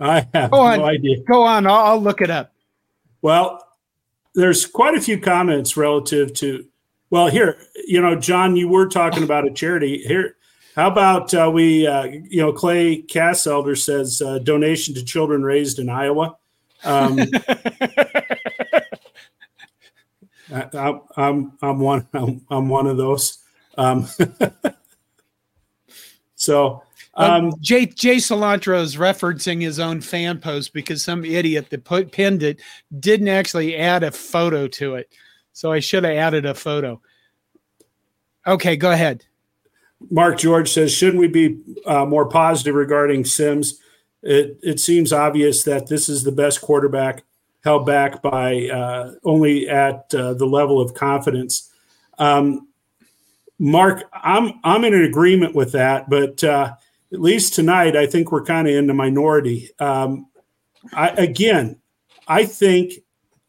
I 0.00 0.26
have 0.34 0.50
Go 0.50 0.58
on. 0.58 0.80
no 0.80 0.86
idea. 0.86 1.22
Go 1.22 1.44
on. 1.44 1.68
I'll, 1.68 1.84
I'll 1.86 2.02
look 2.02 2.20
it 2.20 2.30
up. 2.30 2.52
Well, 3.22 3.64
there's 4.34 4.66
quite 4.66 4.96
a 4.96 5.00
few 5.00 5.20
comments 5.20 5.76
relative 5.76 6.34
to. 6.34 6.66
Well, 7.10 7.28
here, 7.28 7.58
you 7.86 8.02
know, 8.02 8.16
Jon, 8.16 8.56
you 8.56 8.66
were 8.66 8.88
talking 8.88 9.22
about 9.22 9.46
a 9.46 9.52
charity. 9.52 9.98
Here, 9.98 10.34
how 10.74 10.88
about 10.88 11.32
uh, 11.32 11.48
we, 11.54 11.86
uh, 11.86 12.06
you 12.28 12.42
know, 12.42 12.52
Clay 12.52 13.02
Casselder 13.02 13.78
says 13.78 14.20
uh, 14.20 14.40
donation 14.40 14.96
to 14.96 15.04
children 15.04 15.44
raised 15.44 15.78
in 15.78 15.88
Iowa. 15.88 16.38
Um, 16.82 17.20
I, 20.52 20.98
I'm 21.16 21.52
I'm 21.62 21.78
one 21.78 22.08
I'm, 22.12 22.44
I'm 22.50 22.68
one 22.68 22.88
of 22.88 22.96
those. 22.96 23.44
Um, 23.76 24.06
so 26.34 26.82
um, 27.16 27.54
Jay 27.60 27.86
Jay 27.86 28.16
Cilantro 28.16 28.80
is 28.80 28.96
referencing 28.96 29.62
his 29.62 29.80
own 29.80 30.00
fan 30.00 30.38
post 30.38 30.72
because 30.72 31.02
some 31.02 31.24
idiot 31.24 31.70
that 31.70 31.84
put 31.84 32.12
pinned 32.12 32.42
it 32.42 32.60
didn't 33.00 33.28
actually 33.28 33.76
add 33.76 34.02
a 34.02 34.10
photo 34.10 34.68
to 34.68 34.96
it. 34.96 35.10
So 35.52 35.72
I 35.72 35.80
should 35.80 36.04
have 36.04 36.14
added 36.14 36.44
a 36.44 36.54
photo. 36.54 37.00
Okay, 38.46 38.76
go 38.76 38.92
ahead. 38.92 39.24
Mark 40.10 40.38
George 40.38 40.70
says, 40.70 40.92
shouldn't 40.92 41.18
we 41.18 41.28
be 41.28 41.58
uh, 41.86 42.04
more 42.04 42.28
positive 42.28 42.74
regarding 42.74 43.24
Sims? 43.24 43.80
It, 44.22 44.58
it 44.62 44.80
seems 44.80 45.12
obvious 45.12 45.64
that 45.64 45.86
this 45.86 46.10
is 46.10 46.22
the 46.22 46.32
best 46.32 46.60
quarterback 46.60 47.24
held 47.64 47.86
back 47.86 48.20
by 48.20 48.68
uh, 48.68 49.12
only 49.24 49.68
at 49.68 50.14
uh, 50.14 50.34
the 50.34 50.46
level 50.46 50.80
of 50.80 50.94
confidence. 50.94 51.72
Um, 52.18 52.65
Mark, 53.58 54.04
I'm 54.12 54.60
I'm 54.64 54.84
in 54.84 54.94
an 54.94 55.04
agreement 55.04 55.54
with 55.54 55.72
that, 55.72 56.10
but 56.10 56.44
uh, 56.44 56.74
at 57.12 57.20
least 57.20 57.54
tonight, 57.54 57.96
I 57.96 58.06
think 58.06 58.30
we're 58.30 58.44
kind 58.44 58.68
of 58.68 58.74
in 58.74 58.86
the 58.86 58.94
minority. 58.94 59.70
Um, 59.78 60.26
I, 60.92 61.08
again, 61.10 61.80
I 62.28 62.44
think, 62.44 62.94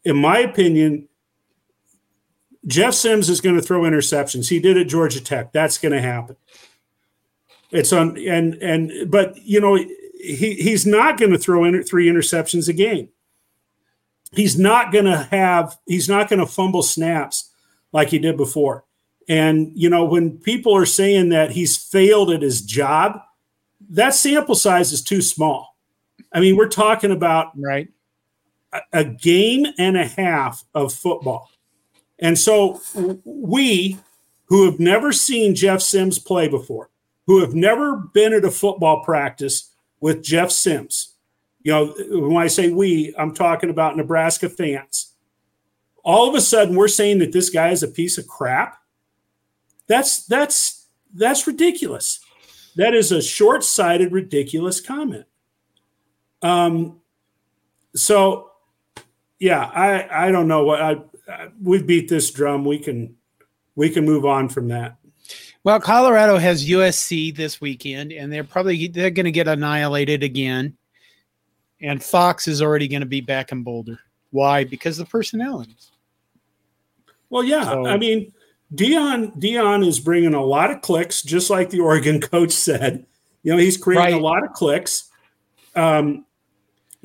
in 0.06 0.16
my 0.16 0.40
opinion, 0.40 1.08
Jeff 2.66 2.94
Sims 2.94 3.30
is 3.30 3.42
going 3.42 3.56
to 3.56 3.62
throw 3.62 3.82
interceptions. 3.82 4.50
He 4.50 4.60
did 4.60 4.78
at 4.78 4.88
Georgia 4.88 5.24
Tech. 5.24 5.52
That's 5.52 5.78
going 5.78 5.94
to 5.94 6.02
happen. 6.02 6.36
It's 7.72 7.92
on 7.92 8.18
and 8.18 8.56
and 8.56 9.12
but 9.12 9.38
you 9.38 9.60
know 9.60 9.76
he 9.76 10.54
he's 10.54 10.86
not 10.86 11.18
going 11.18 11.32
to 11.32 11.38
throw 11.38 11.66
in 11.66 11.82
three 11.84 12.08
interceptions 12.08 12.70
a 12.70 12.74
game. 12.74 13.10
He's 14.34 14.58
not 14.58 14.92
going 14.92 15.06
to 15.06 15.28
have 15.32 15.78
he's 15.86 16.08
not 16.08 16.30
going 16.30 16.40
to 16.40 16.46
fumble 16.46 16.84
snaps 16.84 17.52
like 17.92 18.10
he 18.10 18.20
did 18.20 18.38
before. 18.38 18.86
And, 19.28 19.72
you 19.76 19.90
know, 19.90 20.06
when 20.06 20.38
people 20.38 20.76
are 20.76 20.86
saying 20.86 21.30
that 21.30 21.52
he's 21.52 21.76
failed 21.76 22.32
at 22.32 22.42
his 22.42 22.62
job, 22.62 23.20
that 23.90 24.16
sample 24.16 24.56
size 24.56 24.92
is 24.92 25.02
too 25.02 25.22
small. 25.22 25.78
I 26.34 26.40
mean, 26.40 26.56
we're 26.56 26.70
talking 26.70 27.12
about 27.12 27.52
right 27.58 27.90
a, 28.74 28.82
a 28.94 29.04
game 29.04 29.66
and 29.78 29.98
a 29.98 30.06
half 30.06 30.64
of 30.74 30.94
football. 30.94 31.50
And 32.20 32.38
so 32.38 32.82
we 33.24 33.98
who 34.46 34.66
have 34.66 34.80
never 34.80 35.12
seen 35.12 35.56
Jeff 35.56 35.82
Sims 35.82 36.20
play 36.20 36.48
before, 36.48 36.90
who 37.28 37.42
have 37.42 37.54
never 37.54 37.98
been 37.98 38.34
at 38.34 38.46
a 38.46 38.52
football 38.52 39.04
practice 39.04 39.72
with 40.00 40.24
Jeff 40.24 40.52
Sims, 40.52 41.16
you 41.68 41.72
know, 41.74 41.94
when 42.10 42.42
I 42.42 42.48
say 42.48 42.70
we, 42.70 43.14
I'm 43.18 43.34
talking 43.34 43.70
about 43.70 43.98
Nebraska 43.98 44.48
fans. 44.48 45.14
All 46.04 46.30
of 46.30 46.36
a 46.36 46.40
sudden, 46.40 46.78
we're 46.78 46.88
saying 46.88 47.20
that 47.20 47.34
this 47.34 47.50
guy 47.50 47.72
is 47.72 47.84
a 47.84 47.90
piece 47.90 48.18
of 48.18 48.26
crap. 48.26 48.78
That's 49.88 50.26
that's 50.26 50.88
that's 51.14 51.48
ridiculous. 51.48 52.20
That 52.76 52.94
is 52.94 53.12
a 53.12 53.22
short-sighted, 53.22 54.12
ridiculous 54.12 54.80
comment. 54.80 55.26
Um, 56.42 57.00
so 57.96 58.52
yeah, 59.40 59.66
I 59.66 60.28
I 60.28 60.32
don't 60.32 60.48
know 60.48 60.64
what 60.64 60.82
I, 60.82 61.02
I 61.28 61.50
we 61.62 61.82
beat 61.82 62.10
this 62.10 62.32
drum. 62.32 62.66
We 62.66 62.80
can 62.80 63.16
we 63.76 63.90
can 63.90 64.06
move 64.06 64.26
on 64.26 64.50
from 64.50 64.68
that. 64.70 64.98
Well, 65.64 65.80
Colorado 65.80 66.38
has 66.38 66.68
USC 66.68 67.36
this 67.36 67.60
weekend, 67.60 68.12
and 68.14 68.32
they're 68.32 68.44
probably 68.44 68.88
they're 68.88 69.10
going 69.10 69.26
to 69.26 69.32
get 69.32 69.48
annihilated 69.48 70.24
again. 70.24 70.78
And 71.82 72.04
Fox 72.04 72.48
is 72.48 72.62
already 72.62 72.88
going 72.88 73.02
to 73.02 73.08
be 73.08 73.22
back 73.22 73.52
in 73.52 73.64
Boulder. 73.64 74.00
Why? 74.32 74.64
Because 74.64 74.98
the 74.98 75.06
personalities. 75.06 75.92
Well, 77.30 77.44
yeah. 77.44 77.66
So, 77.66 77.86
I 77.86 77.98
mean, 77.98 78.34
Deion 78.74 79.38
Deion 79.40 79.86
is 79.86 80.00
bringing 80.00 80.34
a 80.34 80.44
lot 80.44 80.72
of 80.72 80.82
clicks, 80.82 81.22
just 81.22 81.50
like 81.50 81.70
the 81.70 81.80
Oregon 81.80 82.20
coach 82.22 82.52
said. 82.52 83.06
You 83.44 83.54
know, 83.54 83.58
he's 83.58 83.78
creating 83.78 84.14
right. 84.14 84.22
a 84.22 84.26
lot 84.26 84.44
of 84.44 84.52
clicks 84.54 85.10
um, 85.76 86.26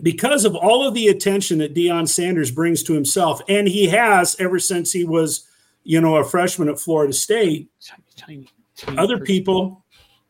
because 0.02 0.44
of 0.44 0.56
all 0.56 0.86
of 0.86 0.94
the 0.94 1.08
attention 1.08 1.58
that 1.58 1.74
Deion 1.74 2.08
Sanders 2.08 2.50
brings 2.50 2.82
to 2.84 2.94
himself, 2.94 3.40
and 3.48 3.68
he 3.68 3.86
has 3.88 4.34
ever 4.40 4.58
since 4.58 4.90
he 4.90 5.04
was, 5.04 5.46
you 5.84 6.00
know, 6.00 6.16
a 6.16 6.24
freshman 6.24 6.68
at 6.68 6.80
Florida 6.80 7.12
State. 7.12 7.70
Tiny, 8.16 8.48
tiny 8.76 8.98
other 8.98 9.18
person. 9.18 9.26
people, 9.26 9.84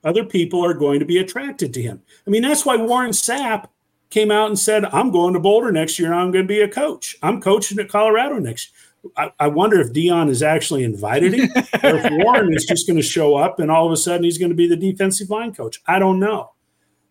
other 0.05 0.25
people 0.25 0.63
are 0.63 0.75
going 0.75 1.01
to 1.01 1.07
be 1.07 1.19
attracted 1.19 1.73
to 1.75 1.83
him. 1.83 2.03
I 2.27 2.31
mean, 2.31 2.43
that's 2.43 2.67
why 2.67 2.77
Warren 2.77 3.13
Sapp 3.13 3.69
came 4.11 4.31
out 4.31 4.49
and 4.49 4.59
said, 4.59 4.85
"I'm 4.85 5.11
going 5.11 5.33
to 5.33 5.41
Boulder 5.41 5.73
next 5.73 5.99
year, 5.99 6.13
and 6.13 6.21
I'm 6.21 6.31
going 6.31 6.45
to 6.45 6.49
be 6.49 6.61
a 6.61 6.69
coach. 6.69 7.17
I'm 7.23 7.41
coaching 7.41 7.79
at 7.79 7.89
Colorado 7.89 8.39
next." 8.39 8.71
year. 8.71 8.92
I, 9.17 9.33
I 9.41 9.49
wonder 9.49 9.81
if 9.81 9.93
Deion 9.93 10.29
has 10.29 10.43
actually 10.43 10.85
invited 10.85 11.35
him, 11.35 11.51
or 11.83 11.97
if 11.97 12.13
Warren 12.25 12.55
is 12.55 12.65
just 12.65 12.87
going 12.87 12.97
to 12.97 13.03
show 13.03 13.37
up 13.37 13.59
and 13.59 13.71
all 13.71 13.87
of 13.87 13.93
a 13.93 13.97
sudden 13.97 14.25
he's 14.25 14.39
going 14.39 14.51
to 14.51 14.57
be 14.57 14.69
the 14.69 14.77
defensive 14.77 15.31
line 15.31 15.55
coach. 15.55 15.83
I 15.87 15.99
don't 15.99 16.21
know, 16.21 16.53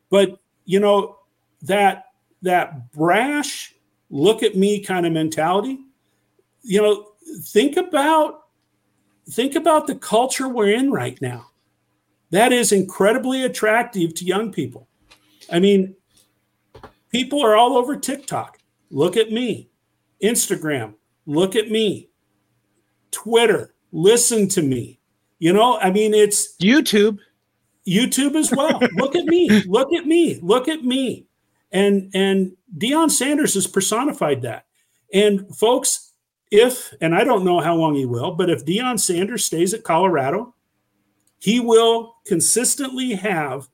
but 0.10 0.40
you 0.66 0.80
know 0.80 1.18
that 1.64 2.06
that 2.42 2.92
brash, 2.92 3.76
look 4.10 4.44
at 4.44 4.56
me 4.56 4.82
kind 4.82 5.06
of 5.06 5.14
mentality, 5.14 5.80
you 6.64 6.82
know, 6.82 7.08
think 7.44 7.78
about 7.78 8.44
think 9.30 9.56
about 9.56 9.88
the 9.88 9.96
culture 9.96 10.48
we're 10.50 10.74
in 10.74 10.92
right 10.92 11.22
now. 11.22 11.48
That 12.32 12.54
is 12.54 12.72
incredibly 12.72 13.44
attractive 13.44 14.14
to 14.16 14.26
young 14.26 14.52
people. 14.52 14.88
I 15.52 15.60
mean, 15.60 15.96
people 17.10 17.44
are 17.44 17.56
all 17.56 17.78
over 17.78 17.96
TikTok. 17.98 18.58
Look 18.90 19.18
at 19.18 19.32
me. 19.32 19.70
Instagram. 20.24 20.94
Look 21.26 21.56
at 21.56 21.70
me. 21.70 22.10
Twitter. 23.12 23.74
Listen 23.92 24.48
to 24.50 24.62
me. 24.62 25.00
You 25.40 25.54
know, 25.54 25.78
I 25.80 25.92
mean, 25.92 26.14
it's 26.14 26.56
YouTube. 26.58 27.20
YouTube 27.88 28.36
as 28.36 28.52
well. 28.52 28.80
Look 28.94 29.16
at 29.16 29.26
me. 29.26 29.64
Look 29.64 29.94
at 29.94 30.06
me. 30.06 30.40
Look 30.42 30.68
at 30.68 30.84
me. 30.84 31.26
And 31.72 32.12
and 32.14 32.52
Deion 32.78 33.10
Sanders 33.10 33.54
has 33.56 33.68
personified 33.68 34.42
that. 34.44 34.66
And 35.14 35.56
folks, 35.56 36.14
if 36.52 36.94
and 37.02 37.16
I 37.16 37.24
don't 37.24 37.46
know 37.46 37.60
how 37.60 37.76
long 37.76 37.96
he 37.96 38.06
will, 38.06 38.32
but 38.32 38.50
if 38.50 38.66
Deion 38.66 39.00
Sanders 39.00 39.46
stays 39.46 39.74
at 39.74 39.84
Colorado, 39.84 40.54
he 41.40 41.60
will 41.60 42.18
consistently 42.26 43.14
have 43.16 43.68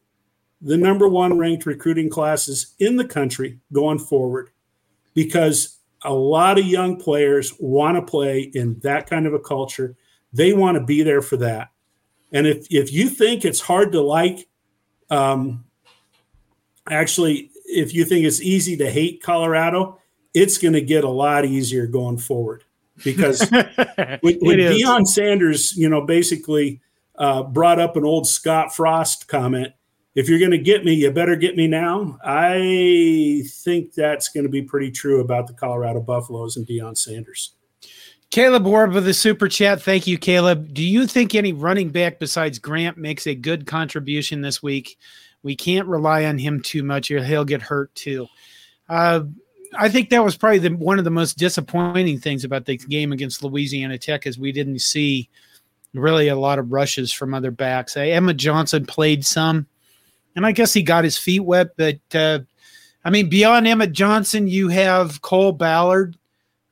the 0.61 0.77
number 0.77 1.07
one 1.07 1.37
ranked 1.37 1.65
recruiting 1.65 2.09
classes 2.09 2.75
in 2.79 2.95
the 2.95 3.05
country 3.05 3.59
going 3.73 3.99
forward 3.99 4.49
because 5.13 5.76
a 6.07 6.13
lot 6.13 6.57
of 6.57 6.65
young 6.65 6.95
players 6.95 7.53
want 7.59 7.97
to 7.97 8.01
play 8.01 8.39
in 8.41 8.79
that 8.79 9.09
kind 9.09 9.27
of 9.27 9.33
a 9.33 9.39
culture. 9.39 9.97
They 10.31 10.53
want 10.53 10.77
to 10.77 10.83
be 10.83 11.03
there 11.03 11.21
for 11.21 11.35
that. 11.37 11.69
And 12.31 12.47
if, 12.47 12.65
if 12.69 12.93
you 12.93 13.09
think 13.09 13.43
it's 13.43 13.59
hard 13.59 13.91
to 13.91 14.01
like, 14.01 14.47
um, 15.09 15.65
actually, 16.89 17.51
if 17.65 17.93
you 17.93 18.05
think 18.05 18.25
it's 18.25 18.41
easy 18.41 18.77
to 18.77 18.89
hate 18.89 19.21
Colorado, 19.21 19.99
it's 20.33 20.57
going 20.57 20.75
to 20.75 20.81
get 20.81 21.03
a 21.03 21.09
lot 21.09 21.43
easier 21.43 21.87
going 21.87 22.17
forward 22.17 22.63
because 23.03 23.41
with, 23.51 24.37
with 24.41 24.59
Deion 24.59 25.05
Sanders, 25.05 25.75
you 25.75 25.89
know, 25.89 26.01
basically 26.05 26.79
uh, 27.17 27.43
brought 27.43 27.79
up 27.79 27.97
an 27.97 28.05
old 28.05 28.27
Scott 28.27 28.73
Frost 28.73 29.27
comment. 29.27 29.73
If 30.17 30.27
you're 30.27 30.39
going 30.39 30.49
to 30.49 30.57
get 30.57 30.83
me, 30.83 30.95
you 30.95 31.11
better 31.11 31.35
get 31.35 31.55
me 31.55 31.67
now. 31.67 32.17
I 32.25 33.43
think 33.45 33.93
that's 33.93 34.29
going 34.29 34.45
to 34.45 34.49
be 34.49 34.63
pretty 34.63 34.89
true 34.89 35.21
about 35.21 35.45
the 35.45 35.53
Colorado 35.53 36.01
Buffaloes 36.01 36.57
and 36.57 36.65
Deion 36.65 36.97
Sanders. 36.97 37.53
Caleb 38.31 38.65
Ward 38.65 38.93
with 38.93 39.05
the 39.05 39.13
super 39.13 39.47
chat. 39.47 39.79
Thank 39.79 40.07
you, 40.07 40.17
Caleb. 40.17 40.73
Do 40.73 40.83
you 40.83 41.05
think 41.05 41.35
any 41.35 41.53
running 41.53 41.89
back 41.89 42.17
besides 42.17 42.57
Grant 42.57 42.97
makes 42.97 43.27
a 43.27 43.35
good 43.35 43.67
contribution 43.67 44.41
this 44.41 44.63
week? 44.63 44.97
We 45.43 45.55
can't 45.55 45.87
rely 45.87 46.25
on 46.25 46.39
him 46.39 46.63
too 46.63 46.81
much, 46.81 47.11
or 47.11 47.23
he'll 47.23 47.45
get 47.45 47.61
hurt 47.61 47.93
too. 47.93 48.25
Uh, 48.89 49.21
I 49.77 49.87
think 49.87 50.09
that 50.09 50.23
was 50.23 50.35
probably 50.35 50.57
the, 50.57 50.69
one 50.71 50.97
of 50.97 51.05
the 51.05 51.11
most 51.11 51.37
disappointing 51.37 52.17
things 52.17 52.43
about 52.43 52.65
the 52.65 52.77
game 52.77 53.11
against 53.11 53.43
Louisiana 53.43 53.99
Tech 53.99 54.25
is 54.25 54.39
we 54.39 54.51
didn't 54.51 54.79
see 54.79 55.29
really 55.93 56.29
a 56.29 56.35
lot 56.35 56.57
of 56.57 56.71
rushes 56.71 57.11
from 57.11 57.35
other 57.35 57.51
backs. 57.51 57.95
Emmett 57.95 58.37
Johnson 58.37 58.83
played 58.83 59.23
some, 59.23 59.67
and 60.37 60.45
I 60.45 60.51
guess 60.53 60.71
he 60.71 60.83
got 60.83 61.03
his 61.03 61.17
feet 61.17 61.41
wet. 61.41 61.75
But 61.75 61.99
uh, 62.13 62.39
I 63.03 63.09
mean, 63.09 63.27
beyond 63.27 63.67
Emmett 63.67 63.91
Johnson, 63.91 64.47
you 64.47 64.69
have 64.69 65.21
Cole 65.21 65.51
Ballard, 65.51 66.15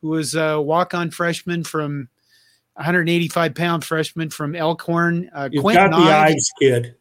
who 0.02 0.10
was 0.10 0.36
a 0.36 0.62
walk-on 0.62 1.10
freshman 1.10 1.64
from 1.64 2.08
185 2.76 3.56
pound 3.56 3.84
freshman 3.84 4.30
from 4.30 4.56
Elkhorn. 4.56 5.30
Uh, 5.34 5.50
You've 5.52 5.64
Quentin 5.64 5.92
got 5.92 5.98
the 5.98 6.12
Ives 6.12 6.52
kid. 6.62 6.96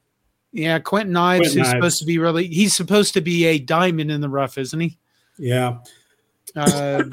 Yeah, 0.53 0.79
Quentin 0.79 1.17
Ives, 1.17 1.41
Quentin 1.41 1.59
who's 1.59 1.69
Ives. 1.69 1.77
supposed 1.77 1.99
to 1.99 2.07
be 2.07 2.19
really, 2.19 2.47
he's 2.47 2.75
supposed 2.75 3.13
to 3.15 3.21
be 3.21 3.45
a 3.45 3.59
diamond 3.59 4.11
in 4.11 4.23
the 4.23 4.29
rough, 4.29 4.57
isn't 4.57 4.81
he? 4.81 4.97
Yeah. 5.39 5.79
Uh, 6.57 7.05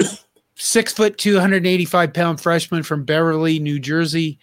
six 0.56 0.94
foot, 0.94 1.18
285 1.18 2.14
pound 2.14 2.40
freshman 2.40 2.84
from 2.84 3.04
Beverly, 3.04 3.60
New 3.60 3.80
Jersey. 3.80 4.40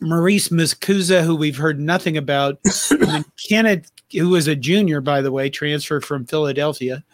Maurice 0.00 0.48
Mezqueza, 0.48 1.22
who 1.22 1.36
we've 1.36 1.56
heard 1.56 1.78
nothing 1.78 2.16
about. 2.16 2.58
Kenneth, 3.48 3.90
who 4.12 4.30
was 4.30 4.48
a 4.48 4.56
junior, 4.56 5.00
by 5.00 5.20
the 5.20 5.32
way, 5.32 5.50
transfer 5.50 6.00
from 6.00 6.26
Philadelphia. 6.26 7.04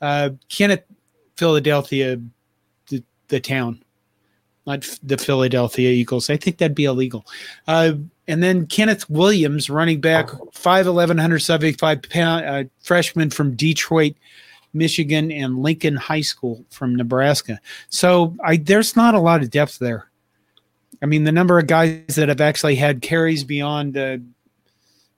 Uh, 0.00 0.30
Kenneth, 0.48 0.84
Philadelphia 1.36 2.18
the 3.30 3.40
town, 3.40 3.82
not 4.66 4.86
the 5.02 5.16
Philadelphia 5.16 5.90
Eagles. 5.90 6.28
I 6.28 6.36
think 6.36 6.58
that'd 6.58 6.74
be 6.74 6.84
illegal. 6.84 7.26
Uh, 7.66 7.94
and 8.28 8.42
then 8.42 8.66
Kenneth 8.66 9.08
Williams, 9.08 9.70
running 9.70 10.00
back, 10.00 10.28
5'11, 10.28 11.08
175 11.08 12.02
pound 12.02 12.44
uh, 12.44 12.64
freshman 12.82 13.30
from 13.30 13.56
Detroit, 13.56 14.14
Michigan, 14.74 15.32
and 15.32 15.62
Lincoln 15.62 15.96
High 15.96 16.20
School 16.20 16.64
from 16.70 16.94
Nebraska. 16.94 17.58
So 17.88 18.36
I, 18.44 18.58
there's 18.58 18.94
not 18.94 19.14
a 19.14 19.20
lot 19.20 19.42
of 19.42 19.50
depth 19.50 19.78
there. 19.78 20.09
I 21.02 21.06
mean, 21.06 21.24
the 21.24 21.32
number 21.32 21.58
of 21.58 21.66
guys 21.66 22.16
that 22.16 22.28
have 22.28 22.40
actually 22.40 22.76
had 22.76 23.02
carries 23.02 23.44
beyond 23.44 23.96
uh, 23.96 24.18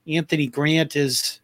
Anthony 0.06 0.46
Grant 0.46 0.96
is 0.96 1.40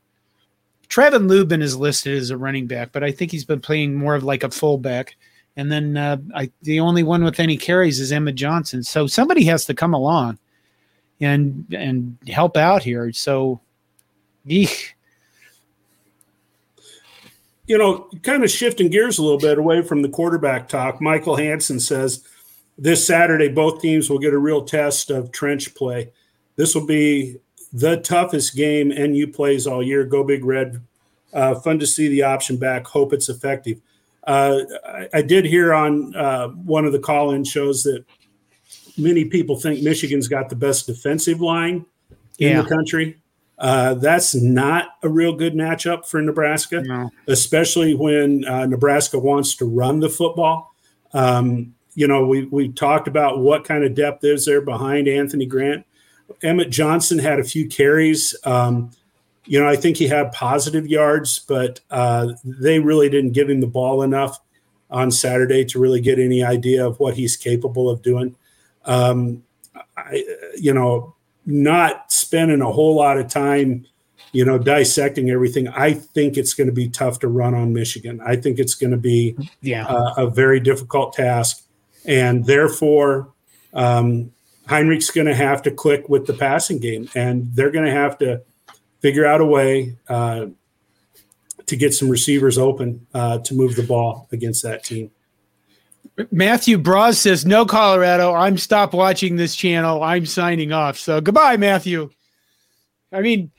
Trevin 0.89 1.29
Lubin 1.29 1.63
is 1.63 1.77
listed 1.77 2.17
as 2.17 2.31
a 2.31 2.37
running 2.37 2.67
back, 2.67 2.93
but 2.93 3.05
I 3.05 3.13
think 3.13 3.31
he's 3.31 3.45
been 3.45 3.61
playing 3.61 3.95
more 3.95 4.15
of 4.15 4.25
like 4.25 4.43
a 4.43 4.51
fullback. 4.51 5.17
And 5.57 5.73
then 5.73 5.97
uh, 5.97 6.19
I, 6.35 6.51
the 6.63 6.81
only 6.81 7.03
one 7.03 7.25
with 7.25 7.41
any 7.41 7.57
carries 7.57 7.99
is 7.99 8.13
Emmett 8.13 8.37
Johnson. 8.37 8.83
So 8.85 9.07
somebody 9.07 9.45
has 9.45 9.65
to 9.67 9.75
come 9.75 9.93
along 9.93 10.39
and 11.21 11.67
and 11.73 12.17
help 12.29 12.57
out 12.57 12.85
here. 12.85 13.13
So, 13.13 13.61
eek. 14.47 14.97
you 17.67 17.77
know, 17.77 18.09
kind 18.23 18.45
of 18.45 18.51
shifting 18.51 18.89
gears 18.89 19.19
a 19.19 19.23
little 19.23 19.39
bit 19.39 19.59
away 19.59 19.83
from 19.83 20.03
the 20.03 20.09
quarterback 20.09 20.69
talk. 20.69 21.01
Michael 21.01 21.37
Hansen 21.37 21.81
says 21.81 22.25
this 22.79 23.05
Saturday 23.05 23.49
both 23.49 23.83
teams 23.83 24.09
will 24.09 24.21
get 24.21 24.33
a 24.33 24.39
real 24.39 24.65
test 24.65 25.11
of 25.11 25.33
trench 25.33 25.75
play. 25.75 26.13
This 26.57 26.75
will 26.75 26.87
be 26.87 27.39
the 27.73 27.99
toughest 27.99 28.57
game 28.57 28.89
NU 28.89 29.27
plays 29.27 29.67
all 29.67 29.83
year. 29.83 30.05
Go 30.05 30.25
Big 30.25 30.45
Red. 30.45 30.81
Uh, 31.33 31.57
fun 31.57 31.79
to 31.79 31.87
see 31.87 32.09
the 32.09 32.23
option 32.23 32.57
back. 32.57 32.87
Hope 32.87 33.13
it's 33.13 33.29
effective. 33.29 33.81
Uh, 34.25 34.61
I, 34.87 35.09
I, 35.15 35.23
did 35.23 35.45
hear 35.45 35.73
on 35.75 36.15
uh, 36.15 36.49
one 36.49 36.85
of 36.85 36.93
the 36.93 36.99
call-in 36.99 37.45
shows 37.45 37.83
that 37.85 38.05
many 38.97 39.25
people 39.25 39.57
think 39.57 39.83
Michigan's 39.83 40.29
got 40.29 40.49
the 40.49 40.57
best 40.57 40.87
defensive 40.87 41.41
line 41.41 41.87
in 42.39 42.57
yeah. 42.57 42.63
the 42.63 42.69
country. 42.69 43.19
Uh, 43.59 43.95
that's 43.95 44.35
not 44.35 44.91
a 45.03 45.09
real 45.09 45.33
good 45.33 45.55
matchup 45.55 46.07
for 46.07 46.21
Nebraska, 46.23 46.81
no. 46.83 47.11
especially 47.27 47.95
when 47.95 48.45
uh, 48.45 48.67
Nebraska 48.67 49.19
wants 49.19 49.57
to 49.57 49.65
run 49.65 50.01
the 50.01 50.09
football. 50.09 50.75
Um, 51.13 51.75
you 51.99 52.07
know, 52.07 52.25
we 52.25 52.45
we 52.45 52.69
talked 52.69 53.09
about 53.09 53.41
what 53.41 53.65
kind 53.65 53.83
of 53.83 53.93
depth 53.93 54.23
is 54.23 54.45
there 54.45 54.61
behind 54.61 55.09
Anthony 55.09 55.47
Grant. 55.47 55.85
Emmett 56.45 56.71
Johnson 56.71 57.19
had 57.19 57.41
a 57.41 57.45
few 57.45 57.67
carries. 57.67 58.37
Um, 58.45 58.93
you 59.47 59.59
know, 59.59 59.69
I 59.69 59.75
think 59.75 59.97
he 59.97 60.07
had 60.07 60.31
positive 60.31 60.87
yards, 60.87 61.41
but 61.41 61.81
uh, 61.91 62.35
they 62.45 62.79
really 62.79 63.09
didn't 63.09 63.33
give 63.33 63.51
him 63.51 63.61
the 63.61 63.67
ball 63.67 64.03
enough 64.03 64.39
on 64.93 65.11
Saturday 65.11 65.65
to 65.65 65.81
really 65.81 66.01
get 66.01 66.21
any 66.21 66.45
idea 66.45 66.87
of 66.87 67.01
what 67.01 67.15
he's 67.15 67.37
capable 67.37 67.91
of 67.91 68.01
doing. 68.01 68.37
Um, 68.85 69.43
I, 69.97 70.23
you 70.57 70.73
know, 70.73 71.17
not 71.47 72.13
spending 72.13 72.61
a 72.61 72.71
whole 72.71 72.95
lot 72.95 73.19
of 73.19 73.27
time, 73.27 73.85
you 74.31 74.45
know, 74.45 74.57
dissecting 74.57 75.31
everything. 75.31 75.67
I 75.67 75.95
think 75.95 76.37
it's 76.37 76.55
going 76.55 76.69
to 76.69 76.73
be 76.73 76.89
tough 76.89 77.19
to 77.21 77.29
run 77.29 77.57
on 77.57 77.73
Michigan. 77.73 78.21
I 78.25 78.37
think 78.37 78.61
it's 78.61 78.77
going 78.77 78.93
to 78.93 78.97
be 78.97 79.37
yeah. 79.63 79.85
uh, 79.89 80.15
a 80.17 80.31
very 80.31 80.61
difficult 80.61 81.15
task, 81.15 81.65
and 82.09 82.45
therefore. 82.45 83.33
Um, 83.73 84.33
Heinrich's 84.69 85.11
going 85.11 85.27
to 85.27 85.35
have 85.35 85.63
to 85.63 85.71
click 85.71 86.11
with 86.11 86.27
the 86.27 86.35
passing 86.35 86.79
game, 86.79 87.09
and 87.15 87.51
they're 87.55 87.71
going 87.71 87.87
to 87.87 87.91
have 87.91 88.19
to 88.19 88.43
figure 89.01 89.25
out 89.25 89.41
a 89.41 89.47
way 89.47 89.97
uh, 90.09 90.47
to 91.67 91.77
get 91.77 91.95
some 91.95 92.09
receivers 92.09 92.59
open 92.59 93.07
uh, 93.15 93.39
to 93.39 93.55
move 93.55 93.77
the 93.77 93.83
ball 93.83 94.29
against 94.31 94.63
that 94.65 94.85
team. 94.85 95.11
Matthew 96.31 96.79
Braz 96.79 97.15
says, 97.15 97.47
No, 97.47 97.65
Colorado. 97.65 98.35
I'm 98.35 98.59
stop 98.59 98.93
watching 98.93 99.37
this 99.37 99.55
channel. 99.55 100.03
I'm 100.03 100.27
signing 100.27 100.73
off. 100.73 100.99
So 100.99 101.21
goodbye, 101.21 101.57
Matthew. 101.57 102.11
I 103.13 103.21
mean, 103.21 103.51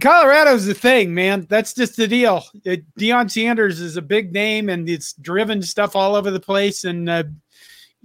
Colorado's 0.00 0.66
the 0.66 0.74
thing, 0.74 1.14
man. 1.14 1.46
That's 1.48 1.72
just 1.72 1.96
the 1.96 2.06
deal. 2.06 2.44
It, 2.64 2.84
Deion 2.96 3.30
Sanders 3.30 3.80
is 3.80 3.96
a 3.96 4.02
big 4.02 4.32
name 4.32 4.68
and 4.68 4.88
it's 4.88 5.14
driven 5.14 5.62
stuff 5.62 5.96
all 5.96 6.14
over 6.14 6.30
the 6.30 6.40
place. 6.40 6.84
And 6.84 7.08
uh, 7.08 7.24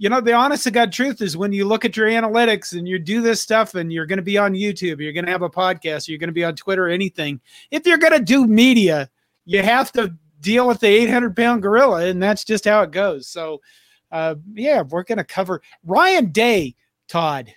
you 0.02 0.08
know, 0.08 0.20
the 0.20 0.32
honest 0.32 0.64
to 0.64 0.72
God 0.72 0.90
truth 0.90 1.22
is 1.22 1.36
when 1.36 1.52
you 1.52 1.64
look 1.64 1.84
at 1.84 1.96
your 1.96 2.08
analytics 2.08 2.76
and 2.76 2.88
you 2.88 2.98
do 2.98 3.20
this 3.22 3.40
stuff 3.40 3.76
and 3.76 3.92
you're 3.92 4.04
going 4.04 4.16
to 4.16 4.22
be 4.22 4.36
on 4.36 4.52
YouTube, 4.52 4.98
you're 4.98 5.12
going 5.12 5.26
to 5.26 5.30
have 5.30 5.42
a 5.42 5.48
podcast, 5.48 6.08
you're 6.08 6.18
going 6.18 6.26
to 6.26 6.34
be 6.34 6.42
on 6.42 6.56
Twitter, 6.56 6.88
anything. 6.88 7.40
If 7.70 7.86
you're 7.86 7.98
going 7.98 8.14
to 8.14 8.18
do 8.18 8.48
media, 8.48 9.08
you 9.44 9.62
have 9.62 9.92
to 9.92 10.12
deal 10.40 10.66
with 10.66 10.80
the 10.80 10.88
800 10.88 11.36
pound 11.36 11.62
gorilla, 11.62 12.06
and 12.06 12.20
that's 12.20 12.42
just 12.42 12.64
how 12.64 12.82
it 12.82 12.90
goes. 12.90 13.28
So, 13.28 13.60
uh, 14.10 14.34
yeah, 14.54 14.82
we're 14.82 15.04
going 15.04 15.18
to 15.18 15.24
cover 15.24 15.62
Ryan 15.86 16.32
Day, 16.32 16.74
Todd. 17.06 17.54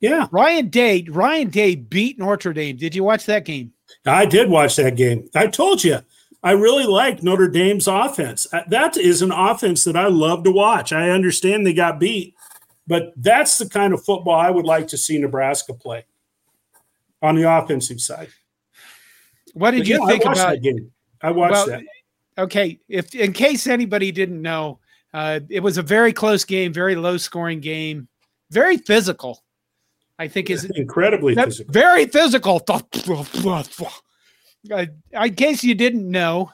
Yeah, 0.00 0.26
Ryan 0.32 0.70
Day. 0.70 1.06
Ryan 1.08 1.50
Day 1.50 1.76
beat 1.76 2.18
Notre 2.18 2.52
Dame. 2.52 2.76
Did 2.76 2.96
you 2.96 3.04
watch 3.04 3.26
that 3.26 3.44
game? 3.44 3.72
I 4.04 4.26
did 4.26 4.50
watch 4.50 4.74
that 4.74 4.96
game. 4.96 5.30
I 5.36 5.46
told 5.46 5.84
you 5.84 6.00
I 6.42 6.52
really 6.52 6.86
like 6.86 7.22
Notre 7.22 7.48
Dame's 7.48 7.86
offense. 7.86 8.46
Uh, 8.52 8.62
that 8.68 8.96
is 8.96 9.22
an 9.22 9.30
offense 9.30 9.84
that 9.84 9.96
I 9.96 10.08
love 10.08 10.42
to 10.44 10.50
watch. 10.50 10.92
I 10.92 11.10
understand 11.10 11.64
they 11.64 11.72
got 11.72 12.00
beat, 12.00 12.34
but 12.86 13.12
that's 13.16 13.58
the 13.58 13.68
kind 13.68 13.94
of 13.94 14.04
football 14.04 14.34
I 14.34 14.50
would 14.50 14.66
like 14.66 14.88
to 14.88 14.96
see 14.96 15.18
Nebraska 15.18 15.72
play 15.72 16.04
on 17.20 17.36
the 17.36 17.50
offensive 17.50 18.00
side. 18.00 18.28
What 19.54 19.70
did 19.70 19.80
but 19.80 19.86
you 19.86 20.00
yeah, 20.00 20.06
think 20.06 20.24
about 20.24 20.36
that 20.36 20.62
game? 20.62 20.90
I 21.20 21.30
watched 21.30 21.52
well, 21.52 21.66
that. 21.66 21.82
Okay, 22.38 22.80
if 22.88 23.14
in 23.14 23.32
case 23.32 23.66
anybody 23.66 24.10
didn't 24.10 24.40
know, 24.42 24.80
uh, 25.14 25.40
it 25.48 25.60
was 25.60 25.78
a 25.78 25.82
very 25.82 26.12
close 26.12 26.44
game, 26.44 26.72
very 26.72 26.96
low 26.96 27.18
scoring 27.18 27.60
game, 27.60 28.08
very 28.50 28.78
physical. 28.78 29.44
I 30.18 30.28
think 30.28 30.50
is 30.50 30.64
incredibly 30.64 31.34
physical. 31.34 31.72
Very 31.72 32.06
physical. 32.06 32.60
in 34.70 35.34
case 35.34 35.64
you 35.64 35.74
didn't 35.74 36.08
know, 36.08 36.50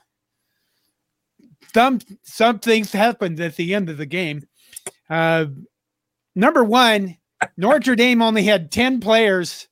some 1.75 2.01
some 2.23 2.59
things 2.59 2.93
happened 2.93 3.41
at 3.41 3.57
the 3.57 3.75
end 3.75 3.91
of 3.91 3.97
the 3.99 4.07
game. 4.07 4.47
Uh, 5.11 5.47
number 6.35 6.65
one, 6.65 7.17
Notre 7.57 7.97
Dame 7.97 8.23
only 8.23 8.43
had 8.43 8.73
ten 8.73 9.01
players 9.01 9.69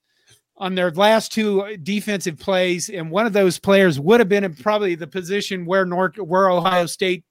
on 0.58 0.74
their 0.74 0.90
last 0.90 1.32
two 1.32 1.76
defensive 1.82 2.38
plays, 2.38 2.88
and 2.88 3.10
one 3.10 3.26
of 3.26 3.32
those 3.32 3.58
players 3.58 4.00
would 4.00 4.20
have 4.20 4.28
been 4.28 4.44
in 4.44 4.54
probably 4.54 4.94
the 4.94 5.06
position 5.06 5.66
where 5.66 5.84
North 5.84 6.16
where 6.18 6.50
Ohio 6.50 6.86
State 6.86 7.24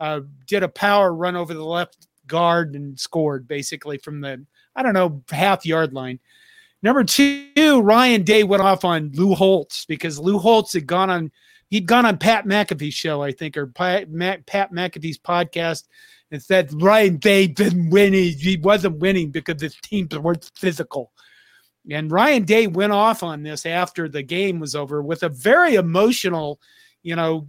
uh, 0.00 0.20
did 0.46 0.62
a 0.62 0.68
power 0.68 1.14
run 1.14 1.36
over 1.36 1.54
the 1.54 1.64
left 1.64 2.06
guard 2.26 2.74
and 2.74 2.98
scored 2.98 3.48
basically 3.48 3.98
from 3.98 4.20
the 4.20 4.44
I 4.76 4.82
don't 4.82 4.94
know 4.94 5.22
half 5.30 5.66
yard 5.66 5.92
line. 5.92 6.20
Number 6.82 7.02
two, 7.04 7.80
Ryan 7.80 8.22
Day 8.22 8.44
went 8.44 8.62
off 8.62 8.84
on 8.84 9.10
Lou 9.14 9.34
Holtz 9.34 9.84
because 9.86 10.18
Lou 10.18 10.38
Holtz 10.38 10.72
had 10.72 10.86
gone 10.86 11.10
on 11.10 11.32
he'd 11.70 11.86
gone 11.86 12.06
on 12.06 12.18
Pat 12.18 12.46
McAfee's 12.46 12.94
show, 12.94 13.22
I 13.22 13.32
think, 13.32 13.56
or 13.56 13.66
Pat, 13.66 14.08
Pat 14.46 14.72
McAfee's 14.72 15.18
podcast, 15.18 15.84
and 16.30 16.42
said 16.42 16.70
Ryan 16.80 17.16
Day 17.16 17.46
didn't 17.46 17.90
win. 17.90 18.12
He 18.12 18.58
wasn't 18.62 18.98
winning 18.98 19.30
because 19.30 19.60
his 19.60 19.76
teams 19.82 20.16
weren't 20.18 20.50
physical. 20.54 21.12
And 21.90 22.10
Ryan 22.10 22.44
Day 22.44 22.66
went 22.66 22.92
off 22.92 23.22
on 23.22 23.42
this 23.42 23.64
after 23.64 24.08
the 24.08 24.22
game 24.22 24.60
was 24.60 24.74
over 24.74 25.02
with 25.02 25.22
a 25.22 25.28
very 25.28 25.74
emotional, 25.74 26.60
you 27.02 27.16
know, 27.16 27.46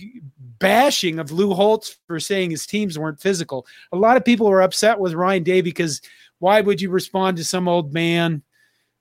bashing 0.59 1.19
of 1.19 1.31
Lou 1.31 1.53
Holtz 1.53 1.97
for 2.07 2.19
saying 2.19 2.51
his 2.51 2.65
teams 2.65 2.97
weren't 2.97 3.19
physical. 3.19 3.67
A 3.91 3.97
lot 3.97 4.17
of 4.17 4.23
people 4.23 4.47
were 4.47 4.61
upset 4.61 4.99
with 4.99 5.13
Ryan 5.13 5.43
Day 5.43 5.61
because 5.61 6.01
why 6.39 6.61
would 6.61 6.79
you 6.79 6.89
respond 6.89 7.35
to 7.37 7.43
some 7.43 7.67
old 7.67 7.93
man? 7.93 8.43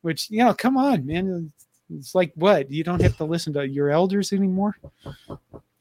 Which, 0.03 0.31
you 0.31 0.45
know, 0.45 0.55
come 0.55 0.77
on, 0.77 1.07
man. 1.07 1.53
It's 1.95 2.15
like 2.15 2.33
what? 2.35 2.71
You 2.71 2.85
don't 2.85 3.03
have 3.03 3.17
to 3.17 3.25
listen 3.25 3.53
to 3.55 3.67
your 3.67 3.91
elders 3.91 4.33
anymore. 4.33 4.77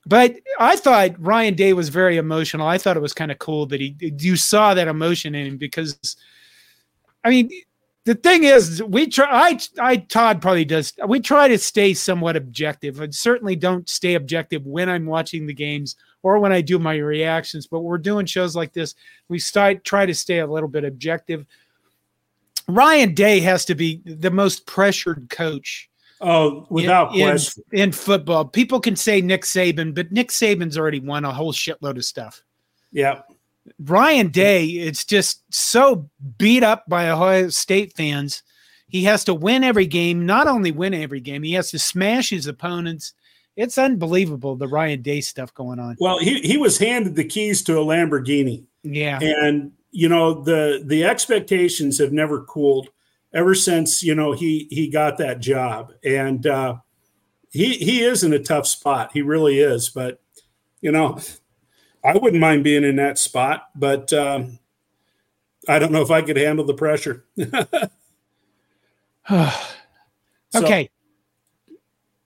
But 0.06 0.36
I 0.58 0.78
thought 0.78 1.22
Ryan 1.22 1.54
Day 1.56 1.74
was 1.74 1.90
very 1.90 2.18
emotional. 2.18 2.66
I 2.66 2.78
thought 2.78 2.96
it 2.96 3.02
was 3.02 3.14
kind 3.14 3.32
of 3.32 3.40
cool 3.40 3.66
that 3.68 3.82
he 3.82 3.96
you 4.00 4.38
saw 4.38 4.74
that 4.74 4.88
emotion 4.88 5.36
in 5.36 5.48
him 5.48 5.58
because 5.58 6.16
I 7.26 7.30
mean, 7.30 7.50
the 8.06 8.16
thing 8.16 8.46
is, 8.46 8.82
we 8.82 9.08
try. 9.08 9.28
I, 9.30 9.60
I, 9.82 9.98
Todd 9.98 10.42
probably 10.42 10.64
does. 10.64 10.94
We 11.06 11.20
try 11.20 11.50
to 11.50 11.58
stay 11.58 11.94
somewhat 11.94 12.38
objective, 12.38 13.02
and 13.02 13.14
certainly 13.14 13.58
don't 13.58 13.90
stay 13.90 14.14
objective 14.14 14.66
when 14.66 14.88
I'm 14.90 15.06
watching 15.06 15.46
the 15.46 15.54
games 15.54 15.98
or 16.24 16.40
when 16.40 16.54
I 16.54 16.62
do 16.62 16.80
my 16.80 16.96
reactions. 16.96 17.68
But 17.68 17.82
we're 17.82 17.98
doing 17.98 18.26
shows 18.26 18.56
like 18.56 18.72
this. 18.72 18.96
We 19.28 19.40
start 19.40 19.84
try 19.84 20.06
to 20.06 20.16
stay 20.16 20.40
a 20.40 20.48
little 20.48 20.70
bit 20.70 20.86
objective. 20.86 21.46
Ryan 22.68 23.14
Day 23.14 23.40
has 23.40 23.66
to 23.66 23.76
be 23.76 24.02
the 24.06 24.32
most 24.32 24.66
pressured 24.66 25.30
coach. 25.30 25.90
Oh, 26.20 26.66
without 26.70 27.14
in, 27.16 27.28
question. 27.28 27.64
In, 27.72 27.80
in 27.80 27.92
football, 27.92 28.46
people 28.46 28.80
can 28.80 28.96
say 28.96 29.22
Nick 29.22 29.44
Saban, 29.44 29.94
but 29.94 30.12
Nick 30.12 30.30
Saban's 30.30 30.78
already 30.78 31.00
won 31.00 31.26
a 31.26 31.32
whole 31.32 31.54
shitload 31.54 31.98
of 31.98 32.06
stuff. 32.06 32.42
Yeah. 32.92 33.22
Ryan 33.80 34.30
Day, 34.30 34.66
it's 34.66 35.06
just 35.06 35.44
so 35.54 36.10
beat 36.38 36.64
up 36.64 36.86
by 36.88 37.10
Ohio 37.10 37.50
State 37.50 37.94
fans. 37.96 38.42
He 38.88 39.04
has 39.04 39.24
to 39.26 39.34
win 39.34 39.64
every 39.64 39.86
game, 39.86 40.26
not 40.26 40.48
only 40.48 40.72
win 40.72 40.94
every 40.94 41.20
game, 41.20 41.44
he 41.44 41.54
has 41.54 41.70
to 41.72 41.80
smash 41.80 42.30
his 42.30 42.48
opponents. 42.48 43.14
It's 43.56 43.78
unbelievable 43.78 44.56
the 44.56 44.68
Ryan 44.68 45.02
Day 45.02 45.22
stuff 45.22 45.54
going 45.54 45.80
on. 45.80 45.98
Well, 46.00 46.20
he, 46.20 46.40
he 46.42 46.58
was 46.58 46.78
handed 46.78 47.16
the 47.16 47.26
keys 47.26 47.62
to 47.64 47.78
a 47.80 47.84
Lamborghini. 47.84 48.64
Yeah. 48.84 49.20
And 49.22 49.72
you 49.98 50.08
know, 50.08 50.44
the 50.44 50.84
the 50.86 51.04
expectations 51.04 51.98
have 51.98 52.12
never 52.12 52.44
cooled 52.44 52.90
ever 53.34 53.56
since, 53.56 54.04
you 54.04 54.14
know, 54.14 54.32
he 54.32 54.68
he 54.70 54.88
got 54.88 55.18
that 55.18 55.40
job. 55.40 55.92
And 56.06 56.46
uh 56.46 56.76
he 57.50 57.78
he 57.78 58.04
is 58.04 58.24
in 58.24 58.32
a 58.32 58.38
tough 58.38 58.68
spot. 58.68 59.10
He 59.12 59.24
really 59.24 59.58
is, 59.58 59.90
but 59.90 60.22
you 60.82 60.92
know, 60.92 61.20
I 62.04 62.16
wouldn't 62.16 62.40
mind 62.40 62.64
being 62.64 62.84
in 62.84 62.98
that 62.98 63.18
spot, 63.18 63.70
but 63.76 64.14
um, 64.14 64.60
I 65.68 65.80
don't 65.80 65.92
know 65.92 66.04
if 66.04 66.12
I 66.12 66.22
could 66.22 66.38
handle 66.38 66.66
the 66.66 66.76
pressure. 66.76 67.26
okay. 70.56 70.92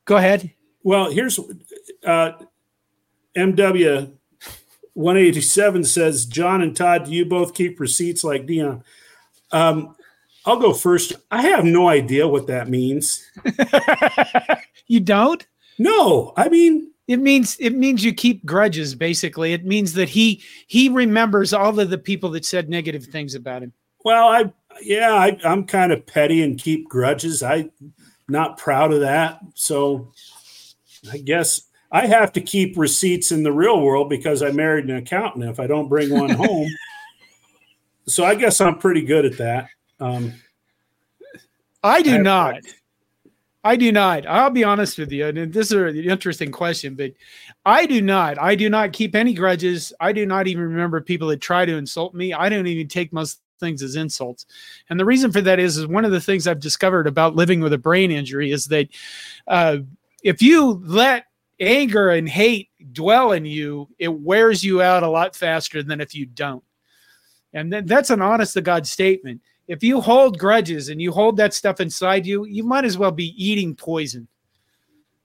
Go 0.03 0.17
ahead. 0.17 0.51
Well, 0.83 1.09
here's 1.09 1.39
uh, 2.05 2.33
MW 3.37 4.11
187 4.93 5.83
says, 5.85 6.25
Jon 6.25 6.61
and 6.61 6.75
Todd, 6.75 7.05
do 7.05 7.11
you 7.11 7.25
both 7.25 7.53
keep 7.53 7.79
receipts 7.79 8.23
like 8.23 8.45
Deion? 8.45 8.83
Um, 9.51 9.95
I'll 10.45 10.59
go 10.59 10.73
first. 10.73 11.13
I 11.29 11.43
have 11.43 11.65
no 11.65 11.87
idea 11.87 12.27
what 12.27 12.47
that 12.47 12.67
means. 12.67 13.25
you 14.87 14.99
don't? 14.99 15.45
No. 15.77 16.33
I 16.35 16.49
mean, 16.49 16.91
it 17.07 17.19
means 17.19 17.57
it 17.59 17.75
means 17.75 18.03
you 18.03 18.13
keep 18.13 18.45
grudges 18.45 18.95
basically 18.95 19.53
it 19.53 19.65
means 19.65 19.93
that 19.93 20.07
he 20.07 20.41
he 20.67 20.87
remembers 20.87 21.53
all 21.53 21.77
of 21.79 21.89
the 21.89 21.97
people 21.97 22.29
that 22.29 22.45
said 22.45 22.69
negative 22.69 23.03
things 23.05 23.35
about 23.35 23.61
him 23.63 23.73
well 24.05 24.27
i 24.27 24.51
yeah 24.81 25.13
I, 25.13 25.37
i'm 25.43 25.65
kind 25.65 25.91
of 25.91 26.05
petty 26.05 26.41
and 26.41 26.57
keep 26.57 26.87
grudges 26.87 27.43
i 27.43 27.69
not 28.29 28.57
proud 28.57 28.93
of 28.93 29.01
that 29.01 29.39
so 29.55 30.13
i 31.11 31.17
guess 31.17 31.63
i 31.91 32.05
have 32.05 32.31
to 32.31 32.41
keep 32.41 32.77
receipts 32.77 33.31
in 33.31 33.43
the 33.43 33.51
real 33.51 33.81
world 33.81 34.09
because 34.09 34.41
i 34.41 34.51
married 34.51 34.85
an 34.85 34.97
accountant 34.97 35.45
if 35.45 35.59
i 35.59 35.67
don't 35.67 35.89
bring 35.89 36.09
one 36.09 36.29
home 36.29 36.67
so 38.07 38.23
i 38.23 38.35
guess 38.35 38.61
i'm 38.61 38.77
pretty 38.77 39.01
good 39.01 39.25
at 39.25 39.37
that 39.37 39.67
um, 39.99 40.33
i 41.83 42.01
do 42.01 42.15
I, 42.15 42.17
not 42.17 42.61
I 43.63 43.75
do 43.75 43.91
not. 43.91 44.25
I'll 44.25 44.49
be 44.49 44.63
honest 44.63 44.97
with 44.97 45.11
you, 45.11 45.27
and 45.27 45.53
this 45.53 45.67
is 45.67 45.73
an 45.73 45.95
interesting 45.95 46.51
question, 46.51 46.95
but 46.95 47.11
I 47.63 47.85
do 47.85 48.01
not. 48.01 48.41
I 48.41 48.55
do 48.55 48.69
not 48.69 48.91
keep 48.91 49.13
any 49.13 49.33
grudges. 49.33 49.93
I 49.99 50.13
do 50.13 50.25
not 50.25 50.47
even 50.47 50.63
remember 50.63 50.99
people 50.99 51.27
that 51.27 51.41
try 51.41 51.65
to 51.65 51.77
insult 51.77 52.15
me. 52.15 52.33
I 52.33 52.49
don't 52.49 52.65
even 52.65 52.87
take 52.87 53.13
most 53.13 53.39
things 53.59 53.83
as 53.83 53.95
insults. 53.95 54.47
And 54.89 54.99
the 54.99 55.05
reason 55.05 55.31
for 55.31 55.41
that 55.41 55.59
is, 55.59 55.77
is 55.77 55.85
one 55.85 56.05
of 56.05 56.11
the 56.11 56.19
things 56.19 56.47
I've 56.47 56.59
discovered 56.59 57.05
about 57.05 57.35
living 57.35 57.61
with 57.61 57.71
a 57.73 57.77
brain 57.77 58.09
injury 58.09 58.51
is 58.51 58.65
that 58.67 58.89
uh, 59.47 59.77
if 60.23 60.41
you 60.41 60.81
let 60.83 61.25
anger 61.61 62.09
and 62.09 62.27
hate 62.27 62.69
dwell 62.91 63.31
in 63.31 63.45
you, 63.45 63.87
it 63.99 64.13
wears 64.13 64.63
you 64.63 64.81
out 64.81 65.03
a 65.03 65.09
lot 65.09 65.35
faster 65.35 65.81
than 65.83 66.01
if 66.01 66.13
you 66.13 66.25
don't. 66.25 66.63
And 67.53 67.71
that's 67.71 68.09
an 68.09 68.21
honest 68.21 68.53
to 68.53 68.61
God 68.61 68.87
statement 68.87 69.41
if 69.71 69.81
you 69.81 70.01
hold 70.01 70.37
grudges 70.37 70.89
and 70.89 71.01
you 71.01 71.13
hold 71.13 71.37
that 71.37 71.53
stuff 71.53 71.79
inside 71.79 72.25
you, 72.25 72.43
you 72.43 72.61
might 72.61 72.83
as 72.83 72.97
well 72.97 73.09
be 73.09 73.33
eating 73.41 73.73
poison. 73.73 74.27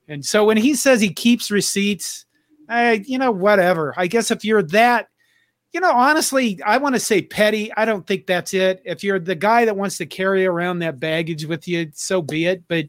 And 0.07 0.25
so 0.25 0.45
when 0.45 0.55
he 0.55 0.73
says 0.73 1.01
he 1.01 1.11
keeps 1.13 1.51
receipts, 1.51 2.25
I, 2.69 3.03
you 3.05 3.17
know, 3.17 3.29
whatever. 3.29 3.93
I 3.97 4.07
guess 4.07 4.31
if 4.31 4.45
you're 4.45 4.63
that, 4.63 5.09
you 5.73 5.81
know, 5.81 5.91
honestly, 5.91 6.61
I 6.65 6.77
want 6.77 6.95
to 6.95 6.99
say 6.99 7.21
petty. 7.21 7.73
I 7.73 7.83
don't 7.83 8.07
think 8.07 8.25
that's 8.25 8.53
it. 8.53 8.81
If 8.85 9.03
you're 9.03 9.19
the 9.19 9.35
guy 9.35 9.65
that 9.65 9.75
wants 9.75 9.97
to 9.97 10.05
carry 10.05 10.45
around 10.45 10.79
that 10.79 10.97
baggage 10.97 11.45
with 11.45 11.67
you, 11.67 11.91
so 11.93 12.21
be 12.21 12.45
it. 12.45 12.63
But 12.69 12.85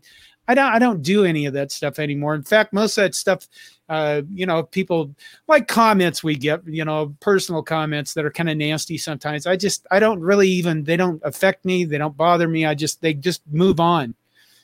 I 0.48 0.54
don't 0.54 0.72
I 0.72 0.78
don't 0.78 1.02
do 1.02 1.24
any 1.24 1.44
of 1.44 1.52
that 1.52 1.70
stuff 1.70 1.98
anymore. 1.98 2.34
In 2.34 2.42
fact, 2.42 2.72
most 2.72 2.96
of 2.96 3.04
that 3.04 3.14
stuff, 3.14 3.46
uh, 3.90 4.22
you 4.32 4.46
know, 4.46 4.62
people 4.62 5.14
like 5.46 5.68
comments 5.68 6.24
we 6.24 6.36
get, 6.36 6.66
you 6.66 6.84
know, 6.86 7.14
personal 7.20 7.62
comments 7.62 8.14
that 8.14 8.24
are 8.24 8.30
kind 8.30 8.48
of 8.48 8.56
nasty 8.56 8.96
sometimes. 8.96 9.46
I 9.46 9.56
just 9.56 9.86
I 9.90 10.00
don't 10.00 10.20
really 10.20 10.48
even 10.48 10.84
they 10.84 10.96
don't 10.96 11.20
affect 11.22 11.66
me. 11.66 11.84
They 11.84 11.98
don't 11.98 12.16
bother 12.16 12.48
me. 12.48 12.64
I 12.64 12.74
just 12.74 13.02
they 13.02 13.12
just 13.12 13.42
move 13.52 13.78
on, 13.78 14.14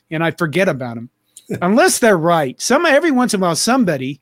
and 0.09 0.23
I 0.23 0.31
forget 0.31 0.67
about 0.67 0.95
them, 0.95 1.09
unless 1.61 1.99
they're 1.99 2.17
right. 2.17 2.59
Some 2.59 2.85
every 2.87 3.11
once 3.11 3.35
in 3.35 3.39
a 3.39 3.43
while 3.43 3.55
somebody 3.55 4.21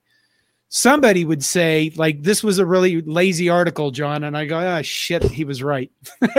somebody 0.76 1.24
would 1.24 1.44
say 1.44 1.92
like 1.98 2.24
this 2.24 2.44
was 2.44 2.58
a 2.58 2.66
really 2.66 3.00
lazy 3.04 3.48
article 3.48 3.92
jon 3.92 4.24
and 4.24 4.36
i 4.36 4.44
go 4.44 4.58
ah 4.58 4.82
shit 4.82 5.22
he 5.24 5.46
was 5.46 5.62
right. 5.62 5.92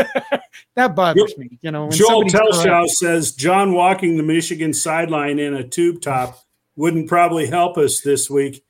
That 0.76 0.96
bothers 0.96 1.38
me 1.38 1.56
you 1.62 1.70
know 1.70 1.88
joel 1.90 2.24
telshaw 2.24 2.88
says 2.88 3.32
jon 3.32 3.74
walking 3.74 4.16
the 4.16 4.24
michigan 4.24 4.74
sideline 4.74 5.38
in 5.38 5.54
a 5.54 5.62
tube 5.62 6.00
top 6.00 6.40
wouldn't 6.74 7.08
probably 7.08 7.46
help 7.46 7.78
us 7.78 8.00
this 8.00 8.28
week. 8.28 8.64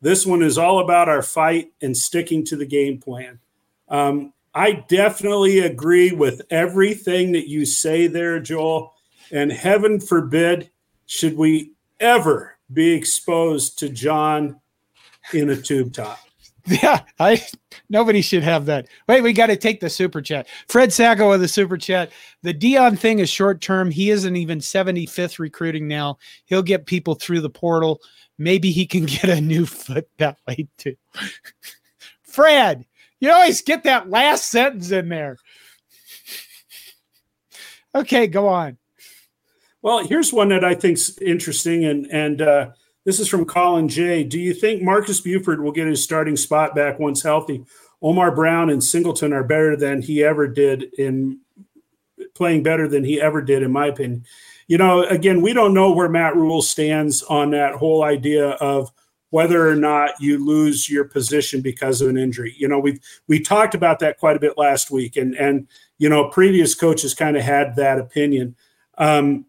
This 0.00 0.24
one 0.24 0.42
is 0.42 0.56
all 0.56 0.78
about 0.78 1.10
our 1.10 1.20
fight 1.20 1.72
and 1.82 1.94
sticking 1.94 2.42
to 2.46 2.56
the 2.56 2.64
game 2.64 2.98
plan. 2.98 3.38
Um, 3.90 4.32
i 4.54 4.72
definitely 4.88 5.58
agree 5.58 6.12
with 6.12 6.40
everything 6.50 7.32
that 7.32 7.48
you 7.48 7.66
say 7.66 8.06
there 8.06 8.40
joel 8.40 8.94
and 9.30 9.52
heaven 9.52 10.00
forbid 10.00 10.70
should 11.06 11.36
we 11.36 11.72
ever 12.00 12.56
be 12.72 12.92
exposed 12.92 13.78
to 13.78 13.88
jon 13.88 14.60
in 15.34 15.50
a 15.50 15.56
tube 15.56 15.92
top. 15.92 16.18
Yeah, 16.66 17.00
I 17.18 17.42
nobody 17.88 18.20
should 18.20 18.42
have 18.42 18.66
that. 18.66 18.86
Wait, 19.08 19.22
we 19.22 19.32
got 19.32 19.46
to 19.46 19.56
take 19.56 19.80
the 19.80 19.88
super 19.88 20.20
chat. 20.20 20.46
Fred 20.68 20.92
Sacco 20.92 21.32
of 21.32 21.40
the 21.40 21.48
super 21.48 21.78
chat. 21.78 22.12
The 22.42 22.52
Deion 22.52 22.98
thing 22.98 23.18
is 23.18 23.30
short 23.30 23.62
term. 23.62 23.90
He 23.90 24.10
isn't 24.10 24.36
even 24.36 24.58
75th 24.58 25.38
recruiting 25.38 25.88
now. 25.88 26.18
He'll 26.44 26.62
get 26.62 26.84
people 26.84 27.14
through 27.14 27.40
the 27.40 27.50
portal. 27.50 28.00
Maybe 28.36 28.70
he 28.72 28.86
can 28.86 29.04
get 29.06 29.30
a 29.30 29.40
new 29.40 29.64
foot 29.64 30.08
that 30.18 30.36
way 30.46 30.68
too. 30.76 30.96
Fred, 32.22 32.84
you 33.20 33.30
always 33.30 33.62
get 33.62 33.84
that 33.84 34.10
last 34.10 34.50
sentence 34.50 34.90
in 34.90 35.08
there. 35.08 35.38
Okay, 37.94 38.26
go 38.26 38.46
on. 38.46 38.76
Well, 39.82 40.06
here's 40.06 40.32
one 40.32 40.50
that 40.50 40.64
I 40.64 40.74
think's 40.74 41.18
interesting, 41.18 41.84
and 41.86 42.06
and 42.12 42.42
uh, 42.42 42.70
this 43.10 43.18
is 43.18 43.26
from 43.26 43.44
Colin 43.44 43.88
J. 43.88 44.22
Do 44.22 44.38
you 44.38 44.54
think 44.54 44.82
Marcus 44.82 45.20
Buford 45.20 45.60
will 45.60 45.72
get 45.72 45.88
his 45.88 46.00
starting 46.00 46.36
spot 46.36 46.76
back 46.76 47.00
once 47.00 47.24
healthy? 47.24 47.64
Omar 48.00 48.32
Brown 48.32 48.70
and 48.70 48.84
Singleton 48.84 49.32
are 49.32 49.42
better 49.42 49.76
than 49.76 50.00
he 50.00 50.22
ever 50.22 50.46
did 50.46 50.84
in 50.96 51.40
playing 52.36 52.62
better 52.62 52.86
than 52.86 53.02
he 53.02 53.20
ever 53.20 53.42
did, 53.42 53.64
in 53.64 53.72
my 53.72 53.86
opinion. 53.86 54.24
You 54.68 54.78
know, 54.78 55.02
again, 55.02 55.40
we 55.40 55.52
don't 55.52 55.74
know 55.74 55.90
where 55.90 56.08
Matt 56.08 56.36
Rhule 56.36 56.62
stands 56.62 57.24
on 57.24 57.50
that 57.50 57.74
whole 57.74 58.04
idea 58.04 58.50
of 58.50 58.92
whether 59.30 59.68
or 59.68 59.74
not 59.74 60.12
you 60.20 60.38
lose 60.38 60.88
your 60.88 61.02
position 61.02 61.62
because 61.62 62.00
of 62.00 62.10
an 62.10 62.16
injury. 62.16 62.54
You 62.56 62.68
know, 62.68 62.78
we've 62.78 63.00
we 63.26 63.40
talked 63.40 63.74
about 63.74 63.98
that 63.98 64.18
quite 64.18 64.36
a 64.36 64.40
bit 64.40 64.56
last 64.56 64.88
week, 64.88 65.16
and 65.16 65.34
and 65.34 65.66
you 65.98 66.08
know, 66.08 66.28
previous 66.28 66.76
coaches 66.76 67.12
kind 67.12 67.36
of 67.36 67.42
had 67.42 67.74
that 67.74 67.98
opinion. 67.98 68.54
Um, 68.98 69.46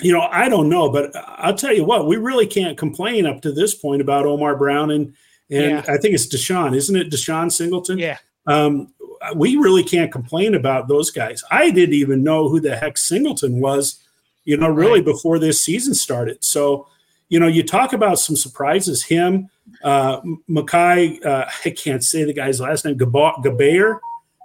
you 0.00 0.12
know, 0.12 0.20
I 0.20 0.48
don't 0.48 0.68
know, 0.68 0.90
but 0.90 1.14
I'll 1.16 1.56
tell 1.56 1.74
you 1.74 1.84
what, 1.84 2.06
we 2.06 2.16
really 2.16 2.46
can't 2.46 2.78
complain 2.78 3.26
up 3.26 3.42
to 3.42 3.52
this 3.52 3.74
point 3.74 4.00
about 4.00 4.26
Omar 4.26 4.56
Brown 4.56 4.90
and 4.90 5.14
and 5.50 5.70
yeah. 5.70 5.84
I 5.88 5.96
think 5.96 6.14
it's 6.14 6.26
Deshaun, 6.26 6.76
isn't 6.76 6.94
it? 6.94 7.10
Deshaun 7.10 7.50
Singleton. 7.50 7.98
Yeah. 7.98 8.18
Um, 8.46 8.92
we 9.34 9.56
really 9.56 9.82
can't 9.82 10.12
complain 10.12 10.54
about 10.54 10.88
those 10.88 11.10
guys. 11.10 11.42
I 11.50 11.70
didn't 11.70 11.94
even 11.94 12.22
know 12.22 12.48
who 12.48 12.60
the 12.60 12.76
heck 12.76 12.98
Singleton 12.98 13.60
was, 13.60 13.98
you 14.44 14.56
know, 14.56 14.68
really 14.68 15.00
right. 15.00 15.04
before 15.04 15.38
this 15.38 15.64
season 15.64 15.94
started. 15.94 16.44
So, 16.44 16.86
you 17.28 17.40
know, 17.40 17.46
you 17.46 17.62
talk 17.62 17.92
about 17.92 18.18
some 18.18 18.36
surprises. 18.36 19.02
Him, 19.04 19.48
uh, 19.82 20.20
Makai, 20.48 21.24
uh, 21.24 21.46
I 21.64 21.70
can't 21.70 22.04
say 22.04 22.24
the 22.24 22.34
guy's 22.34 22.60
last 22.60 22.84
name, 22.84 22.98
Gabayer, 22.98 23.98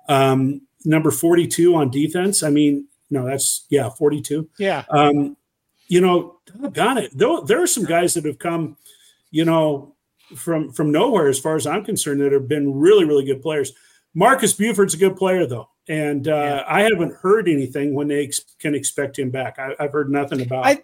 um, 0.08 0.62
number 0.86 1.12
42 1.12 1.76
on 1.76 1.92
defense. 1.92 2.44
I 2.44 2.50
mean, 2.50 2.88
no, 3.10 3.26
that's, 3.26 3.66
yeah, 3.70 3.90
42. 3.90 4.50
Yeah. 4.58 4.86
Um, 4.90 5.38
you 5.88 6.02
know, 6.02 6.40
got 6.72 6.98
it. 6.98 7.12
Though 7.18 7.42
there 7.42 7.62
are 7.62 7.68
some 7.68 7.86
guys 7.86 8.14
that 8.14 8.26
have 8.26 8.40
come, 8.40 8.78
you 9.32 9.46
know, 9.46 9.96
from 10.36 10.72
from 10.72 10.92
nowhere 10.92 11.28
as 11.28 11.40
far 11.40 11.56
as 11.56 11.68
I'm 11.68 11.84
concerned 11.84 12.22
that 12.22 12.32
have 12.32 12.48
been 12.48 12.74
really 12.74 13.06
really 13.06 13.26
good 13.26 13.42
players. 13.42 13.74
Marcus 14.16 14.54
Buford's 14.54 14.94
a 14.94 14.98
good 14.98 15.16
player 15.16 15.46
though, 15.46 15.70
and 15.88 16.28
uh, 16.28 16.32
yeah. 16.32 16.64
I 16.68 16.82
haven't 16.82 17.16
heard 17.16 17.50
anything 17.50 17.96
when 17.96 18.08
they 18.08 18.26
ex- 18.26 18.46
can 18.60 18.76
expect 18.76 19.18
him 19.18 19.32
back. 19.32 19.58
I, 19.58 19.76
have 19.80 19.92
heard 19.92 20.12
nothing 20.12 20.42
about. 20.42 20.66
I 20.66 20.84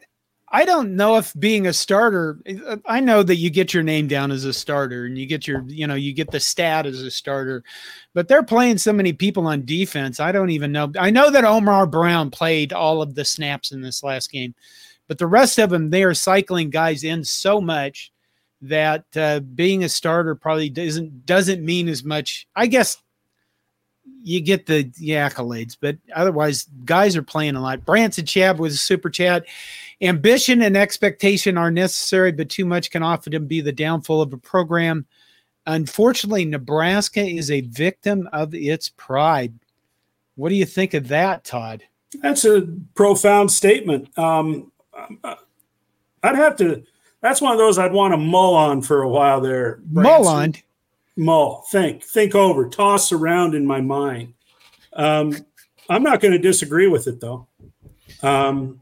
I 0.52 0.66
don't 0.66 0.95
know 0.95 1.18
if 1.18 1.34
being 1.38 1.68
a 1.68 1.74
starter. 1.74 2.39
I 2.86 3.00
know 3.00 3.22
that 3.22 3.36
you 3.36 3.52
get 3.52 3.74
your 3.74 3.84
name 3.84 4.08
down 4.08 4.32
as 4.32 4.45
a 4.45 4.54
starter, 4.54 5.06
and 5.06 5.18
you 5.18 5.28
get 5.28 5.47
your 5.47 5.64
you 5.68 5.86
know 5.86 5.95
you 5.95 6.14
get 6.14 6.32
the 6.32 6.39
stat 6.39 6.86
as 6.86 7.02
a 7.02 7.12
starter, 7.12 7.64
but 8.14 8.28
they're 8.28 8.43
playing 8.43 8.80
so 8.80 8.91
many 8.91 9.14
people 9.14 9.45
on 9.45 9.66
defense. 9.66 10.20
I 10.20 10.32
don't 10.32 10.50
even 10.50 10.72
know. 10.72 10.91
I 10.97 11.12
know 11.12 11.30
that 11.30 11.45
Omar 11.45 11.86
Brown 11.86 12.32
played 12.32 12.74
all 12.74 13.02
of 13.02 13.14
the 13.14 13.26
snaps 13.26 13.72
in 13.72 13.82
this 13.82 14.02
last 14.02 14.32
game. 14.32 14.56
But 15.10 15.18
the 15.18 15.28
rest 15.28 15.57
of 15.57 15.72
them, 15.72 15.89
they 15.89 16.03
are 16.03 16.14
cycling 16.14 16.70
guys 16.70 17.03
in 17.03 17.26
so 17.26 17.60
much 17.60 18.14
that 18.62 19.05
uh, 19.18 19.39
being 19.39 19.84
a 19.84 19.89
starter 19.89 20.36
probably 20.36 20.70
doesn't 20.70 21.26
doesn't 21.26 21.66
mean 21.66 21.89
as 21.89 22.03
much. 22.03 22.47
I 22.55 22.68
guess 22.68 23.01
you 24.22 24.39
get 24.39 24.68
the, 24.68 24.84
the 24.97 25.10
accolades, 25.10 25.76
but 25.80 25.97
otherwise, 26.16 26.68
guys 26.86 27.18
are 27.18 27.24
playing 27.24 27.55
a 27.55 27.62
lot. 27.62 27.86
Branson 27.86 28.26
Chab 28.26 28.57
was 28.57 28.76
a 28.76 28.78
super 28.78 29.10
chat. 29.10 29.45
Ambition 30.01 30.62
and 30.62 30.78
expectation 30.78 31.57
are 31.57 31.72
necessary, 31.72 32.32
but 32.32 32.49
too 32.49 32.66
much 32.66 32.91
can 32.91 33.01
often 33.01 33.47
be 33.47 33.62
the 33.62 33.72
downfall 33.72 34.22
of 34.22 34.32
a 34.32 34.38
program. 34.38 35.07
Unfortunately, 35.66 36.45
Nebraska 36.45 37.22
is 37.22 37.49
a 37.49 37.62
victim 37.62 38.30
of 38.32 38.53
its 38.53 38.89
pride. 38.89 39.53
What 40.36 40.49
do 40.49 40.55
you 40.55 40.66
think 40.66 40.93
of 40.93 41.07
that, 41.07 41.45
Todd? 41.45 41.84
That's 42.22 42.45
a 42.45 42.68
profound 42.93 43.51
statement. 43.51 44.16
Um, 44.18 44.72
I'd 46.24 46.36
have 46.36 46.56
to. 46.58 46.84
That's 47.22 47.41
one 47.41 47.52
of 47.52 47.58
those 47.58 47.78
I'd 47.78 47.93
want 47.93 48.14
to 48.14 48.18
mull 48.18 48.56
on 48.56 48.82
for 48.82 49.02
a 49.02 49.10
while 49.10 49.41
there. 49.41 49.80
Mull 49.91 50.28
on. 50.28 50.54
Mull. 51.18 51.66
Think. 51.70 52.04
Think 52.04 52.36
over. 52.36 52.70
Toss 52.70 53.12
around 53.12 53.56
in 53.56 53.66
my 53.66 53.82
mind. 53.82 54.34
Um, 54.93 55.36
I'm 55.89 56.04
not 56.04 56.22
going 56.22 56.32
to 56.32 56.39
disagree 56.39 56.88
with 56.88 57.08
it 57.08 57.20
though. 57.20 57.47
Um, 58.22 58.80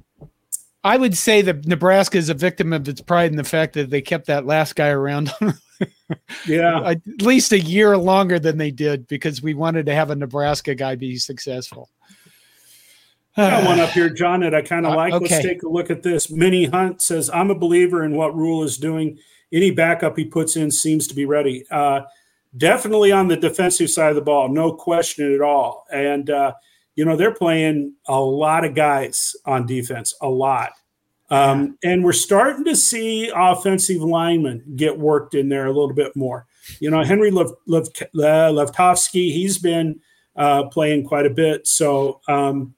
I 0.84 0.98
would 0.98 1.18
say 1.18 1.42
that 1.42 1.66
Nebraska 1.66 2.18
is 2.18 2.30
a 2.30 2.34
victim 2.34 2.72
of 2.74 2.88
its 2.88 3.02
pride 3.02 3.32
in 3.32 3.38
the 3.38 3.44
fact 3.44 3.74
that 3.74 3.90
they 3.90 4.02
kept 4.02 4.28
that 4.28 4.46
last 4.46 4.76
guy 4.76 4.90
around. 4.90 5.32
yeah, 6.48 6.82
at 6.82 7.02
least 7.22 7.52
a 7.52 7.60
year 7.60 7.98
longer 7.98 8.40
than 8.40 8.58
they 8.58 8.72
did 8.72 9.08
because 9.08 9.42
we 9.42 9.54
wanted 9.54 9.86
to 9.88 9.96
have 9.96 10.12
a 10.12 10.16
Nebraska 10.16 10.76
guy 10.76 10.96
be 10.96 11.18
successful. 11.18 11.90
Got 13.38 13.66
one 13.66 13.80
up 13.80 13.92
here, 13.92 14.10
Jon, 14.10 14.40
that 14.42 14.56
I 14.56 14.64
kind 14.64 14.86
of 14.86 14.94
uh, 14.94 14.96
like. 14.96 15.14
Okay. 15.14 15.36
Let's 15.36 15.46
take 15.46 15.64
a 15.64 15.70
look 15.70 15.92
at 15.92 16.02
this. 16.02 16.32
Minnie 16.32 16.66
Hunt 16.66 17.02
says, 17.02 17.30
I'm 17.30 17.52
a 17.52 17.56
believer 17.56 18.04
in 18.04 18.16
what 18.16 18.36
Rhule 18.36 18.64
is 18.64 18.78
doing. 18.78 19.20
Any 19.54 19.72
backup 19.72 20.18
he 20.18 20.26
puts 20.26 20.56
in 20.56 20.72
seems 20.72 21.08
to 21.08 21.16
be 21.16 21.26
ready. 21.26 21.64
Uh, 21.70 22.02
definitely 22.58 23.12
on 23.12 23.28
the 23.28 23.38
defensive 23.38 23.92
side 23.92 24.10
of 24.10 24.16
the 24.16 24.22
ball, 24.22 24.50
no 24.50 24.74
question 24.74 25.34
at 25.34 25.42
all. 25.42 25.86
And, 25.92 26.30
uh, 26.30 26.54
you 26.96 27.06
know, 27.06 27.16
they're 27.16 27.34
playing 27.34 27.94
a 28.08 28.20
lot 28.20 28.66
of 28.66 28.74
guys 28.74 29.36
on 29.46 29.68
defense, 29.68 30.16
a 30.22 30.28
lot. 30.28 30.72
Um, 31.30 31.78
and 31.84 32.04
we're 32.04 32.14
starting 32.14 32.66
to 32.66 32.76
see 32.76 33.32
offensive 33.36 34.02
linemen 34.02 34.64
get 34.76 34.98
worked 34.98 35.36
in 35.36 35.50
there 35.50 35.68
a 35.68 35.72
little 35.72 35.94
bit 35.94 36.16
more. 36.16 36.48
You 36.80 36.90
know, 36.90 37.04
Henry 37.04 37.32
Lev- 37.32 37.54
Lev- 37.68 37.94
Leftovsky, 38.16 39.32
he's 39.32 39.58
been 39.58 40.00
uh, 40.36 40.64
playing 40.70 41.06
quite 41.06 41.26
a 41.26 41.30
bit. 41.30 41.68
So, 41.68 42.22
um, 42.28 42.74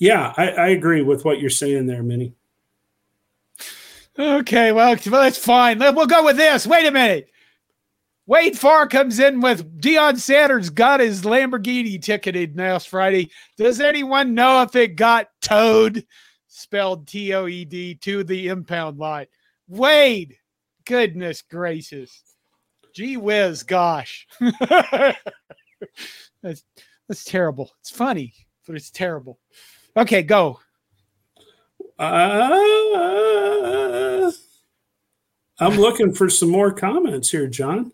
yeah, 0.00 0.32
I, 0.36 0.48
I 0.50 0.68
agree 0.68 1.02
with 1.02 1.24
what 1.24 1.40
you're 1.40 1.50
saying 1.50 1.86
there, 1.86 2.02
Minnie. 2.02 2.34
Okay, 4.18 4.72
well, 4.72 4.96
that's 4.96 5.38
fine. 5.38 5.78
We'll 5.78 6.06
go 6.06 6.24
with 6.24 6.36
this. 6.36 6.66
Wait 6.66 6.86
a 6.86 6.90
minute. 6.90 7.30
Wade 8.26 8.58
Farr 8.58 8.86
comes 8.86 9.18
in 9.18 9.40
with 9.40 9.80
Deion 9.80 10.18
Sanders 10.18 10.70
got 10.70 11.00
his 11.00 11.22
Lamborghini 11.22 12.00
ticketed 12.00 12.56
last 12.56 12.88
Friday. 12.88 13.30
Does 13.58 13.80
anyone 13.80 14.34
know 14.34 14.62
if 14.62 14.74
it 14.74 14.96
got 14.96 15.28
towed, 15.42 16.06
spelled 16.46 17.06
T 17.06 17.34
O 17.34 17.46
E 17.46 17.64
D, 17.64 17.94
to 17.96 18.24
the 18.24 18.48
impound 18.48 18.98
lot? 18.98 19.26
Wade, 19.68 20.36
goodness 20.86 21.42
gracious. 21.42 22.22
Gee 22.94 23.16
whiz, 23.16 23.64
gosh. 23.64 24.26
that's, 24.60 25.18
that's 27.08 27.24
terrible. 27.24 27.70
It's 27.80 27.90
funny, 27.90 28.32
but 28.66 28.76
it's 28.76 28.90
terrible. 28.90 29.38
Okay, 29.96 30.22
go. 30.22 30.60
Uh, 31.98 32.60
I'm 35.58 35.76
looking 35.76 36.14
for 36.14 36.30
some 36.30 36.48
more 36.48 36.72
comments 36.72 37.30
here, 37.30 37.46
Jon. 37.46 37.92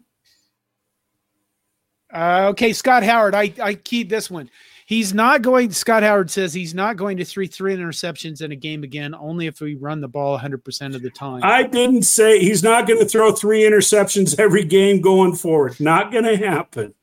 Uh, 2.12 2.46
okay, 2.50 2.72
Scott 2.72 3.02
Howard, 3.02 3.34
I, 3.34 3.52
I 3.60 3.74
keyed 3.74 4.08
this 4.08 4.30
one. 4.30 4.48
He's 4.86 5.12
not 5.12 5.42
going, 5.42 5.72
Scott 5.72 6.04
Howard 6.04 6.30
says 6.30 6.54
he's 6.54 6.72
not 6.72 6.96
going 6.96 7.16
to 7.16 7.24
three 7.24 7.48
three 7.48 7.76
interceptions 7.76 8.40
in 8.40 8.52
a 8.52 8.56
game 8.56 8.84
again, 8.84 9.16
only 9.16 9.48
if 9.48 9.60
we 9.60 9.74
run 9.74 10.00
the 10.00 10.06
ball 10.06 10.38
100% 10.38 10.94
of 10.94 11.02
the 11.02 11.10
time. 11.10 11.40
I 11.42 11.64
didn't 11.64 12.04
say 12.04 12.38
he's 12.38 12.62
not 12.62 12.86
going 12.86 13.00
to 13.00 13.06
throw 13.06 13.32
three 13.32 13.62
interceptions 13.62 14.38
every 14.38 14.64
game 14.64 15.00
going 15.00 15.34
forward. 15.34 15.80
Not 15.80 16.12
going 16.12 16.22
to 16.24 16.36
happen. 16.36 16.94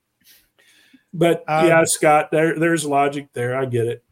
But 1.13 1.43
um, 1.49 1.67
yeah, 1.67 1.83
Scott, 1.83 2.31
there, 2.31 2.57
there's 2.57 2.85
logic 2.85 3.27
there. 3.33 3.57
I 3.57 3.65
get 3.65 3.87
it. 3.87 4.03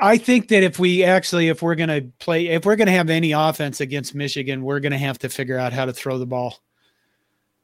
I 0.00 0.16
think 0.16 0.48
that 0.48 0.62
if 0.62 0.78
we 0.78 1.04
actually, 1.04 1.48
if 1.48 1.60
we're 1.60 1.74
going 1.74 1.88
to 1.88 2.10
play, 2.18 2.48
if 2.48 2.64
we're 2.64 2.76
going 2.76 2.86
to 2.86 2.92
have 2.92 3.10
any 3.10 3.32
offense 3.32 3.80
against 3.80 4.14
Michigan, 4.14 4.62
we're 4.62 4.80
going 4.80 4.92
to 4.92 4.98
have 4.98 5.18
to 5.18 5.28
figure 5.28 5.58
out 5.58 5.72
how 5.72 5.84
to 5.84 5.92
throw 5.92 6.18
the 6.18 6.26
ball 6.26 6.58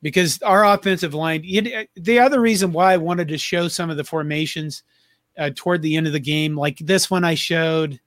because 0.03 0.41
our 0.43 0.65
offensive 0.65 1.15
line. 1.15 1.43
the 1.43 2.19
other 2.19 2.41
reason 2.41 2.73
why 2.73 2.93
I 2.93 2.97
wanted 2.99 3.29
to 3.29 3.39
show 3.39 3.69
some 3.69 3.91
of 3.91 3.97
the 3.97 4.05
formations 4.05 4.83
uh, 5.39 5.51
toward 5.55 5.83
the 5.83 5.97
end 5.97 6.07
of 6.07 6.13
the 6.13 6.21
game, 6.21 6.57
like 6.57 6.79
this 6.79 7.11
one 7.11 7.25
I 7.25 7.35
showed, 7.35 7.99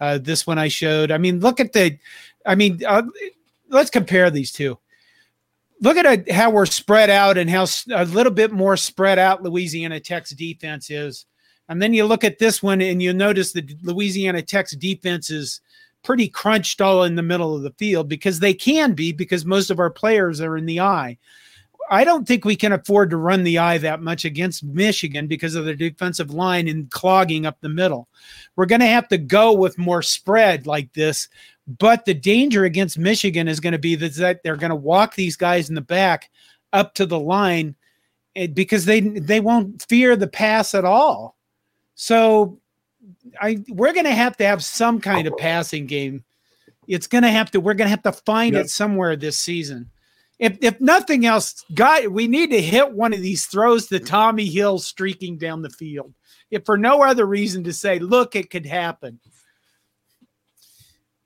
uh, 0.00 0.18
this 0.18 0.46
one 0.46 0.58
I 0.58 0.68
showed. 0.68 1.10
I 1.10 1.18
mean, 1.18 1.40
look 1.40 1.60
at 1.60 1.72
the, 1.72 1.98
I 2.46 2.54
mean, 2.54 2.80
uh, 2.86 3.02
let's 3.68 3.90
compare 3.90 4.30
these 4.30 4.52
two. 4.52 4.78
Look 5.80 5.96
at 5.96 6.30
how 6.30 6.50
we're 6.50 6.66
spread 6.66 7.10
out 7.10 7.36
and 7.36 7.50
how 7.50 7.66
a 7.92 8.04
little 8.06 8.32
bit 8.32 8.52
more 8.52 8.76
spread 8.76 9.18
out 9.18 9.42
Louisiana 9.42 10.00
Tech's 10.00 10.30
defense 10.30 10.90
is 10.90 11.26
and 11.68 11.80
then 11.80 11.94
you 11.94 12.04
look 12.04 12.24
at 12.24 12.38
this 12.38 12.62
one 12.62 12.80
and 12.80 13.02
you 13.02 13.12
notice 13.12 13.52
that 13.52 13.82
Louisiana 13.82 14.42
Tech's 14.42 14.76
defense 14.76 15.30
is 15.30 15.60
pretty 16.02 16.28
crunched 16.28 16.80
all 16.80 17.04
in 17.04 17.16
the 17.16 17.22
middle 17.22 17.56
of 17.56 17.62
the 17.62 17.72
field 17.72 18.08
because 18.08 18.38
they 18.38 18.54
can 18.54 18.92
be 18.92 19.12
because 19.12 19.44
most 19.44 19.70
of 19.70 19.78
our 19.78 19.90
players 19.90 20.40
are 20.40 20.56
in 20.56 20.66
the 20.66 20.80
eye. 20.80 21.16
I 21.90 22.04
don't 22.04 22.26
think 22.26 22.44
we 22.44 22.56
can 22.56 22.72
afford 22.72 23.10
to 23.10 23.16
run 23.16 23.44
the 23.44 23.58
I 23.58 23.78
that 23.78 24.00
much 24.00 24.24
against 24.24 24.64
Michigan 24.64 25.26
because 25.26 25.54
of 25.54 25.64
the 25.64 25.74
defensive 25.74 26.32
line 26.32 26.68
and 26.68 26.90
clogging 26.90 27.44
up 27.46 27.60
the 27.60 27.68
middle. 27.68 28.08
We're 28.56 28.66
going 28.66 28.80
to 28.80 28.86
have 28.86 29.08
to 29.08 29.18
go 29.18 29.52
with 29.52 29.78
more 29.78 30.02
spread 30.02 30.66
like 30.66 30.92
this. 30.94 31.28
But 31.78 32.04
the 32.04 32.14
danger 32.14 32.64
against 32.64 32.98
Michigan 32.98 33.48
is 33.48 33.60
going 33.60 33.72
to 33.72 33.78
be 33.78 33.94
that 33.96 34.40
they're 34.42 34.56
going 34.56 34.70
to 34.70 34.76
walk 34.76 35.14
these 35.14 35.36
guys 35.36 35.68
in 35.68 35.74
the 35.74 35.80
back 35.80 36.30
up 36.72 36.94
to 36.94 37.06
the 37.06 37.18
line 37.18 37.74
eh, 38.36 38.46
because 38.46 38.84
they 38.84 39.00
they 39.00 39.40
won't 39.40 39.82
fear 39.88 40.16
the 40.16 40.26
pass 40.26 40.74
at 40.74 40.84
all. 40.84 41.33
So 41.94 42.60
I 43.40 43.62
we're 43.68 43.92
going 43.92 44.04
to 44.04 44.14
have 44.14 44.36
to 44.38 44.46
have 44.46 44.64
some 44.64 45.00
kind 45.00 45.26
of 45.26 45.36
passing 45.36 45.86
game. 45.86 46.24
It's 46.86 47.06
going 47.06 47.22
to 47.22 47.30
have 47.30 47.50
to 47.52 47.60
we're 47.60 47.74
going 47.74 47.86
to 47.86 47.90
have 47.90 48.02
to 48.02 48.12
find 48.12 48.54
yep. 48.54 48.66
it 48.66 48.70
somewhere 48.70 49.16
this 49.16 49.38
season 49.38 49.90
if 50.38 50.58
if 50.60 50.80
nothing 50.80 51.26
else, 51.26 51.64
guy, 51.74 52.06
we 52.06 52.26
need 52.26 52.50
to 52.50 52.60
hit 52.60 52.92
one 52.92 53.12
of 53.12 53.22
these 53.22 53.46
throws 53.46 53.86
to 53.88 54.00
Tommy 54.00 54.46
Hill 54.46 54.78
streaking 54.78 55.38
down 55.38 55.62
the 55.62 55.70
field. 55.70 56.12
If 56.50 56.64
for 56.64 56.76
no 56.76 57.02
other 57.02 57.26
reason 57.26 57.64
to 57.64 57.72
say, 57.72 57.98
look, 57.98 58.36
it 58.36 58.50
could 58.50 58.66
happen. 58.66 59.20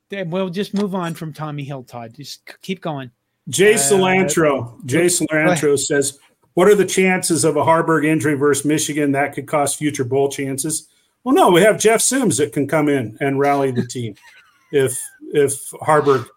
Then 0.09 0.29
we'll 0.29 0.49
just 0.49 0.73
move 0.73 0.95
on 0.95 1.13
from 1.13 1.33
Tommy 1.33 1.63
Hill, 1.63 1.83
Todd. 1.83 2.13
Just 2.15 2.41
keep 2.61 2.81
going. 2.81 3.11
Jay 3.47 3.75
uh, 3.75 3.77
Cilantro. 3.77 4.83
Jay 4.85 5.05
Cilantro 5.05 5.77
says, 5.77 6.17
What 6.53 6.67
are 6.67 6.75
the 6.75 6.85
chances 6.85 7.43
of 7.43 7.55
a 7.55 7.63
Haarberg 7.63 8.05
injury 8.05 8.33
versus 8.33 8.65
Michigan 8.65 9.11
that 9.13 9.33
could 9.33 9.47
cost 9.47 9.77
future 9.77 10.03
bowl 10.03 10.29
chances? 10.29 10.87
Well, 11.23 11.35
no, 11.35 11.49
we 11.51 11.61
have 11.61 11.79
Jeff 11.79 12.01
Sims 12.01 12.37
that 12.37 12.53
can 12.53 12.67
come 12.67 12.89
in 12.89 13.17
and 13.21 13.39
rally 13.39 13.71
the 13.71 13.85
team 13.85 14.15
if 14.71 14.99
if 15.33 15.69
Haarberg 15.71 16.27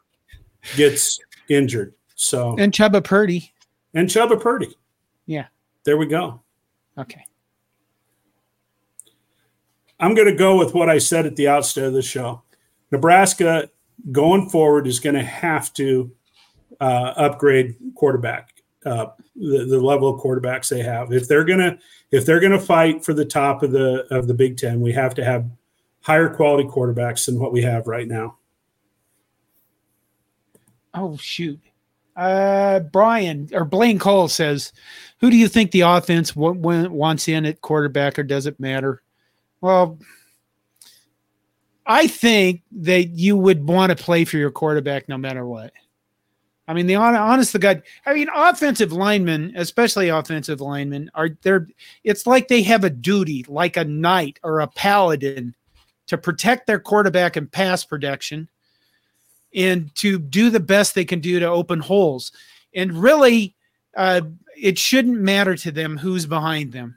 gets 0.77 1.19
injured. 1.49 1.95
So 2.15 2.57
and 2.59 2.73
Chuba 2.73 3.03
Purdy 3.03 3.53
and 3.95 4.09
Chuba 4.09 4.41
Purdy. 4.41 4.77
Yeah, 5.27 5.47
there 5.85 5.97
we 5.97 6.07
go. 6.07 6.41
Okay. 6.99 7.25
I'm 9.99 10.15
going 10.15 10.29
to 10.29 10.35
go 10.35 10.59
with 10.59 10.75
what 10.75 10.91
I 10.91 10.99
said 10.99 11.27
at 11.27 11.37
the 11.37 11.47
outset 11.47 11.85
of 11.85 11.93
the 11.93 12.03
show. 12.03 12.43
Nebraska 12.91 13.71
going 14.11 14.49
forward 14.51 14.89
is 14.89 14.99
going 14.99 15.15
to 15.15 15.23
have 15.23 15.73
to 15.75 16.11
uh, 16.81 17.15
upgrade 17.17 17.77
quarterback, 17.95 18.62
uh, 18.85 19.07
the, 19.37 19.65
the 19.65 19.81
level 19.81 20.09
of 20.09 20.21
quarterbacks 20.21 20.69
they 20.69 20.83
have. 20.83 21.13
If 21.13 21.29
they're 21.29 21.45
gonna 21.45 21.79
if 22.11 22.27
they're 22.27 22.41
gonna 22.41 22.61
fight 22.61 23.05
for 23.05 23.15
the 23.15 23.25
top 23.25 23.63
of 23.63 23.73
the 23.73 24.07
of 24.15 24.27
the 24.27 24.35
Big 24.35 24.57
Ten, 24.57 24.81
we 24.81 24.93
have 24.93 25.15
to 25.17 25.25
have 25.25 25.49
higher 26.01 26.29
quality 26.29 26.69
quarterbacks 26.69 27.27
than 27.27 27.39
what 27.39 27.53
we 27.53 27.63
have 27.63 27.87
right 27.87 28.09
now. 28.09 28.37
Oh 30.95 31.17
shoot! 31.17 31.61
Uh, 32.17 32.81
Brian 32.81 33.49
or 33.53 33.65
Blaine 33.65 33.99
Cole 33.99 34.29
says, 34.29 34.73
"Who 35.21 35.31
do 35.31 35.37
you 35.37 35.49
think 35.49 35.71
the 35.71 35.83
offense 35.83 36.33
w- 36.33 36.55
w- 36.55 36.91
wants 36.91 37.29
in 37.29 37.47
at 37.47 37.61
quarterback, 37.61 38.19
or 38.19 38.25
does 38.25 38.47
it 38.47 38.61
matter?" 38.61 39.03
Well, 39.61 39.99
I 41.87 42.07
think 42.07 42.63
that 42.73 43.11
you 43.11 43.37
would 43.37 43.67
want 43.67 43.97
to 43.97 44.05
play 44.05 44.25
for 44.25 44.37
your 44.37 44.51
quarterback 44.51 45.09
no 45.09 45.17
matter 45.17 45.47
what. 45.47 45.73
I 46.73 46.75
mean, 46.75 46.87
the 46.87 46.95
honest 46.95 47.53
to 47.53 47.59
God, 47.59 47.83
I 48.07 48.15
mean, 48.15 48.29
offensive 48.35 48.93
linemen, 48.93 49.53
especially 49.57 50.09
offensive 50.09 50.63
linemen, 50.63 51.11
are 51.15 51.29
there. 51.43 51.69
It's 52.03 52.27
like 52.27 52.49
they 52.49 52.63
have 52.63 52.83
a 52.83 52.89
duty, 52.89 53.45
like 53.47 53.77
a 53.77 53.85
knight 53.85 54.39
or 54.43 54.61
a 54.61 54.67
paladin, 54.67 55.55
to 56.07 56.17
protect 56.17 56.67
their 56.67 56.81
quarterback 56.81 57.37
and 57.37 57.53
pass 57.53 57.85
protection 57.85 58.49
and 59.55 59.95
to 59.97 60.19
do 60.19 60.49
the 60.49 60.61
best 60.61 60.95
they 60.95 61.05
can 61.05 61.21
do 61.21 61.39
to 61.41 61.47
open 61.47 61.79
holes. 61.81 62.33
And 62.75 63.03
really, 63.03 63.55
uh, 63.95 64.23
it 64.57 64.79
shouldn't 64.79 65.21
matter 65.21 65.55
to 65.57 65.73
them 65.73 65.99
who's 65.99 66.25
behind 66.25 66.73
them. 66.73 66.97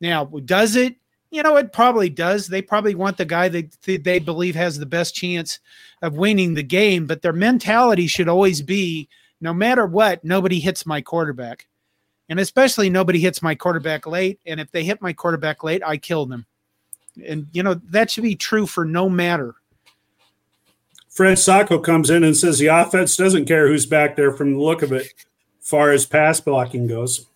Now, 0.00 0.26
does 0.26 0.76
it? 0.76 0.94
You 1.30 1.42
know, 1.42 1.56
it 1.56 1.72
probably 1.72 2.08
does. 2.08 2.48
They 2.48 2.60
probably 2.60 2.94
want 2.94 3.16
the 3.16 3.24
guy 3.24 3.48
that 3.48 3.80
they 3.82 4.18
believe 4.18 4.56
has 4.56 4.78
the 4.78 4.86
best 4.86 5.14
chance 5.14 5.60
of 6.02 6.16
winning 6.16 6.54
the 6.54 6.62
game, 6.62 7.06
but 7.06 7.22
their 7.22 7.32
mentality 7.32 8.06
should 8.06 8.28
always 8.28 8.62
be 8.62 9.08
no 9.40 9.54
matter 9.54 9.86
what, 9.86 10.24
nobody 10.24 10.60
hits 10.60 10.84
my 10.84 11.00
quarterback. 11.00 11.66
And 12.28 12.38
especially 12.38 12.90
nobody 12.90 13.18
hits 13.18 13.42
my 13.42 13.54
quarterback 13.54 14.06
late. 14.06 14.38
And 14.44 14.60
if 14.60 14.70
they 14.70 14.84
hit 14.84 15.00
my 15.00 15.12
quarterback 15.12 15.64
late, 15.64 15.82
I 15.84 15.96
kill 15.96 16.26
them. 16.26 16.46
And, 17.24 17.46
you 17.52 17.62
know, 17.62 17.74
that 17.74 18.10
should 18.10 18.22
be 18.22 18.36
true 18.36 18.66
for 18.66 18.84
no 18.84 19.08
matter 19.08 19.54
Fred 21.10 21.38
Sacco 21.38 21.78
comes 21.80 22.08
in 22.08 22.22
and 22.22 22.36
says 22.36 22.58
the 22.58 22.68
offense 22.68 23.16
doesn't 23.16 23.46
care 23.46 23.66
who's 23.66 23.84
back 23.84 24.14
there 24.14 24.32
from 24.32 24.52
the 24.54 24.60
look 24.60 24.80
of 24.80 24.92
it, 24.92 25.12
far 25.60 25.90
as 25.90 26.06
pass 26.06 26.40
blocking 26.40 26.86
goes. 26.86 27.26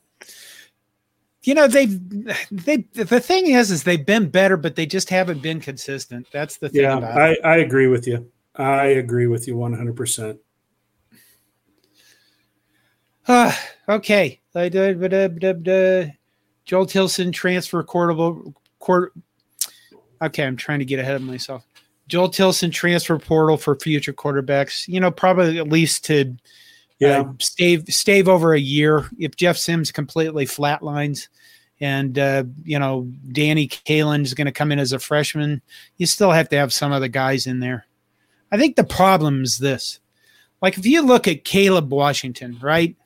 You 1.46 1.54
know, 1.54 1.68
they've 1.68 2.00
they 2.50 2.78
the 2.92 3.20
thing 3.20 3.48
is 3.48 3.70
is 3.70 3.84
they've 3.84 4.04
been 4.04 4.30
better, 4.30 4.56
but 4.56 4.76
they 4.76 4.86
just 4.86 5.10
haven't 5.10 5.42
been 5.42 5.60
consistent. 5.60 6.26
That's 6.32 6.56
the 6.56 6.70
thing. 6.70 6.82
Yeah, 6.82 6.98
I, 6.98 7.36
I 7.44 7.56
agree 7.58 7.86
with 7.86 8.06
you. 8.06 8.30
I 8.56 8.86
agree 8.86 9.26
with 9.26 9.46
you 9.46 9.56
100 9.56 9.94
percent 9.96 10.38
uh, 13.26 13.52
okay. 13.88 14.40
Joel 16.64 16.86
Tilson 16.86 17.32
transfer 17.32 17.82
quarterable 17.82 18.54
court. 18.78 19.12
Okay, 20.22 20.44
I'm 20.44 20.56
trying 20.56 20.78
to 20.78 20.84
get 20.84 20.98
ahead 20.98 21.16
of 21.16 21.22
myself. 21.22 21.66
Joel 22.06 22.28
Tilson 22.28 22.70
transfer 22.70 23.18
portal 23.18 23.56
for 23.56 23.74
future 23.76 24.12
quarterbacks. 24.12 24.86
You 24.86 25.00
know, 25.00 25.10
probably 25.10 25.58
at 25.58 25.68
least 25.68 26.04
to 26.06 26.36
yeah 27.04 27.20
uh, 27.20 27.32
stave 27.38 27.84
stave 27.88 28.28
over 28.28 28.54
a 28.54 28.60
year 28.60 29.08
if 29.18 29.36
Jeff 29.36 29.56
Sims 29.56 29.92
completely 29.92 30.46
flatlines, 30.46 31.28
and 31.80 32.18
uh, 32.18 32.44
you 32.62 32.78
know 32.78 33.10
Danny 33.32 33.68
Kaelin 33.68 34.22
is 34.22 34.34
going 34.34 34.46
to 34.46 34.52
come 34.52 34.72
in 34.72 34.78
as 34.78 34.92
a 34.92 34.98
freshman. 34.98 35.62
You 35.96 36.06
still 36.06 36.32
have 36.32 36.48
to 36.50 36.56
have 36.56 36.72
some 36.72 36.92
of 36.92 37.00
the 37.00 37.08
guys 37.08 37.46
in 37.46 37.60
there. 37.60 37.86
I 38.52 38.58
think 38.58 38.76
the 38.76 38.84
problem 38.84 39.42
is 39.42 39.58
this: 39.58 40.00
like 40.60 40.78
if 40.78 40.86
you 40.86 41.02
look 41.02 41.28
at 41.28 41.44
Caleb 41.44 41.92
Washington, 41.92 42.58
right, 42.60 42.96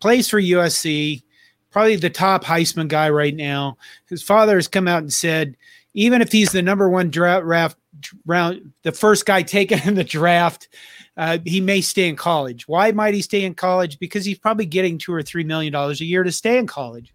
plays 0.00 0.28
for 0.28 0.40
USC, 0.40 1.22
probably 1.70 1.96
the 1.96 2.10
top 2.10 2.44
Heisman 2.44 2.88
guy 2.88 3.10
right 3.10 3.34
now. 3.34 3.76
His 4.08 4.22
father 4.22 4.56
has 4.56 4.68
come 4.68 4.88
out 4.88 5.02
and 5.02 5.12
said 5.12 5.56
even 5.94 6.22
if 6.22 6.30
he's 6.32 6.52
the 6.52 6.62
number 6.62 6.88
one 6.88 7.10
draft 7.10 7.46
round, 8.26 8.72
the 8.82 8.92
first 8.92 9.26
guy 9.26 9.42
taken 9.42 9.80
in 9.86 9.94
the 9.94 10.04
draft, 10.04 10.68
uh, 11.20 11.36
he 11.44 11.60
may 11.60 11.82
stay 11.82 12.08
in 12.08 12.16
college. 12.16 12.66
Why 12.66 12.92
might 12.92 13.12
he 13.12 13.20
stay 13.20 13.44
in 13.44 13.52
college? 13.52 13.98
Because 13.98 14.24
he's 14.24 14.38
probably 14.38 14.64
getting 14.64 14.96
two 14.96 15.12
or 15.12 15.22
three 15.22 15.44
million 15.44 15.70
dollars 15.70 16.00
a 16.00 16.06
year 16.06 16.22
to 16.22 16.32
stay 16.32 16.56
in 16.56 16.66
college. 16.66 17.12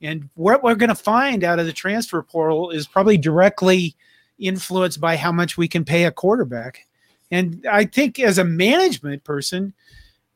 And 0.00 0.30
what 0.36 0.62
we're 0.62 0.74
going 0.74 0.88
to 0.88 0.94
find 0.94 1.44
out 1.44 1.58
of 1.58 1.66
the 1.66 1.72
transfer 1.72 2.22
portal 2.22 2.70
is 2.70 2.86
probably 2.86 3.18
directly 3.18 3.94
influenced 4.38 5.02
by 5.02 5.16
how 5.16 5.32
much 5.32 5.58
we 5.58 5.68
can 5.68 5.84
pay 5.84 6.04
a 6.04 6.10
quarterback. 6.10 6.86
And 7.30 7.66
I 7.70 7.84
think 7.84 8.18
as 8.18 8.38
a 8.38 8.44
management 8.44 9.22
person, 9.22 9.74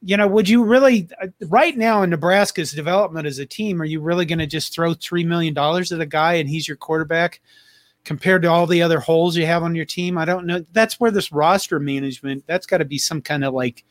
you 0.03 0.19
know, 0.19 0.29
would 0.29 0.47
you 0.47 0.63
really 0.63 1.09
uh, 1.23 1.29
right 1.47 1.75
now 1.75 2.03
in 2.03 2.11
Nebraska's 2.11 2.73
development 2.73 3.27
as 3.27 3.39
a 3.39 3.47
team, 3.47 3.81
are 3.81 3.87
you 3.87 4.03
really 4.03 4.27
going 4.27 4.41
to 4.41 4.47
just 4.47 4.75
throw 4.75 4.93
three 4.93 5.25
million 5.25 5.55
dollars 5.55 5.91
at 5.91 6.03
a 6.03 6.07
guy 6.07 6.35
and 6.35 6.51
he's 6.51 6.69
your 6.69 6.77
quarterback? 6.77 7.41
Compared 8.07 8.41
to 8.41 8.49
all 8.49 8.67
the 8.69 8.81
other 8.81 9.01
holes 9.01 9.37
you 9.37 9.45
have 9.47 9.65
on 9.65 9.75
your 9.75 9.85
team. 9.85 10.17
I 10.17 10.25
don't 10.25 10.47
know. 10.47 10.65
That's 10.73 11.01
where 11.01 11.11
this 11.11 11.33
roster 11.33 11.81
management, 11.81 12.45
that's 12.47 12.65
got 12.65 12.79
to 12.79 12.85
be 12.85 12.99
some 12.99 13.21
kind 13.21 13.45
of 13.45 13.53
like 13.53 13.85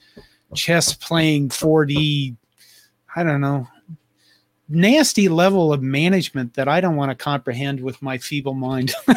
chess 0.56 0.94
playing 0.94 1.50
4D, 1.50 2.38
I 3.14 3.24
don't 3.24 3.42
know, 3.42 3.68
nasty 4.70 5.28
level 5.28 5.74
of 5.74 5.84
management 5.84 6.54
that 6.54 6.70
I 6.70 6.80
don't 6.80 6.96
want 6.96 7.12
to 7.12 7.16
comprehend 7.16 7.82
with 7.82 8.02
my 8.02 8.18
feeble 8.18 8.54
mind. 8.54 8.94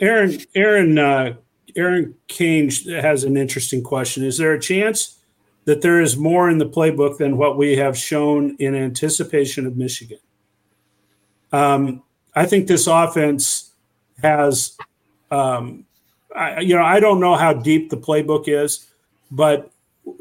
Aaron, 0.00 0.38
Aaron, 0.54 0.98
uh, 0.98 1.34
Aaron 1.74 2.14
Kane 2.28 2.70
has 2.86 3.24
an 3.24 3.36
interesting 3.36 3.82
question. 3.82 4.22
Is 4.22 4.38
there 4.38 4.52
a 4.52 4.60
chance 4.60 5.18
that 5.64 5.82
there 5.82 6.00
is 6.00 6.16
more 6.16 6.48
in 6.48 6.58
the 6.58 6.68
playbook 6.68 7.18
than 7.18 7.36
what 7.36 7.58
we 7.58 7.76
have 7.76 7.98
shown 7.98 8.54
in 8.60 8.76
anticipation 8.76 9.66
of 9.66 9.76
Michigan? 9.76 10.18
Um, 11.50 12.04
I 12.34 12.46
think 12.46 12.66
this 12.66 12.86
offense 12.86 13.70
has, 14.22 14.76
um, 15.30 15.84
I, 16.34 16.60
you 16.60 16.74
know, 16.74 16.82
I 16.82 17.00
don't 17.00 17.20
know 17.20 17.36
how 17.36 17.52
deep 17.52 17.90
the 17.90 17.96
playbook 17.96 18.44
is, 18.48 18.86
but 19.30 19.70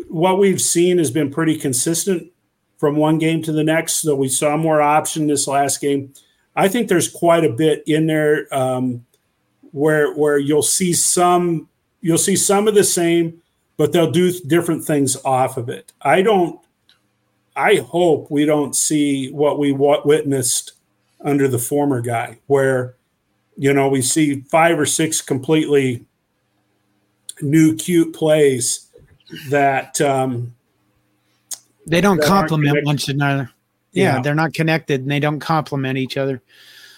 what 0.10 0.40
we've 0.40 0.62
seen 0.62 0.98
has 0.98 1.12
been 1.12 1.32
pretty 1.32 1.58
consistent 1.58 2.32
from 2.78 2.96
one 2.96 3.18
game 3.18 3.42
to 3.44 3.52
the 3.52 3.64
next. 3.64 3.98
So 3.98 4.16
we 4.16 4.28
saw 4.28 4.58
more 4.58 4.82
option 4.82 5.28
this 5.28 5.48
last 5.48 5.80
game. 5.80 6.14
I 6.56 6.68
think 6.68 6.88
there's 6.88 7.10
quite 7.10 7.46
a 7.46 7.52
bit 7.52 7.84
in 7.88 8.08
there 8.08 8.54
um, 8.54 9.06
where 9.72 10.14
where 10.14 10.38
you'll 10.38 10.64
see 10.64 10.92
some 10.92 11.70
you'll 12.02 12.18
see 12.18 12.36
some 12.36 12.68
of 12.68 12.76
the 12.76 12.84
same, 12.84 13.42
but 13.78 13.94
they'll 13.94 14.12
do 14.12 14.32
different 14.42 14.84
things 14.84 15.16
off 15.24 15.58
of 15.58 15.70
it. 15.70 15.94
I 16.02 16.22
don't. 16.22 16.60
I 17.56 17.76
hope 17.76 18.32
we 18.32 18.46
don't 18.46 18.76
see 18.76 19.32
what 19.32 19.60
we 19.60 19.72
witnessed 19.72 20.74
under 21.24 21.48
the 21.48 21.60
former 21.60 22.02
guy, 22.02 22.40
where 22.48 22.96
you 23.58 23.74
know, 23.74 23.88
we 23.90 24.02
see 24.02 24.42
five 24.42 24.80
or 24.80 24.86
six 24.86 25.22
completely 25.22 26.06
new 27.42 27.76
cute 27.76 28.14
plays 28.14 28.88
that 29.50 30.00
um, 30.02 30.56
they 31.86 32.02
don't 32.02 32.22
complement 32.22 32.86
one 32.86 32.98
another. 33.08 33.52
Yeah, 33.92 34.16
yeah, 34.16 34.22
they're 34.22 34.36
not 34.36 34.54
connected 34.54 35.02
and 35.02 35.12
they 35.12 35.20
don't 35.20 35.40
complement 35.40 35.98
each 35.98 36.18
other. 36.18 36.42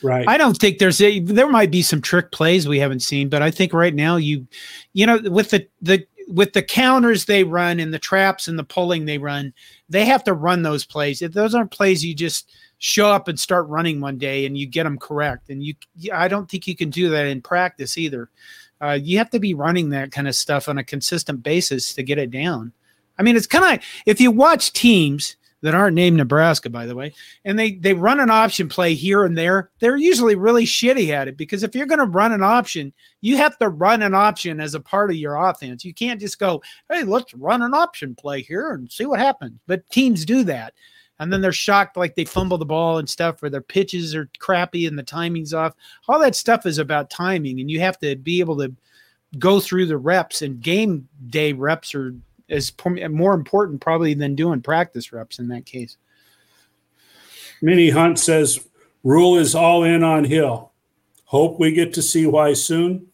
Right. 0.04 0.28
I 0.28 0.38
don't 0.38 0.58
think 0.58 0.78
there's 0.78 1.02
a 1.02 1.20
there 1.20 1.50
might 1.50 1.72
be 1.72 1.82
some 1.82 2.02
trick 2.02 2.32
plays 2.32 2.68
we 2.68 2.80
haven't 2.80 3.00
seen, 3.02 3.30
but 3.30 3.42
I 3.42 3.52
think 3.52 3.74
right 3.74 3.94
now 3.94 4.18
you 4.18 4.48
you 4.94 5.06
know 5.06 5.20
with 5.26 5.50
the 5.50 5.68
the 5.82 6.06
with 6.28 6.54
the 6.54 6.62
counters 6.62 7.26
they 7.26 7.44
run 7.44 7.80
and 7.80 7.94
the 7.94 8.00
traps 8.00 8.48
and 8.48 8.60
the 8.60 8.64
pulling 8.64 9.06
they 9.06 9.18
run, 9.18 9.54
they 9.90 10.06
have 10.06 10.24
to 10.26 10.34
run 10.34 10.62
those 10.62 10.86
plays. 10.86 11.22
If 11.22 11.34
those 11.34 11.56
aren't 11.56 11.72
plays 11.72 12.06
you 12.06 12.14
just 12.14 12.52
show 12.84 13.08
up 13.08 13.30
and 13.30 13.40
start 13.40 13.66
running 13.70 14.02
one 14.02 14.18
day 14.18 14.46
and 14.46 14.58
you 14.58 14.68
get 14.68 14.84
them 14.84 14.98
correct. 14.98 15.50
And 15.50 15.64
you 15.64 15.74
I 16.12 16.28
don't 16.28 16.52
think 16.52 16.68
you 16.68 16.76
can 16.76 16.90
do 16.90 17.10
that 17.12 17.26
in 17.26 17.42
practice 17.42 17.98
either. 17.98 18.30
Uh, 18.82 19.00
you 19.02 19.18
have 19.18 19.30
to 19.30 19.40
be 19.40 19.54
running 19.54 19.90
that 19.92 20.12
kind 20.12 20.28
of 20.28 20.36
stuff 20.36 20.68
on 20.68 20.78
a 20.78 20.84
consistent 20.84 21.44
basis 21.44 21.94
to 21.94 22.04
get 22.04 22.18
it 22.18 22.30
down. 22.30 22.74
I 23.18 23.24
mean, 23.24 23.38
it's 23.38 23.48
kind 23.48 23.80
of 23.80 23.86
if 24.06 24.20
you 24.20 24.32
watch 24.32 24.74
teams 24.74 25.38
that 25.62 25.74
aren't 25.74 25.96
named 25.96 26.18
Nebraska, 26.18 26.70
by 26.70 26.86
the 26.86 26.94
way, 26.94 27.14
and 27.46 27.58
they 27.58 27.76
they 27.76 27.94
run 27.94 28.20
an 28.20 28.30
option 28.30 28.68
play 28.68 28.96
here 28.96 29.24
and 29.24 29.38
there, 29.38 29.70
they're 29.80 29.96
usually 29.96 30.36
really 30.36 30.66
shitty 30.66 31.12
at 31.12 31.30
it 31.30 31.38
because 31.38 31.64
if 31.64 31.74
you're 31.74 31.86
going 31.86 32.00
to 32.00 32.06
run 32.06 32.34
an 32.34 32.44
option, 32.44 32.92
you 33.22 33.38
have 33.38 33.58
to 33.60 33.70
run 33.70 34.02
an 34.02 34.14
option 34.14 34.60
as 34.60 34.76
a 34.76 34.82
part 34.82 35.10
of 35.10 35.16
your 35.16 35.38
offense. 35.38 35.86
You 35.86 35.94
can't 35.94 36.20
just 36.20 36.38
go, 36.38 36.62
"Hey, 36.92 37.06
let's 37.06 37.34
run 37.34 37.62
an 37.62 37.74
option 37.74 38.14
play 38.14 38.42
here 38.42 38.74
and 38.74 38.92
see 38.92 39.06
what 39.06 39.22
happens." 39.22 39.58
But 39.68 39.90
teams 39.90 40.26
do 40.26 40.44
that. 40.44 40.74
And 41.20 41.32
then 41.32 41.42
they're 41.42 41.52
shocked 41.52 41.96
like 41.96 42.16
they 42.16 42.26
fumble 42.26 42.58
the 42.58 42.66
ball 42.66 42.98
and 42.98 43.10
stuff, 43.10 43.42
or 43.44 43.50
their 43.50 43.62
pitches 43.62 44.16
are 44.16 44.30
crappy 44.40 44.88
and 44.88 44.98
the 44.98 45.04
timing's 45.04 45.54
off. 45.54 45.74
All 46.08 46.20
that 46.20 46.36
stuff 46.36 46.66
is 46.66 46.80
about 46.80 47.10
timing, 47.10 47.60
and 47.60 47.70
you 47.70 47.80
have 47.80 48.00
to 48.00 48.16
be 48.16 48.40
able 48.40 48.58
to 48.58 48.76
go 49.40 49.60
through 49.60 49.86
the 49.86 49.98
reps 49.98 50.42
and 50.42 50.62
game 50.62 51.08
day 51.28 51.54
reps 51.54 51.96
are 51.96 52.16
is 52.50 52.72
more 53.10 53.34
important 53.34 53.82
probably 53.82 54.14
than 54.14 54.36
doing 54.36 54.62
practice 54.62 55.12
reps 55.14 55.40
in 55.40 55.48
that 55.48 55.66
case. 55.66 55.98
Minnie 57.62 57.90
Hunt 57.90 58.20
says 58.20 58.68
"Rhule 59.04 59.38
is 59.38 59.56
all 59.56 59.84
in 59.84 60.04
on 60.04 60.26
Hill. 60.26 60.72
Hope 61.26 61.60
we 61.60 61.72
get 61.72 61.94
to 61.94 62.02
see 62.02 62.28
why 62.28 62.54
soon. 62.54 63.08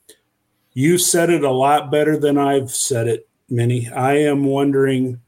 You 0.73 0.97
said 0.97 1.29
it 1.29 1.43
a 1.43 1.51
lot 1.51 1.91
better 1.91 2.17
than 2.17 2.37
I've 2.37 2.71
said 2.71 3.07
it, 3.07 3.29
Minnie. 3.49 3.89
I 3.89 4.15
am 4.17 4.45
wondering 4.45 5.21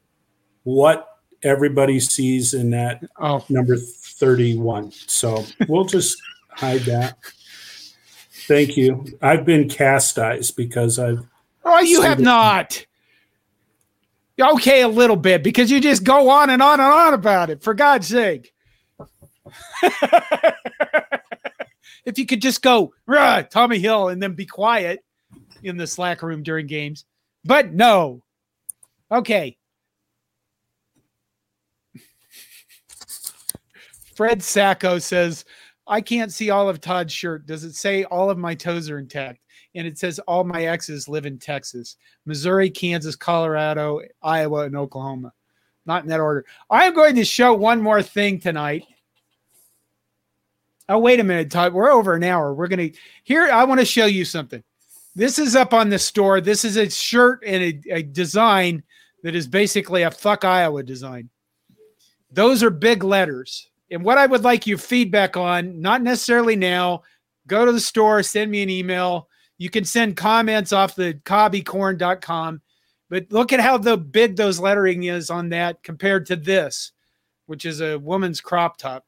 what 0.64 1.11
everybody 1.42 2.00
sees 2.00 2.54
in 2.54 2.70
that 2.70 3.02
oh. 3.18 3.44
number 3.48 3.76
31. 3.76 4.92
So 4.92 5.44
we'll 5.68 5.84
just 5.84 6.20
hide 6.50 6.80
that. 6.82 7.18
Thank 8.46 8.76
you. 8.76 9.04
I've 9.20 9.44
been 9.44 9.68
chastised 9.68 10.56
because 10.56 10.98
I've. 10.98 11.24
Oh, 11.64 11.80
you 11.80 12.02
have 12.02 12.18
not. 12.18 12.84
Okay, 14.40 14.82
a 14.82 14.88
little 14.88 15.16
bit 15.16 15.44
because 15.44 15.70
you 15.70 15.80
just 15.80 16.02
go 16.04 16.28
on 16.28 16.50
and 16.50 16.60
on 16.62 16.80
and 16.80 16.88
on 16.88 17.14
about 17.14 17.50
it. 17.50 17.62
For 17.62 17.74
God's 17.74 18.08
sake. 18.08 18.52
if 22.04 22.16
you 22.18 22.26
could 22.26 22.42
just 22.42 22.62
go, 22.62 22.92
Tommi 23.08 23.78
Hill, 23.78 24.08
and 24.08 24.22
then 24.22 24.34
be 24.34 24.46
quiet 24.46 25.04
in 25.62 25.76
the 25.76 25.86
slack 25.86 26.22
room 26.22 26.42
during 26.42 26.66
games. 26.66 27.04
But 27.44 27.72
no. 27.72 28.22
Okay. 29.10 29.56
Fred 34.14 34.42
Sacco 34.42 34.98
says, 34.98 35.44
I 35.86 36.00
can't 36.00 36.32
see 36.32 36.50
all 36.50 36.68
of 36.68 36.80
Todd's 36.80 37.12
shirt. 37.12 37.46
Does 37.46 37.64
it 37.64 37.74
say 37.74 38.04
all 38.04 38.30
of 38.30 38.38
my 38.38 38.54
toes 38.54 38.88
are 38.88 38.98
intact? 38.98 39.42
and 39.74 39.86
it 39.86 39.98
says 39.98 40.18
all 40.20 40.44
my 40.44 40.66
exes 40.66 41.08
live 41.08 41.26
in 41.26 41.38
Texas, 41.38 41.96
Missouri, 42.26 42.70
Kansas, 42.70 43.16
Colorado, 43.16 44.00
Iowa, 44.22 44.64
and 44.64 44.76
Oklahoma. 44.76 45.32
Not 45.86 46.02
in 46.02 46.08
that 46.10 46.20
order. 46.20 46.44
I 46.70 46.84
am 46.84 46.94
going 46.94 47.16
to 47.16 47.24
show 47.24 47.54
one 47.54 47.80
more 47.80 48.02
thing 48.02 48.38
tonight. 48.38 48.84
Oh, 50.88 50.98
wait 50.98 51.20
a 51.20 51.24
minute, 51.24 51.50
Todd. 51.50 51.72
We're 51.72 51.90
over 51.90 52.14
an 52.14 52.24
hour. 52.24 52.54
We're 52.54 52.68
going 52.68 52.92
to 52.92 52.98
here. 53.24 53.50
I 53.50 53.64
want 53.64 53.80
to 53.80 53.86
show 53.86 54.06
you 54.06 54.24
something. 54.24 54.62
This 55.14 55.38
is 55.38 55.56
up 55.56 55.74
on 55.74 55.88
the 55.88 55.98
store. 55.98 56.40
This 56.40 56.64
is 56.64 56.76
a 56.76 56.88
shirt 56.88 57.42
and 57.44 57.62
a, 57.62 57.96
a 57.96 58.02
design 58.02 58.82
that 59.22 59.34
is 59.34 59.46
basically 59.46 60.02
a 60.02 60.10
fuck 60.10 60.44
Iowa 60.44 60.82
design. 60.82 61.30
Those 62.30 62.62
are 62.62 62.70
big 62.70 63.04
letters. 63.04 63.68
And 63.92 64.02
what 64.02 64.18
I 64.18 64.26
would 64.26 64.42
like 64.42 64.66
your 64.66 64.78
feedback 64.78 65.36
on, 65.36 65.80
not 65.80 66.02
necessarily 66.02 66.56
now, 66.56 67.02
go 67.46 67.64
to 67.64 67.72
the 67.72 67.78
store, 67.78 68.22
send 68.22 68.50
me 68.50 68.62
an 68.62 68.70
email 68.70 69.28
you 69.62 69.70
can 69.70 69.84
send 69.84 70.16
comments 70.16 70.72
off 70.72 70.96
the 70.96 71.14
cobbycorn.com, 71.24 72.60
but 73.08 73.26
look 73.30 73.52
at 73.52 73.60
how 73.60 73.78
the 73.78 73.96
big 73.96 74.34
those 74.34 74.58
lettering 74.58 75.04
is 75.04 75.30
on 75.30 75.50
that 75.50 75.84
compared 75.84 76.26
to 76.26 76.34
this, 76.34 76.90
which 77.46 77.64
is 77.64 77.80
a 77.80 77.96
woman's 77.96 78.40
crop 78.40 78.76
top. 78.76 79.06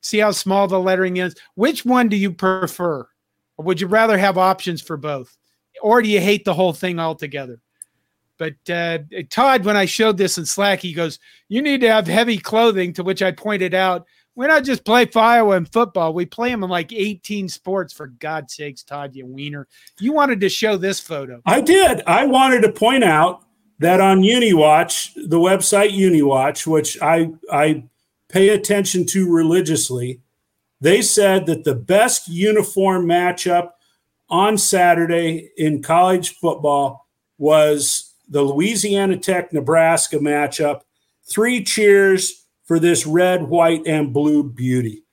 See 0.00 0.18
how 0.18 0.30
small 0.30 0.68
the 0.68 0.78
lettering 0.78 1.16
is? 1.16 1.34
Which 1.56 1.84
one 1.84 2.08
do 2.08 2.16
you 2.16 2.32
prefer? 2.32 3.08
Or 3.56 3.64
would 3.64 3.80
you 3.80 3.88
rather 3.88 4.16
have 4.16 4.38
options 4.38 4.80
for 4.80 4.96
both? 4.96 5.36
Or 5.82 6.00
do 6.00 6.08
you 6.08 6.20
hate 6.20 6.44
the 6.44 6.54
whole 6.54 6.72
thing 6.72 7.00
altogether? 7.00 7.60
But 8.40 8.70
uh, 8.70 9.00
Todd, 9.28 9.66
when 9.66 9.76
I 9.76 9.84
showed 9.84 10.16
this 10.16 10.38
in 10.38 10.46
Slack, 10.46 10.80
he 10.80 10.94
goes, 10.94 11.18
You 11.48 11.60
need 11.60 11.82
to 11.82 11.92
have 11.92 12.06
heavy 12.06 12.38
clothing, 12.38 12.94
to 12.94 13.04
which 13.04 13.22
I 13.22 13.32
pointed 13.32 13.74
out 13.74 14.06
we're 14.34 14.46
not 14.46 14.64
just 14.64 14.86
play 14.86 15.06
Iowa 15.14 15.56
in 15.56 15.66
football. 15.66 16.14
We 16.14 16.24
play 16.24 16.50
them 16.50 16.64
in 16.64 16.70
like 16.70 16.94
18 16.94 17.50
sports, 17.50 17.92
for 17.92 18.06
God's 18.06 18.54
sakes, 18.54 18.82
Todd, 18.82 19.14
you 19.14 19.26
wiener. 19.26 19.68
You 19.98 20.14
wanted 20.14 20.40
to 20.40 20.48
show 20.48 20.78
this 20.78 20.98
photo. 20.98 21.42
I 21.44 21.60
did. 21.60 22.02
I 22.06 22.24
wanted 22.24 22.62
to 22.62 22.72
point 22.72 23.04
out 23.04 23.44
that 23.80 24.00
on 24.00 24.22
UniWatch, 24.22 25.28
the 25.28 25.38
website 25.38 25.90
UniWatch, 25.90 26.66
which 26.66 27.00
I, 27.02 27.32
I 27.52 27.84
pay 28.30 28.48
attention 28.50 29.04
to 29.08 29.30
religiously, 29.30 30.22
they 30.80 31.02
said 31.02 31.44
that 31.44 31.64
the 31.64 31.74
best 31.74 32.26
uniform 32.26 33.06
matchup 33.06 33.72
on 34.30 34.56
Saturday 34.56 35.50
in 35.58 35.82
college 35.82 36.36
football 36.36 37.06
was 37.36 38.09
the 38.30 38.42
Louisiana 38.42 39.18
Tech 39.18 39.52
Nebraska 39.52 40.16
matchup. 40.16 40.82
Three 41.24 41.62
cheers 41.62 42.46
for 42.64 42.78
this 42.78 43.04
red, 43.04 43.42
white, 43.42 43.82
and 43.86 44.12
blue 44.12 44.42
beauty. 44.44 45.04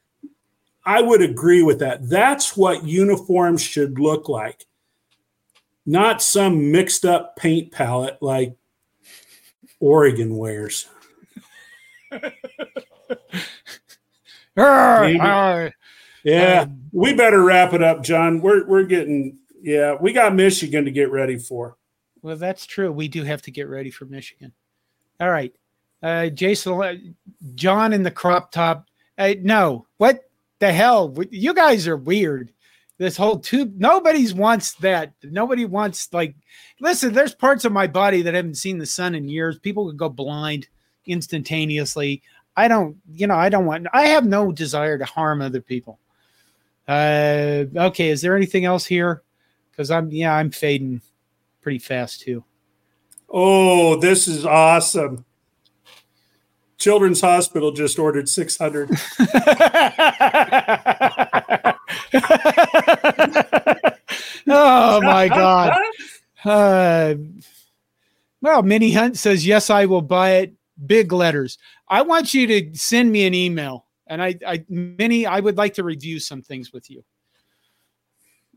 I 0.86 1.02
would 1.02 1.22
agree 1.22 1.64
with 1.64 1.80
that. 1.80 2.08
That's 2.08 2.56
what 2.56 2.86
uniforms 2.86 3.62
should 3.62 4.00
look 4.00 4.30
like, 4.30 4.66
not 5.86 6.22
some 6.22 6.72
mixed 6.72 7.04
up 7.04 7.36
paint 7.36 7.74
palette 7.74 8.22
like 8.22 8.56
Oregon 9.82 10.38
wears. 10.38 10.88
yeah, 16.24 16.66
we 16.94 17.14
better 17.14 17.44
wrap 17.44 17.74
it 17.74 17.84
up, 17.84 18.02
Jon. 18.02 18.42
We're 18.42 18.66
we're 18.66 18.86
getting 18.86 19.40
yeah, 19.62 19.96
we 20.00 20.14
got 20.14 20.34
Michigan 20.36 20.86
to 20.86 20.92
get 20.92 21.12
ready 21.12 21.38
for. 21.38 21.76
Well, 22.22 22.38
that's 22.38 22.66
true. 22.66 22.92
We 22.92 23.08
do 23.08 23.24
have 23.24 23.42
to 23.44 23.52
get 23.52 23.70
ready 23.70 23.92
for 23.92 24.06
Michigan. 24.06 24.54
All 25.20 25.30
right 25.30 25.54
uh, 26.04 26.28
Jason, 26.30 26.82
uh, 26.82 26.96
Jon 27.56 27.94
in 27.94 28.04
the 28.04 28.12
crop 28.12 28.52
top. 28.52 28.88
Uh, 29.18 29.34
no, 29.42 29.88
what 29.98 30.22
the 30.60 30.72
hell? 30.72 31.16
You 31.32 31.54
guys 31.54 31.88
are 31.88 31.98
weird. 31.98 32.52
This 33.00 33.18
whole 33.18 33.40
tube, 33.40 33.76
nobody's 33.78 34.34
wants 34.34 34.74
that. 34.76 35.14
Nobody 35.24 35.66
wants 35.66 36.12
like. 36.14 36.36
Listen, 36.80 37.14
there's 37.14 37.36
parts 37.36 37.66
of 37.66 37.72
my 37.72 37.88
body 37.88 38.24
that 38.24 38.34
haven't 38.34 38.56
seen 38.56 38.80
the 38.80 38.86
sun 38.86 39.16
in 39.16 39.28
years. 39.28 39.60
People 39.60 39.88
could 39.88 39.98
go 39.98 40.10
blind 40.10 40.68
instantaneously. 41.06 42.22
I 42.56 42.68
don't, 42.68 42.98
you 43.12 43.28
know, 43.28 43.36
I 43.36 43.50
don't 43.50 43.66
want. 43.66 43.88
I 43.94 44.08
have 44.08 44.26
no 44.26 44.52
desire 44.52 44.98
to 44.98 45.06
harm 45.06 45.42
other 45.42 45.62
people. 45.62 46.00
Uh, 46.88 47.66
okay, 47.76 48.10
is 48.10 48.22
there 48.22 48.36
anything 48.36 48.66
else 48.66 48.86
here? 48.86 49.22
Because 49.72 49.92
I'm, 49.92 50.10
yeah, 50.10 50.34
I'm 50.34 50.50
fading 50.50 51.02
pretty 51.68 51.80
fast 51.80 52.22
too. 52.22 52.46
Oh, 53.30 53.98
this 53.98 54.26
is 54.26 54.46
awesome. 54.46 55.26
Children's 56.78 57.20
Hospital 57.20 57.74
just 57.74 58.00
ordered 58.00 58.30
600. 58.30 58.90
oh 64.48 65.02
my 65.02 65.28
God. 65.28 65.74
Uh, 66.46 67.16
well, 68.40 68.64
Minnie 68.64 68.94
Hunt 68.94 69.18
says, 69.18 69.46
Yes, 69.46 69.70
I 69.70 69.88
will 69.88 70.02
buy 70.02 70.36
it. 70.36 70.54
Big 70.86 71.12
letters. 71.12 71.58
I 71.90 72.02
want 72.04 72.34
you 72.34 72.48
to 72.48 72.74
send 72.78 73.12
me 73.12 73.28
an 73.28 73.34
email. 73.34 73.88
And 74.08 74.24
I, 74.24 74.36
I, 74.48 74.64
Minnie, 74.70 75.26
I 75.26 75.42
would 75.42 75.58
like 75.58 75.74
to 75.74 75.84
review 75.84 76.22
some 76.22 76.42
things 76.42 76.72
with 76.72 76.90
you. 76.90 77.04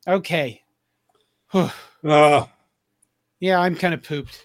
Okay. 0.07 0.63
uh, 2.05 2.47
yeah, 3.41 3.59
I'm 3.59 3.75
kind 3.75 3.95
of 3.95 4.03
pooped. 4.03 4.45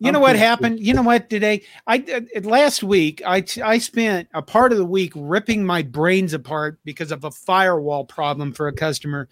You 0.00 0.08
I'm 0.08 0.14
know 0.14 0.20
what 0.20 0.36
happened? 0.36 0.78
Good. 0.78 0.86
You 0.86 0.94
know 0.94 1.02
what 1.02 1.28
today? 1.28 1.62
I 1.86 1.98
uh, 1.98 2.40
last 2.40 2.82
week 2.82 3.20
I 3.26 3.44
I 3.62 3.76
spent 3.76 4.28
a 4.32 4.40
part 4.40 4.72
of 4.72 4.78
the 4.78 4.84
week 4.84 5.12
ripping 5.14 5.64
my 5.64 5.82
brains 5.82 6.32
apart 6.32 6.78
because 6.84 7.12
of 7.12 7.24
a 7.24 7.30
firewall 7.30 8.06
problem 8.06 8.52
for 8.52 8.68
a 8.68 8.72
customer, 8.72 9.28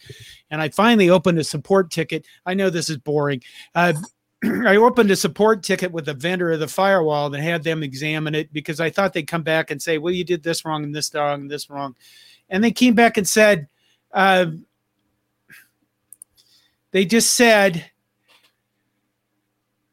and 0.50 0.60
I 0.60 0.68
finally 0.68 1.08
opened 1.08 1.38
a 1.38 1.44
support 1.44 1.90
ticket. 1.90 2.26
I 2.44 2.52
know 2.52 2.68
this 2.68 2.90
is 2.90 2.98
boring. 2.98 3.42
Uh, 3.74 3.94
I 4.44 4.76
opened 4.76 5.10
a 5.10 5.16
support 5.16 5.62
ticket 5.62 5.90
with 5.90 6.04
the 6.04 6.12
vendor 6.12 6.52
of 6.52 6.60
the 6.60 6.68
firewall 6.68 7.34
and 7.34 7.42
had 7.42 7.64
them 7.64 7.82
examine 7.82 8.34
it 8.34 8.52
because 8.52 8.78
I 8.78 8.90
thought 8.90 9.14
they'd 9.14 9.22
come 9.22 9.42
back 9.42 9.70
and 9.70 9.80
say, 9.80 9.96
"Well, 9.96 10.12
you 10.12 10.22
did 10.22 10.42
this 10.42 10.66
wrong 10.66 10.84
and 10.84 10.94
this 10.94 11.14
wrong 11.14 11.40
and 11.40 11.50
this 11.50 11.70
wrong," 11.70 11.96
and 12.50 12.62
they 12.62 12.72
came 12.72 12.94
back 12.94 13.16
and 13.16 13.26
said, 13.26 13.68
uh, 14.12 14.46
"They 16.90 17.06
just 17.06 17.34
said." 17.34 17.90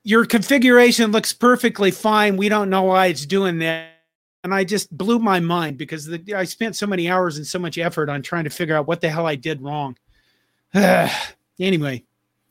Your 0.05 0.23
configuration 0.23 1.11
looks 1.11 1.33
perfectly 1.33 1.89
fine. 1.89 2.37
We 2.37 2.47
don't 2.47 2.69
know 2.69 2.83
why 2.83 3.07
it's 3.07 3.25
doing 3.25 3.57
that. 3.59 3.89
And 4.43 4.53
I 4.53 4.63
just 4.63 4.95
blew 4.95 5.17
my 5.17 5.39
mind 5.39 5.79
because 5.79 6.05
the, 6.05 6.35
I 6.35 6.43
spent 6.43 6.75
so 6.75 6.85
many 6.85 7.09
hours 7.09 7.37
and 7.37 7.47
so 7.47 7.57
much 7.57 7.79
effort 7.79 8.07
on 8.07 8.21
trying 8.21 8.43
to 8.43 8.51
figure 8.51 8.77
out 8.77 8.87
what 8.87 9.01
the 9.01 9.09
hell 9.09 9.25
I 9.25 9.33
did 9.33 9.63
wrong. 9.63 9.97
anyway, 11.59 12.03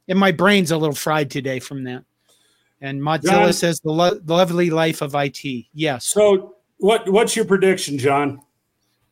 and 0.09 0.19
my 0.19 0.33
brain's 0.33 0.73
a 0.73 0.77
little 0.77 0.97
fried 0.97 1.31
today 1.31 1.61
from 1.61 1.85
that. 1.85 2.05
And 2.81 3.01
Mozilla 3.01 3.23
John, 3.23 3.53
says 3.53 3.79
the, 3.79 3.93
lo- 3.93 4.19
the 4.21 4.35
lovely 4.35 4.71
life 4.71 5.01
of 5.01 5.15
IT. 5.15 5.45
Yes. 5.73 6.07
So 6.07 6.57
what 6.79 7.09
what's 7.09 7.37
your 7.37 7.45
prediction, 7.45 7.99
Jon? 7.99 8.43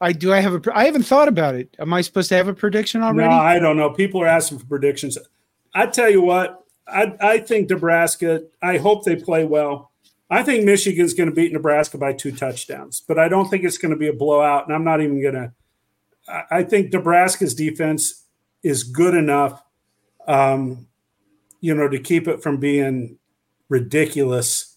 I 0.01 0.13
do. 0.13 0.33
I 0.33 0.41
have 0.41 0.55
a. 0.55 0.77
I 0.77 0.85
haven't 0.85 1.05
thought 1.05 1.29
about 1.29 1.55
it. 1.55 1.77
Am 1.79 1.95
I 1.95 2.01
supposed 2.01 2.29
to 2.31 2.35
have 2.35 2.49
a 2.49 2.55
prediction 2.55 3.03
already? 3.03 3.31
No, 3.31 3.37
I 3.37 3.61
don't 3.61 3.77
know. 3.77 3.91
People 3.91 4.21
are 4.21 4.27
asking 4.27 4.59
for 4.59 4.67
predictions. 4.67 5.17
I 5.73 5.87
tell 5.87 6.11
you 6.11 6.21
what, 6.21 6.62
I, 6.87 7.15
I 7.21 7.39
think 7.39 7.71
Nebraska, 7.71 8.43
I 8.61 8.79
hope 8.79 9.05
they 9.05 9.17
play 9.17 9.45
well. 9.45 9.93
I 10.31 10.43
think 10.43 10.65
Michigan's 10.65 11.15
going 11.15 11.29
to 11.29 11.35
beat 11.35 11.53
Nebraska 11.53 11.99
by 11.99 12.15
two 12.15 12.33
touchdowns, 12.33 13.03
but 13.07 13.19
I 13.19 13.29
don't 13.29 13.49
think 13.49 13.65
it's 13.65 13.79
going 13.79 13.91
to 13.91 13.99
be 13.99 14.09
a 14.09 14.15
blowout. 14.15 14.67
And 14.67 14.75
I'm 14.75 14.85
not 14.85 15.03
even 15.03 15.21
going 15.21 15.35
to. 15.35 15.53
I 16.51 16.63
think 16.63 16.93
Nebraska's 16.93 17.55
defense 17.55 18.25
is 18.63 18.85
good 18.85 19.15
enough, 19.15 19.63
um, 20.27 20.87
you 21.61 21.75
know, 21.75 21.89
to 21.89 21.99
keep 21.99 22.29
it 22.29 22.43
from 22.43 22.59
being 22.59 23.19
ridiculous, 23.69 24.77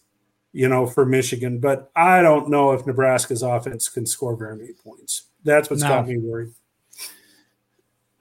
you 0.51 0.67
know, 0.67 0.87
for 0.87 1.05
Michigan. 1.05 1.59
But 1.59 1.91
I 1.95 2.21
don't 2.21 2.49
know 2.49 2.71
if 2.71 2.85
Nebraska's 2.85 3.43
offense 3.43 3.87
can 3.87 4.05
score 4.05 4.35
very 4.35 4.57
many 4.57 4.73
points. 4.73 5.23
That's 5.43 5.69
what's 5.69 5.83
no. 5.83 5.89
got 5.89 6.07
me 6.07 6.17
worried. 6.17 6.53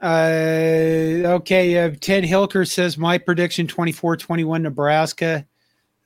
Uh, 0.01 1.35
okay. 1.35 1.77
Uh, 1.77 1.91
Ted 1.99 2.23
Hilker 2.23 2.67
says 2.69 2.97
my 2.97 3.17
prediction 3.17 3.67
24 3.67 4.17
21 4.17 4.63
Nebraska. 4.63 5.45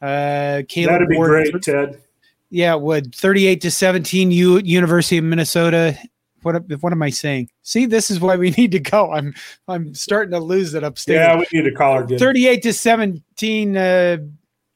Uh, 0.02 0.62
Caleb 0.68 0.94
That'd 0.94 1.10
be 1.10 1.18
Ward, 1.18 1.50
great, 1.52 1.64
Ted. 1.64 2.02
Yeah, 2.50 2.74
it 2.76 2.82
would 2.82 3.14
38 3.14 3.62
to 3.62 3.72
17 3.72 4.32
U, 4.32 4.60
University 4.60 5.18
of 5.18 5.24
Minnesota. 5.24 5.98
What 6.42 6.64
what 6.82 6.94
am 6.94 7.04
I 7.04 7.10
saying? 7.10 7.50
See, 7.64 7.86
this 7.86 8.10
is 8.10 8.20
why 8.20 8.38
we 8.38 8.52
need 8.58 8.72
to 8.72 8.80
go. 8.80 9.12
I'm 9.12 9.34
I'm 9.68 9.94
starting 9.94 10.32
to 10.32 10.40
lose 10.40 10.74
it 10.74 10.84
upstairs. 10.84 11.18
Yeah, 11.18 11.38
we 11.38 11.46
need 11.52 11.70
to 11.70 11.76
call 11.76 12.02
her. 12.02 12.18
38 12.18 12.62
to 12.64 12.74
17 12.74 13.78
uh, 13.78 14.18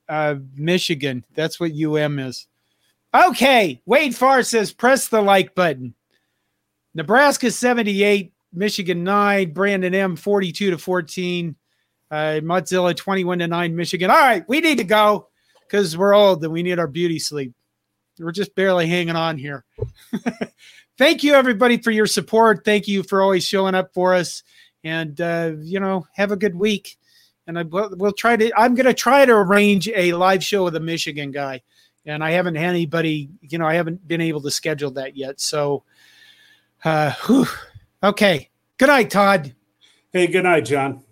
uh, 0.10 0.36
Michigan. 0.56 1.26
That's 1.36 1.60
what 1.60 1.72
UM 1.72 2.20
is. 2.20 2.48
Okay, 3.16 3.80
Wade 3.86 4.16
Farr 4.16 4.44
says 4.44 4.74
press 4.74 5.08
the 5.08 5.22
like 5.22 5.56
button. 5.56 5.94
Nebraska 6.96 7.50
78, 7.50 8.33
Michigan 8.54 9.04
nine, 9.04 9.52
Brandon 9.52 9.94
M 9.94 10.16
42 10.16 10.72
to 10.72 10.78
14, 10.78 11.56
uh, 12.12 12.16
Mozilla 12.44 12.96
21 12.96 13.40
to 13.40 13.48
9, 13.48 13.76
Michigan. 13.76 14.10
All 14.10 14.18
right, 14.18 14.48
we 14.48 14.62
need 14.62 14.78
to 14.78 14.84
go 14.84 15.28
because 15.62 15.98
we're 15.98 16.14
old 16.14 16.44
and 16.44 16.54
we 16.54 16.64
need 16.64 16.80
our 16.80 16.88
beauty 16.88 17.20
sleep. 17.20 17.54
We're 18.20 18.32
just 18.32 18.54
barely 18.56 18.88
hanging 18.88 19.16
on 19.16 19.38
here. 19.38 19.66
Thank 20.98 21.24
you, 21.24 21.34
everybody, 21.34 21.78
for 21.78 21.90
your 21.90 22.06
support. 22.06 22.64
Thank 22.64 22.88
you 22.88 23.02
for 23.02 23.22
always 23.22 23.44
showing 23.44 23.74
up 23.74 23.94
for 23.94 24.14
us. 24.14 24.44
And, 24.84 25.20
uh, 25.20 25.54
you 25.60 25.80
know, 25.80 26.06
have 26.14 26.32
a 26.32 26.36
good 26.36 26.54
week. 26.54 26.98
And 27.48 27.58
I, 27.58 27.64
we'll, 27.64 27.90
we'll 27.98 28.12
try 28.12 28.36
to, 28.36 28.52
I'm 28.56 28.76
going 28.76 28.86
to 28.86 28.94
try 28.94 29.26
to 29.26 29.34
arrange 29.34 29.90
a 29.90 30.14
live 30.14 30.44
show 30.44 30.64
with 30.66 30.76
a 30.76 30.80
Michigan 30.80 31.32
guy. 31.32 31.64
And 32.06 32.24
I 32.24 32.32
haven't 32.32 32.56
had 32.56 32.70
anybody, 32.70 33.30
you 33.42 33.58
know, 33.58 33.66
I 33.66 33.74
haven't 33.74 34.08
been 34.08 34.22
able 34.22 34.42
to 34.42 34.52
schedule 34.52 34.92
that 34.92 35.18
yet. 35.18 35.40
So, 35.40 35.84
uh, 36.86 37.14
whew, 37.26 37.48
Okay. 38.04 38.50
Good 38.78 38.88
night, 38.88 39.10
Todd. 39.10 39.56
Hey, 40.12 40.28
good 40.28 40.44
night, 40.44 40.66
Jon. 40.66 41.04